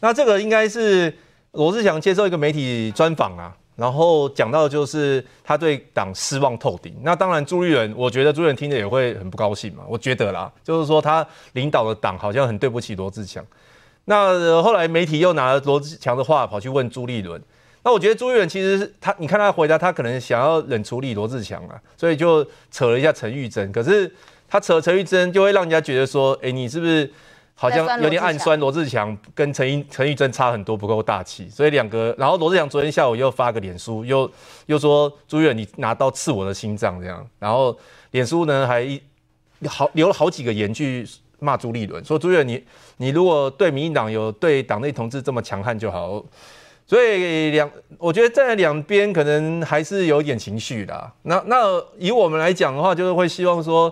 [0.00, 1.14] 那这个应该是
[1.52, 6.96] 罗志祥接受一个媒体专访啊，然后讲到就是他对党失望透顶。
[7.02, 9.84] 那当然朱立伦，我觉得朱立伦听着也会很不高兴嘛。
[9.86, 13.44] 我觉得啦，就是说他领导的党好像很对不起罗志祥。
[14.06, 17.38] 那后来媒体又拿了罗志祥的话跑去问朱立伦。
[17.84, 23.70] 那我觉得朱立伦其实他，你看他回答，他可能想要冷处理罗志强啊，所以就扯了一下陈玉珍。
[23.70, 24.10] 可是
[24.48, 27.08] 他扯陈玉珍，就会让人家觉得说，哎，你是不是
[27.54, 31.46] 好像有点暗酸罗志强跟陈玉陈玉珍差很多，不够大气。
[31.50, 34.30] 所以两个，然后罗志强昨天下午又发个脸书，又
[34.64, 37.28] 又说朱立伦你拿刀刺我的心脏这样。
[37.38, 37.78] 然后
[38.12, 38.98] 脸书呢还一
[39.68, 41.06] 好留了好几个言去
[41.38, 42.64] 骂朱立伦，说朱立伦你
[42.96, 46.24] 你如果对民进党有对党内同志这么强悍就好。
[46.86, 51.12] 所以两，我觉得在两边可能还是有一点情绪的。
[51.22, 53.90] 那那以我们来讲的话，就是会希望说，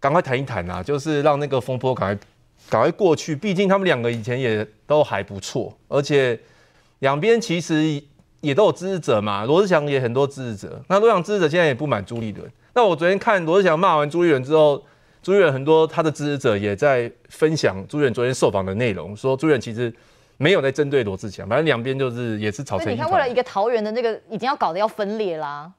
[0.00, 2.26] 赶快谈一谈啊，就是让那个风波赶快
[2.68, 3.36] 赶快过去。
[3.36, 6.36] 毕竟他们两个以前也都还不错，而且
[6.98, 8.02] 两边其实
[8.40, 9.44] 也都有支持者嘛。
[9.44, 12.50] 罗志祥也很多支持者，那罗志祥支持者现在也不满朱立伦。
[12.74, 14.84] 那我昨天看罗志祥骂完朱立伦之后，
[15.22, 19.94] 朱立伦很多他的支持者也在分享朱立伦昨天受访的内容，说朱立伦其实。
[20.38, 22.96] 没有在针对罗志强，反正两边就是也是吵成一团。
[22.96, 25.70] 你看，为了一个桃园的那个，已经要搞得要分裂啦。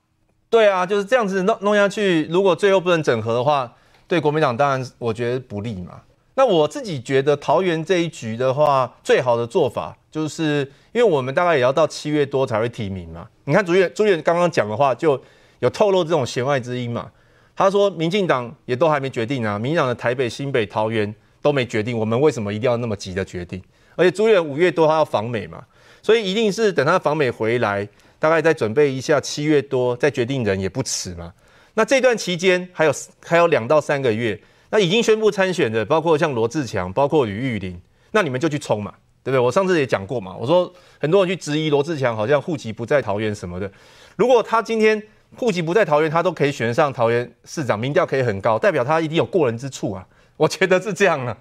[0.49, 3.73] 对啊，就是这样子弄弄下去，如果最后不能整合的话，
[4.07, 6.01] 对国民党当然我觉得不利嘛。
[6.35, 10.59] 那我自己觉得桃园这一局的话，最好的做法就是，
[10.91, 13.27] 因为我们大概也要到七月多才会提名嘛。
[13.43, 15.21] 你看朱院朱立伦刚刚讲的话，就
[15.59, 17.11] 有透露这种弦外之音嘛。
[17.55, 21.13] 他说民进党也都还没决定啊，民进党的台北、新北、桃园
[21.49, 23.59] 都没决定，我们为什么一定要那么急的决定？
[23.95, 25.63] 而且朱立伦五月多他要访美嘛，
[26.03, 27.87] 所以一定是等他访美回来，
[28.19, 31.33] 大概再准备一下，七月多再决定人也不迟嘛。
[31.73, 32.91] 那这段期间还有
[33.25, 34.39] 还有两到三个月，
[34.69, 37.81] 那已经宣布参选的，包括像罗志强，包括吕玉玲，
[38.11, 38.93] 那你们就去冲嘛，
[39.23, 39.39] 对不对？
[39.39, 43.71] 我上次也讲过嘛，我说很多人去质疑罗志强好像户籍不在桃园什么的，
[44.15, 45.01] 如果他今天
[45.35, 50.05] 户籍不在桃园，他都可以选上桃园市长，民调可以很高，代表他一定有过人之处啊，
[50.39, 51.35] 我觉得是这样啊。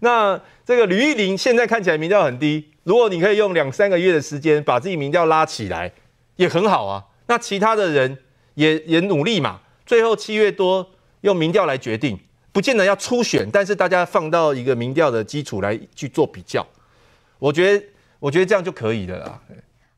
[0.00, 5.92] 那这个吕玉玲现在看起来民调很低，如果你可以用两三个月的时间把自己民调拉起来，
[6.36, 7.04] 也很好啊。
[7.26, 8.16] 那其他的人
[8.54, 10.88] 也也努力嘛，最后七月多
[11.20, 12.18] 用民调来决定，
[12.52, 16.66] 不见得要初选，但是大家放到一个民调的基础来去做比较，
[17.38, 17.84] 我觉得
[18.18, 19.40] 我觉得这样就可以了啦。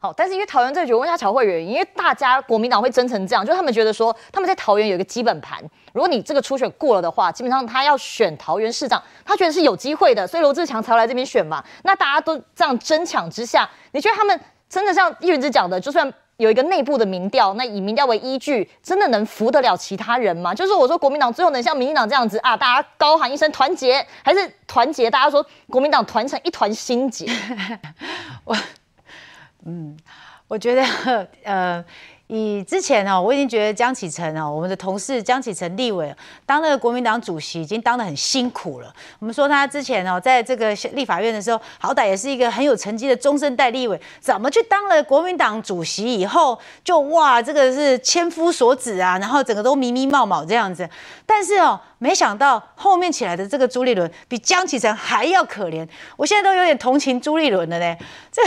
[0.03, 5.63] 好，但是因为桃园这个局，我问一下乔慧媛，因为大家国民党会争成这样，就他们觉得说他们在桃园有一个基本盘，
[5.93, 11.63] 如果你这个初选过了的话，基本上他要选桃园市长，他觉得是有机会的，所以罗志强才来这边选嘛。
[11.83, 14.41] 那大家都这样争抢之下，你觉得他们
[14.71, 20.55] 真的像叶元之讲的，就算有一个内部的民调，那以民调为依据，真的能扶得了其他人吗？
[20.55, 25.11] 就是我说国民党最后能像民进党这样子啊，大家高喊一声团结，还是团结？
[25.11, 27.27] 大家说国民党团成一团心结？
[28.45, 28.57] 我。
[29.67, 29.97] 嗯，
[30.49, 30.83] 我觉得，
[31.45, 31.85] 呃，
[32.29, 36.15] 以之前哦，我已经觉得江启臣哦，我们的同事江启臣立委
[36.47, 38.91] 当那个国民党主席已经当得很辛苦了。
[39.19, 50.89] 我们说他之前哦，在这个立法院的时候，好歹也是一个很有成绩的中生代立委，怎么去当了国民党主席以后，就哇，这个是千夫所指啊，然后整个都迷迷冒冒这样子。
[51.27, 57.97] 但是哦，没想到后面起来的这个朱立伦比江启臣还要可怜，我现在都有点同情朱立伦了呢。
[58.33, 58.41] 这。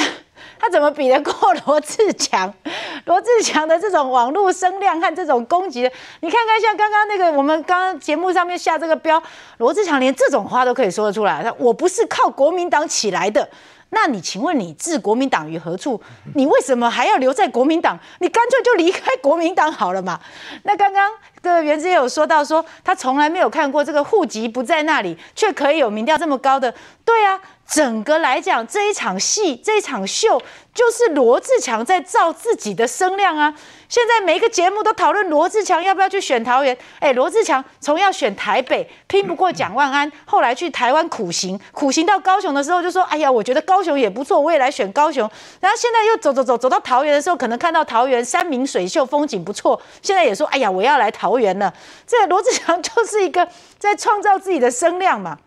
[0.63, 2.53] 他怎么比得过罗志强？
[3.03, 5.81] 罗志强的这种网络声量和这种攻击，
[6.21, 9.21] 你看看像刚刚那个我们刚刚节目上面下这个标，
[9.57, 11.43] 罗志强连这种话都可以说得出来。
[11.43, 13.45] 他我不是靠国民党起来的，
[13.93, 16.01] 那你请问你置国民党于何处？
[16.35, 17.97] 你为什么还要留在国民党？
[18.19, 20.19] 你干脆就离开国民党好了嘛？
[20.63, 21.11] 那刚刚
[21.41, 26.73] 这个元之也有说到说，他从来没有看过这个户籍不在那里，却可以有民调这么高的。
[27.05, 30.41] 对啊，整个来讲这一场戏，这一场秀，
[30.73, 33.53] 就是罗志强在造自己的声量啊。
[33.93, 36.75] 现在每一个节目都讨论罗志强要不要去选桃园。
[36.97, 45.29] 哎，罗志强从要选台北拼不过蒋万安， 后来去台湾苦行，苦行到高雄的时候就说：“哎呀，我觉得高雄也不错，我也来选高雄。”
[45.61, 51.71] 然后现在又走走走走到桃园的时候，可能看到桃园山明水秀，风景不错，现在也说：“哎呀，我要来桃园了。”
[52.07, 53.47] 这个罗志强就是一个
[53.77, 55.37] 在创造自己的声量嘛，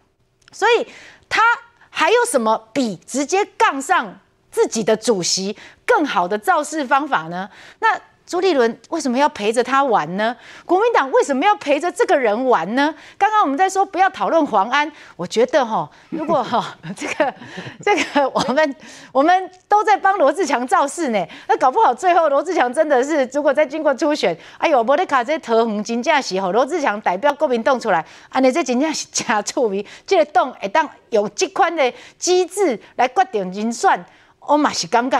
[0.52, 0.86] 所以
[1.28, 1.42] 他
[1.90, 4.20] 还有什么比直接杠上
[4.52, 7.50] 自己的主席更好的造势方法呢？
[7.80, 8.00] 那。
[8.26, 10.36] 朱立伦为什么要陪着他玩呢？
[10.64, 12.92] 国民党为什么要陪着这个人玩呢？
[13.16, 17.32] 刚刚我们在说不要讨论黄安，我觉得哈，如果哈这个
[17.80, 18.76] 这个我们
[19.12, 34.04] 我们都在帮罗志强造势呢，那搞不好最后罗志强真的是如果再经过初选，哎呦，莫得卡这桃园真正是吼罗志强代表国民党出来，安尼这真正是真趣味，这个党会当用这款的机制来决定人选，
[34.40, 35.16] 我嘛是感觉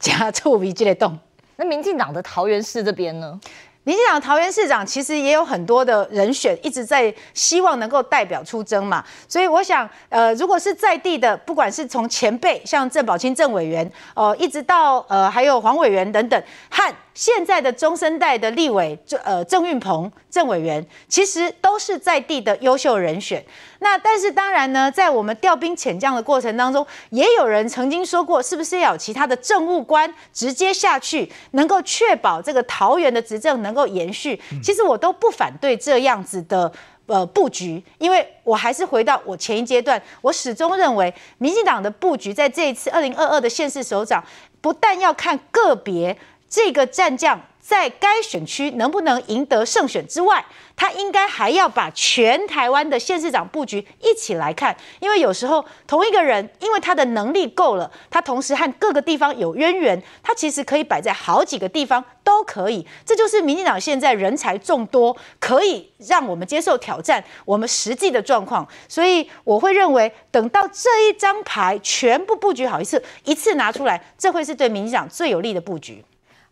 [0.00, 1.16] 真趣味这个党。
[1.58, 3.38] 那民进党的桃园市这边呢？
[3.82, 9.04] 民进党桃园市长其实也有很多的人选，一直在希望能够代表出征嘛。
[9.26, 16.40] 所以我想，呃，如果是在地的，不管是从前辈像郑宝清郑委员，呃，一直到呃还有黄委员等等，
[16.70, 23.44] 和现在的中生代的立委郑呃郑运鹏郑委员，其实都是在地的优秀人选。
[23.80, 34.40] 那但是当然呢，在我们调兵遣将的过程当中，也有人曾经说过，是不是要有其他的政务官直接下去，能够确保这个桃园的执政能够延续？
[34.62, 36.70] 其实我都不反对这样子的
[37.06, 44.22] 呃布局，因为我还是回到我前一阶段，我始终认为，民进党的布局在这一次二零二二的县市首长，
[44.60, 46.16] 不但要看个别
[46.48, 47.40] 这个战将。
[47.60, 50.42] 在该选区能不能赢得胜选之外，
[50.74, 62.86] 他应该还要把全台湾的县市长布局一起来看，因为有时候同一个人，因为他的能力够了，他同时和各个地方有渊源，他其实可以摆在好几个地方都可以。
[63.04, 68.66] 这就是民进党现在人才众多，可以让我们接受挑战，我们实际的状况。
[68.88, 76.02] 所以我会认为，等到这一张牌全部布局好一次，一次拿出来，这会是对民进党最有利的布局。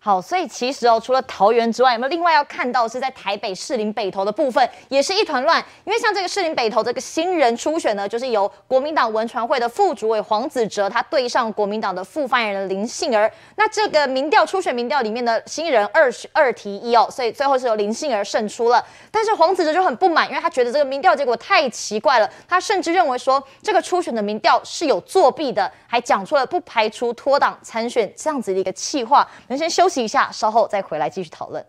[0.06, 5.58] 好，所以其实哦，除了桃园之外，有没有另外要看到是在台北士林北投的部分，也是一团乱。
[5.82, 13.28] 因为像这个士林北投这个新人初选呢，就是由国民党文传会的副主委黄子哲，他对上国民党的副发言人林杏儿。
[13.56, 18.80] 那这个民调初选民调里面的新人二二提一哦，所以最后是由林杏儿胜出了。
[19.10, 29.28] 但是黄子哲就很不满，因为他觉得这个民调结果太奇怪了，他甚至认为说这个初选的民调是有作弊的，还讲出了不排除脱党参选这样子的一个气话。
[29.48, 31.64] 能先休息一下，稍后再回来继续讨论。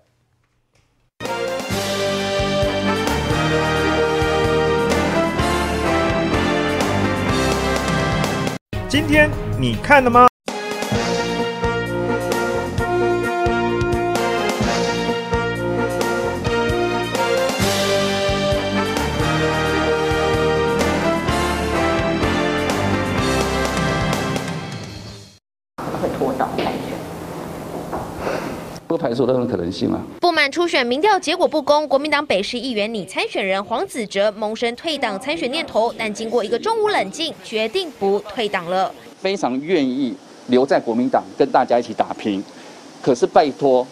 [8.90, 9.30] 今天
[9.60, 10.28] 你看了吗？
[28.98, 30.02] 不排除任何可能性啊！
[30.20, 38.92] 不满初选民调结果不公，国民党北市议员拟参选人黄子哲萌生退党参选念头，但经过一个中午冷静，决定不退党了。
[39.22, 40.16] 非常愿意
[40.48, 42.44] 留在国民党跟大家一起打拼，
[43.00, 43.86] 可是拜托，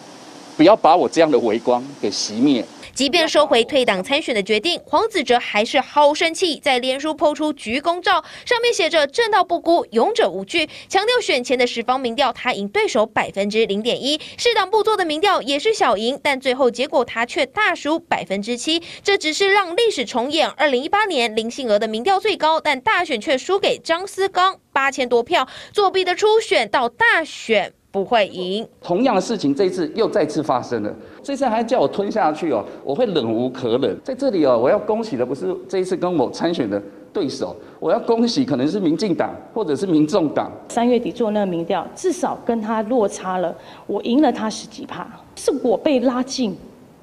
[0.56, 2.64] 不要把我这样的微光给熄灭。
[2.96, 20.48] 即便收回退党参选的决定，黄子哲还是好生气，在脸书 PO 出鞠躬照，上面写着“正道不孤，勇者无惧”，强调选前的十方民调他赢对手百分之零点一，市党部做的民调也是小赢，但最后结果他却大输百分之七，这只是让历史重演。
[20.48, 27.74] 二零一八年林信娥的民调最高，但大选却输给张思刚八千多票，作弊的初选到大选。
[27.96, 28.68] 不会赢。
[28.82, 30.94] 同样的事情，这一次又再次发生了。
[31.22, 33.98] 这次还叫我吞下去哦，我会忍无可忍。
[34.04, 40.52] 在这里哦，我要恭喜的不是这一次跟我参选的对手，我要恭喜可能是民进党或者是民众党。
[40.68, 43.56] 三月底做那个民调，至少跟他落差了，
[43.86, 46.54] 我赢了他十几趴，是我被拉近。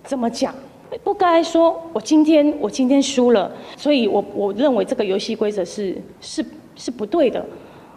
[0.04, 0.54] 怎么讲？
[1.04, 6.46] 不该说我今天我今天输了，所以我我认为这个游戏规则是是
[6.76, 7.44] 是不对的，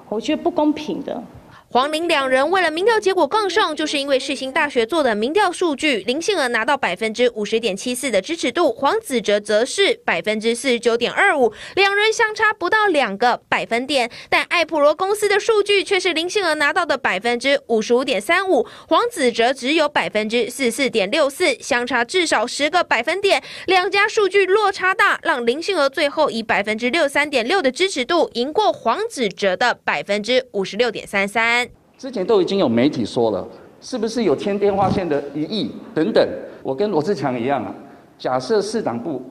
[0.09, 1.23] 我觉得不公平的。
[1.69, 14.11] 黄林两人为了民调结果更胜，就是因为世新大学做的民调数据，林信儿拿到百分之五十点七四的支持度，黄子哲则是百分之四十九点二五，两人相差不到两个百分点。
[14.31, 23.43] 但艾普罗公司的数据却是林信儿拿到的百分之五十五点三五，黄子哲只有百分之四十四点六四，相差至少十个百分点。
[23.67, 31.66] 两家数据落差大，让林信儿最后以百分之六十三点六的支持度赢过黄子哲的百分之五十六点三三。
[31.99, 33.47] 之前都已经有媒体说了，
[33.81, 36.29] 是不是有牵电话线的疑义等等？
[36.63, 37.75] 我跟罗志强一样啊，
[38.19, 39.23] 假设市党部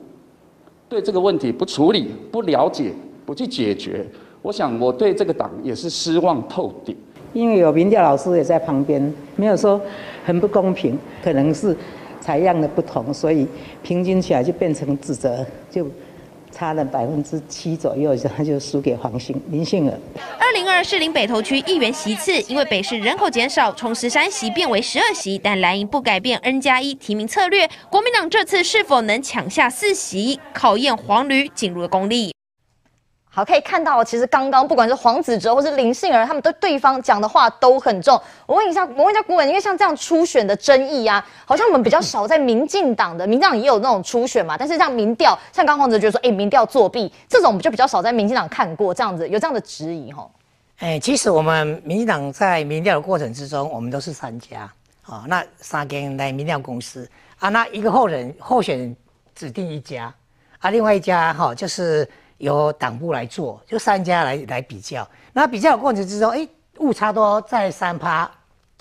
[0.88, 2.90] 对这个问题不处理、不了解、
[3.24, 4.04] 不去解决，
[4.42, 6.96] 我想我对这个党也是失望透顶。
[7.32, 9.80] 因为有民调老师也在旁边，没有说
[10.24, 11.76] 很不公平，可能是
[12.20, 13.46] 采样的不同，所以
[13.82, 15.86] 平均起来就变成指责就。
[16.56, 19.92] 差了百分之七左右，然后就输给黄兴林信儿。
[20.38, 27.68] 二零二士林北投区议员席次，因为北市人口减少，从十三席变为十二席，但蓝营不改变 N 加一提名策略。
[27.90, 32.35] 国民党这次是否能抢下四席，考验黄驴进入的功力。
[33.36, 38.18] 好，可以看到，其实刚刚不管是黄子哲或是林信儿，他们对对方讲的话都很重。
[38.46, 50.26] 我问一下，我问一下顾问，因为像这样初选的争议啊，好像我们比较少在民进党的，民进党也有那种初选嘛，但是像民调，像刚黄子哲说，哎、民调作弊，这种我们就比较少在民进党看过这样子，有这样的质疑哈。
[50.78, 54.72] 哎、欸，其实我们民进党在民调的过程之中，我们都是三家啊、
[55.04, 57.06] 哦，那三间来民调公司
[57.38, 58.96] 啊，那一个候人候选人
[59.34, 60.10] 指定一家
[60.58, 62.08] 啊，另外一家哈、就是。
[62.38, 66.46] 由党部来做，就三家来来比较，那比较的过程之中，哎，
[66.78, 68.30] 误差都在三趴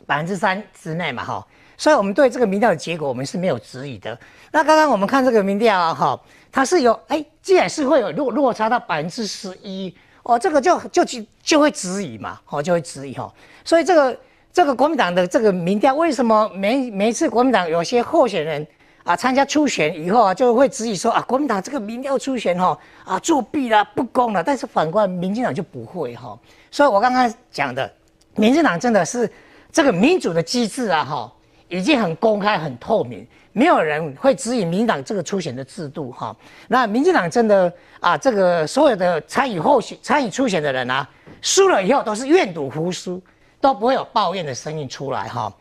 [0.05, 4.17] 百分之三之内嘛，哈，所以我们对这个民调的结果，我们是没有质疑的。
[4.51, 6.19] 那刚刚我们看这个民调啊，哈，
[6.51, 13.33] 它是有，哎，既然是会有落落差到百分之十一，哦，这个就就就就会质疑嘛，哦，就会质疑哈，
[13.63, 14.19] 所以这个
[14.51, 18.67] 这个国民党的这个民调，为什么每每次国民党有些候选人？
[19.05, 22.75] 啊，参加初选以后啊，就会质疑说啊，国民党这个民调初选哈
[23.05, 24.43] 啊作弊了，不公了。
[24.43, 26.35] 但是反观民进党就不会哈，
[26.71, 27.89] 所以我刚刚讲的，
[28.35, 29.31] 民进党真的是
[29.71, 31.31] 这个民主的机制啊哈，
[31.67, 36.35] 已经很公开、很透明，没有人会质疑民进党这个初选的制度哈。
[36.67, 41.07] 那民进党真的啊，这个所有的参与候选、参与初选的人啊，
[41.43, 43.21] 输了以后都是愿赌服输，
[43.61, 45.53] 都不会有抱怨的声音出来哈。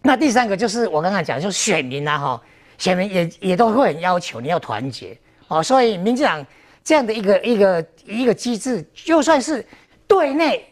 [0.00, 2.40] 那第三个就是我刚刚讲，就是选民啊哈。
[2.78, 5.16] 选民也也都会很要求你要团结
[5.48, 6.44] 哦，所以民进党
[6.82, 9.64] 这样的一个一个一个机制，就算是
[10.06, 10.66] 对内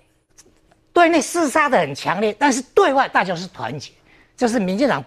[0.93, 3.93] 对内厮杀的很强烈，但是对外大家是团结，
[4.37, 5.03] 就是民进党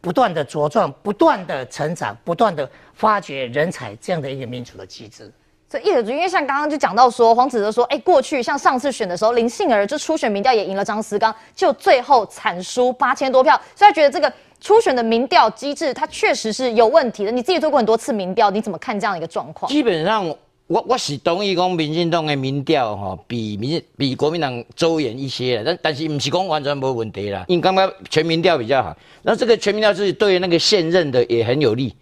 [0.00, 5.32] 不断的茁壮、不断的成长、不断的发掘人才这样的一个民主的机制。
[5.68, 14.32] 所以叶德因为像刚刚就讲到说，黄子哲说，哎，过去像上次选的时候，林幸儿就初选民调也赢了张思刚，就最后惨输八千多票，所以觉得这个。
[14.60, 17.30] 初选的民调机制，它确实是有问题的。
[17.30, 19.70] 你自己做过很多次民调，你怎么看这样一个状况？
[19.70, 20.26] 基本上，
[20.66, 27.44] 我我是同意讲民进党的民调哈，比民比国民党周延一些，但但是不是讲完全没问题啦。
[27.48, 31.94] 因为刚刚全民调比较好，那这个全民调是对那个现任的也很有利。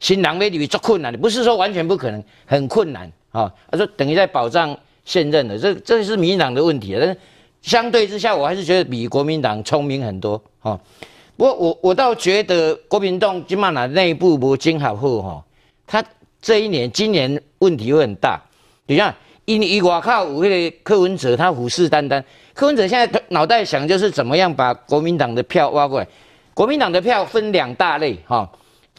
[0.00, 3.52] 新党没理做困难的，不是说完全不可能，很困难啊。
[3.70, 6.96] 他说等于在保障现任的，这这是民进党的问题。
[6.98, 7.16] 但是
[7.62, 10.78] 相对之下，我还是觉得比国民党聪明很多哈。
[11.38, 15.44] 我我我倒觉得国民党今嘛那内部不经好后哈，
[15.86, 16.04] 他
[16.42, 18.42] 这一年今年问题会很大。
[18.86, 22.20] 你看，因为外靠有那个柯文哲，他虎视眈眈。
[22.54, 26.08] 柯文哲现在脑袋想就是怎么样把国民党的票挖过来。
[26.54, 28.50] 国民党的票分两大类哈，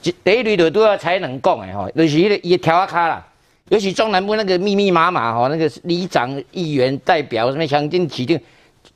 [0.02, 3.28] 第一类的都要才能讲的哈，就是一个一条卡啦，
[3.68, 8.40] 尤其中南部那个密密麻麻哈，那个里长、议员、代表什么强劲起定，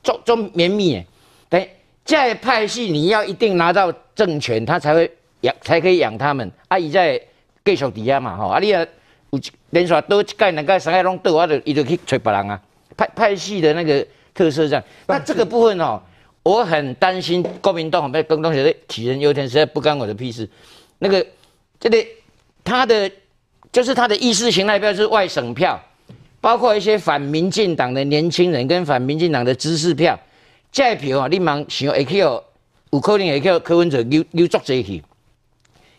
[0.02, 1.06] 中中绵密诶，
[1.50, 1.70] 对。
[2.04, 5.10] 在派系，你要一定拿到政权，他才会
[5.40, 6.50] 养，才可以养他们。
[6.68, 7.18] 阿姨在
[7.64, 8.86] 继续底下嘛，吼，啊你啊
[9.30, 9.40] 有
[9.70, 12.60] 连续多一届、两届、三届拢倒，我就伊就去找别人啊。
[12.96, 14.84] 派派系的那个特色这样。
[15.06, 16.00] 那这个部分哦，
[16.42, 20.48] 我很担心国民党被更多写的杞人忧天，实在不干我的屁事。
[20.98, 21.26] 那个
[21.80, 21.96] 这个
[22.62, 23.10] 他的
[23.72, 25.80] 就是他的意识形态票是外省票，
[26.40, 30.18] 包括一些反民进党的年轻人跟反民进党的知识票。
[30.74, 32.42] 这票啊，你茫想会去哦，
[32.90, 35.00] 有可能会去柯文哲溜溜足这去，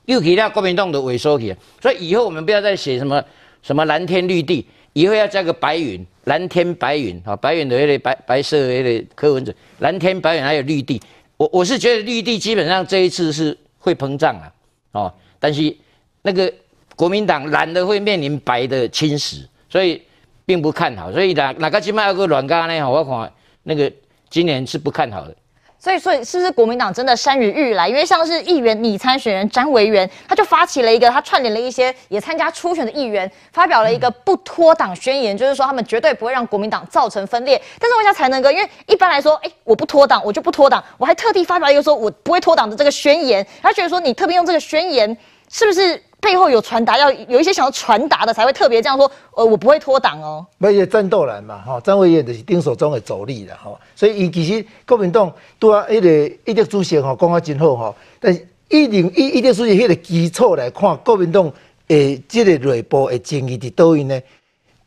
[0.04, 3.24] 又去了国民党的萎缩去，所以以后我们不要再写什么
[3.64, 11.02] 什么蓝天绿地，以后要加个白云，蓝天白云啊，白云的那个白白色的那个柯文哲，蓝天白云还有绿地，
[11.38, 14.52] 我我是觉得绿地基本上这一次是会膨胀啊，
[14.92, 15.74] 哦，但是
[16.22, 16.52] 那个
[16.98, 20.02] 国民党蓝的会面临白的侵蚀，所以
[20.46, 22.92] 并不看好，所以哪哪个起码有个软咖呢？
[22.92, 23.32] 我看
[23.64, 23.90] 那个。
[24.36, 25.34] 今年是不看好的。
[25.80, 27.88] 所以，所以是不是国民党真的山雨欲来？
[27.88, 37.62] 因为像是议员拟参选人詹维元，他就发起了一个，他串联了一些也参加初选的议员，发表了一个不脱党宣言，就是说他们绝对不会让国民党造成分裂。
[37.80, 45.18] 但是问一下才能哥，因为一般来说，哎，我不脱党，我就不脱党，我还特地发表一个说我不会脱党的这个宣言，他觉得说你特别用这个宣言，
[45.50, 46.04] 是不是？
[46.26, 49.10] 背后有传达，要有一些想要传达的，才会特别这样说。
[49.36, 50.44] 呃，我不会脱党哦。
[50.58, 53.80] 那些战斗蓝嘛，哈，张维燕就是丁守中的主力了，哈。
[53.96, 57.96] 所以，伊其实国民党对啊，一个一个主席哈，讲啊真好哈。
[58.20, 61.52] 但是，一零一一个主席迄个基础来看，国民党
[61.90, 64.20] 诶，这个内部的争议伫倒位呢？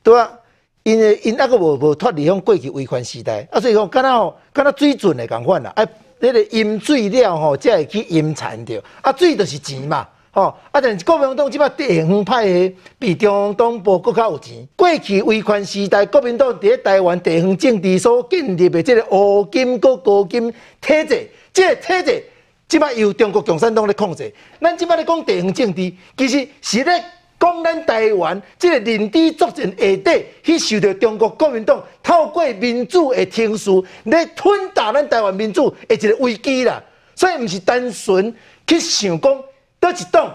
[0.03, 0.29] 对啊，
[0.83, 5.87] 因为因那个无无脱离向过去维权时代，啊，所以讲，敢若吼，敢若水准的共款啦，啊，
[6.19, 10.05] 那个饮水了吼，才会去饮残掉，啊，水就是钱嘛。
[10.35, 10.81] 哦，啊！
[10.81, 14.57] 但是国民党即摆地方派的比中央党部更较有钱。
[14.77, 22.25] 过去威权时代，国民党伫咧台湾地方政治所建立的这个乌金搁高金体制，这个体制
[22.69, 24.33] 即摆由中国共产党咧控制。
[24.61, 27.03] 咱即摆咧讲地方政治，其实是咧
[27.41, 33.71] 讲咱台湾这个认知作战下底去受到中国国民党透过民主的程序
[34.05, 36.81] 来吞打咱台湾民主的一个危机啦。
[37.17, 38.33] 所以毋是单纯
[38.67, 39.35] 去想讲。
[39.81, 40.35] 倒一党，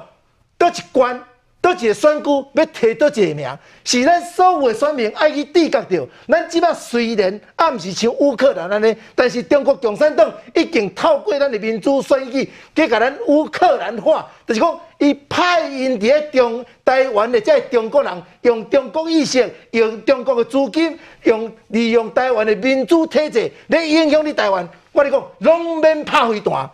[0.57, 1.21] 倒一关，
[1.61, 6.07] 倒一个选举要提倒一个名，是咱所有的选民爱去知觉到。
[6.27, 24.67] 咱即摆虽然啊，毋是像乌克兰安尼，但是中国共产党已经透过咱的民主选举，去甲咱乌克兰化，就是讲伊派因伫咧中台湾的这中国人，用中国意识，用中国的资金，用利用台湾的民主体制来影响你台湾。
[24.93, 26.69] 我你讲，拢免拍飞弹。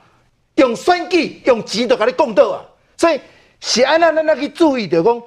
[0.60, 2.62] 用选举用钱就甲你讲倒啊，
[2.98, 3.20] 所以
[3.62, 5.22] 是安那咱去注意着讲，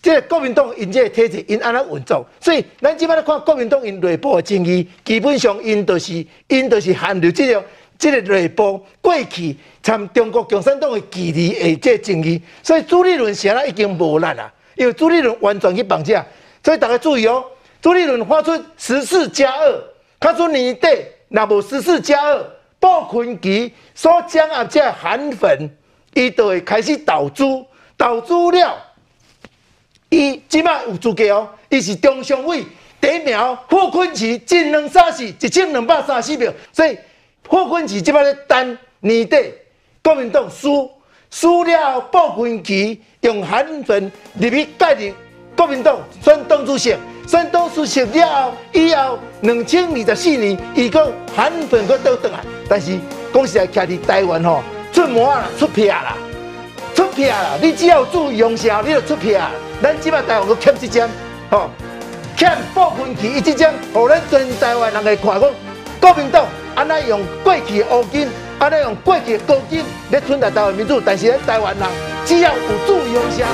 [0.00, 7.64] 即个国民党因即个体制因安那运作，所以咱即摆咧看国民党因内部的争议，基本上因就是因就是含着即个
[7.98, 16.24] 这个内部过去参中国共产党的距离的即个争议，所以朱立伦现在已经无力啊，因为朱立伦完全去绑架，
[16.64, 17.44] 所以大家注意哦，
[17.80, 19.84] 朱立伦发出十四加二，
[20.20, 20.88] 他说年底
[21.28, 22.46] 若无十四加二。
[22.82, 25.70] 布坤奇所掌握这韩粉，
[26.14, 27.44] 伊就会开始投资，
[27.96, 28.76] 投资了，
[30.08, 32.64] 伊即摆有资格哦，伊是中常委
[33.00, 33.56] 第一名哦。
[33.70, 36.98] 霍坤奇进两三四，一千两百三四票，所以
[37.46, 39.54] 霍坤奇即摆咧等年底
[40.02, 40.90] 国民党输，
[41.30, 44.10] 输了布坤奇用韩粉
[44.40, 45.14] 入去带领
[45.62, 46.96] 国民党选党主席。
[47.24, 52.98] 选党主席了后，以后两千二十四年，伊个韩粉个倒转来，但是
[53.32, 54.60] 讲实在，徛伫台湾吼，
[54.92, 56.16] 出毛啦，出票啦，
[56.96, 59.40] 出票啦，你只要注意用啥，你就出票。
[59.80, 61.08] 咱即摆台湾个欠一针，
[61.48, 61.70] 吼，
[62.36, 65.50] 欠部分去一针，互咱全台湾人来看讲，
[66.00, 66.44] 国民党
[66.74, 68.28] 安那用过去的乌金，
[68.58, 71.88] 安那用过去的高金来吞台台湾民主，但是咱台湾人
[72.26, 73.46] 只要有注意用啥。